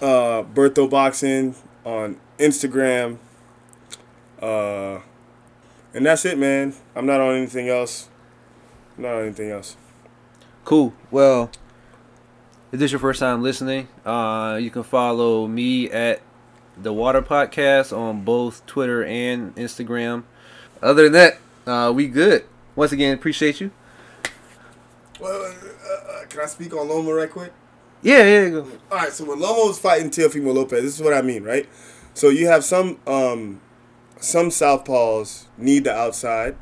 uh, 0.00 0.44
Bertho 0.44 0.88
Boxing 0.88 1.56
on 1.84 2.20
Instagram. 2.38 3.18
Uh, 4.40 5.00
and 5.94 6.06
that's 6.06 6.24
it, 6.24 6.38
man. 6.38 6.74
I'm 6.94 7.06
not 7.06 7.20
on 7.20 7.34
anything 7.34 7.68
else. 7.68 8.08
I'm 8.96 9.04
not 9.04 9.14
on 9.14 9.22
anything 9.24 9.50
else. 9.50 9.76
Cool. 10.64 10.94
Well, 11.10 11.50
if 12.72 12.78
this 12.78 12.86
is 12.86 12.92
your 12.92 13.00
first 13.00 13.20
time 13.20 13.42
listening, 13.42 13.88
uh, 14.04 14.58
you 14.60 14.70
can 14.70 14.82
follow 14.82 15.46
me 15.46 15.90
at 15.90 16.20
the 16.76 16.92
Water 16.92 17.22
Podcast 17.22 17.96
on 17.96 18.24
both 18.24 18.64
Twitter 18.66 19.04
and 19.04 19.54
Instagram. 19.56 20.24
Other 20.82 21.04
than 21.04 21.12
that, 21.12 21.38
uh, 21.66 21.92
we 21.92 22.08
good. 22.08 22.44
Once 22.76 22.92
again, 22.92 23.14
appreciate 23.14 23.60
you. 23.60 23.70
Well, 25.20 25.42
uh, 25.42 26.12
uh, 26.22 26.24
can 26.26 26.40
I 26.40 26.46
speak 26.46 26.74
on 26.74 26.88
Loma 26.88 27.12
right 27.12 27.30
quick? 27.30 27.52
Yeah, 28.02 28.24
yeah. 28.24 28.48
Go. 28.48 28.66
All 28.90 28.98
right, 28.98 29.12
so 29.12 29.24
when 29.24 29.38
Loma 29.40 29.66
was 29.66 29.78
fighting 29.78 30.10
Teofimo 30.10 30.54
Lopez, 30.54 30.82
this 30.82 30.94
is 30.94 31.02
what 31.02 31.12
I 31.12 31.20
mean, 31.20 31.42
right? 31.42 31.68
So 32.14 32.28
you 32.30 32.46
have 32.46 32.64
some 32.64 32.98
um, 33.06 33.60
some 34.20 34.50
southpaws 34.50 35.46
need 35.58 35.84
the 35.84 35.94
outside, 35.94 36.56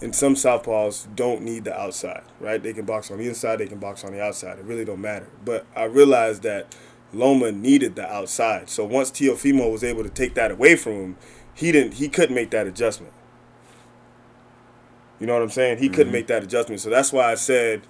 and 0.00 0.14
some 0.14 0.34
southpaws 0.34 1.14
don't 1.14 1.42
need 1.42 1.64
the 1.64 1.78
outside, 1.78 2.22
right? 2.38 2.62
They 2.62 2.72
can 2.72 2.84
box 2.84 3.10
on 3.10 3.18
the 3.18 3.28
inside, 3.28 3.56
they 3.56 3.66
can 3.66 3.78
box 3.78 4.04
on 4.04 4.12
the 4.12 4.22
outside. 4.22 4.58
It 4.58 4.64
really 4.64 4.84
don't 4.84 5.00
matter. 5.00 5.28
But 5.44 5.66
I 5.74 5.84
realized 5.84 6.42
that 6.42 6.74
Loma 7.12 7.50
needed 7.52 7.96
the 7.96 8.10
outside. 8.10 8.70
So 8.70 8.84
once 8.84 9.10
Teofimo 9.10 9.70
was 9.70 9.82
able 9.82 10.02
to 10.04 10.08
take 10.10 10.34
that 10.34 10.50
away 10.50 10.76
from 10.76 10.92
him, 10.92 11.16
he 11.54 11.72
didn't 11.72 11.94
he 11.94 12.08
couldn't 12.08 12.34
make 12.34 12.50
that 12.50 12.66
adjustment. 12.66 13.12
You 15.18 15.26
know 15.26 15.34
what 15.34 15.42
I'm 15.42 15.50
saying? 15.50 15.78
He 15.78 15.88
couldn't 15.88 16.12
make 16.12 16.28
that 16.28 16.42
adjustment. 16.42 16.80
So 16.80 16.88
that's 16.88 17.12
why 17.12 17.30
I 17.30 17.34
said 17.34 17.82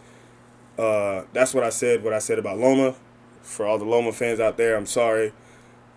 uh, 0.78 1.24
that's 1.32 1.54
what 1.54 1.62
I 1.62 1.70
said. 1.70 2.02
What 2.02 2.12
I 2.12 2.18
said 2.18 2.38
about 2.38 2.58
Loma. 2.58 2.94
For 3.42 3.66
all 3.66 3.78
the 3.78 3.84
Loma 3.84 4.12
fans 4.12 4.38
out 4.38 4.56
there, 4.56 4.76
I'm 4.76 4.86
sorry, 4.86 5.32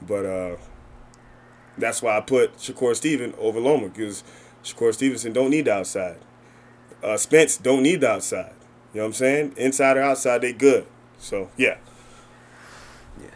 but 0.01 0.25
uh, 0.25 0.55
that's 1.77 2.01
why 2.01 2.17
I 2.17 2.21
put 2.21 2.57
Shakur 2.57 2.95
Steven 2.95 3.33
over 3.37 3.59
Loma 3.59 3.89
because 3.89 4.23
Shakur 4.63 4.93
Stevenson 4.93 5.33
don't 5.33 5.49
need 5.49 5.65
the 5.65 5.73
outside. 5.73 6.17
Uh, 7.03 7.17
Spence 7.17 7.57
don't 7.57 7.83
need 7.83 8.01
the 8.01 8.09
outside. 8.11 8.53
You 8.93 8.99
know 8.99 9.03
what 9.03 9.07
I'm 9.07 9.13
saying? 9.13 9.53
Inside 9.57 9.97
or 9.97 10.03
outside, 10.03 10.41
they 10.41 10.53
good. 10.53 10.85
So 11.17 11.49
yeah. 11.57 11.77
Yeah. 13.19 13.29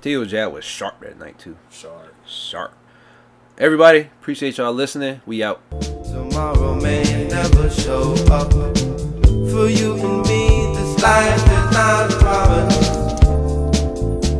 Teo 0.00 0.24
Jad 0.24 0.52
was 0.52 0.64
sharp 0.64 1.00
that 1.00 1.18
night 1.18 1.38
too. 1.38 1.56
Sharp. 1.70 2.14
Sharp. 2.26 2.72
Everybody, 3.58 4.00
appreciate 4.20 4.58
y'all 4.58 4.72
listening. 4.72 5.22
We 5.24 5.42
out. 5.42 5.62
Tomorrow 6.04 6.74
may 6.74 7.26
never 7.28 7.70
show 7.70 8.12
up. 8.30 8.52
For 8.52 9.68
you 9.68 9.94
and 9.96 10.26
me, 10.26 10.74
this 10.74 11.02
life 11.02 11.36
is 11.36 11.72
not 11.72 12.12
a 12.12 12.16
promise. 12.18 12.88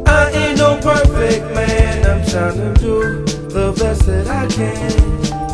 I 0.06 0.30
ain't 0.32 0.58
no 0.58 0.78
perfect 0.82 1.54
man. 1.54 2.06
I'm 2.06 2.26
trying 2.26 2.74
to 2.74 2.80
do 2.80 3.25
the 3.56 3.72
best 3.72 4.04
that 4.04 4.26
I 4.26 4.46
can 4.48 4.92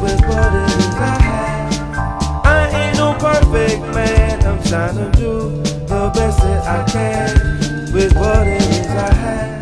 with 0.03 0.21
what 0.23 0.53
it 0.53 0.71
is 0.77 0.95
I 0.97 1.23
have. 1.23 2.45
I 2.45 2.69
ain't 2.81 2.97
no 2.97 3.15
perfect 3.15 3.81
man. 3.95 4.45
I'm 4.45 4.61
trying 4.65 4.97
to 4.97 5.17
do 5.17 5.51
the 5.87 6.11
best 6.13 6.41
that 6.41 6.67
I 6.67 6.85
can 6.91 7.93
with 7.93 8.13
what 8.17 8.45
it 8.49 8.61
is 8.61 8.89
I 8.89 9.62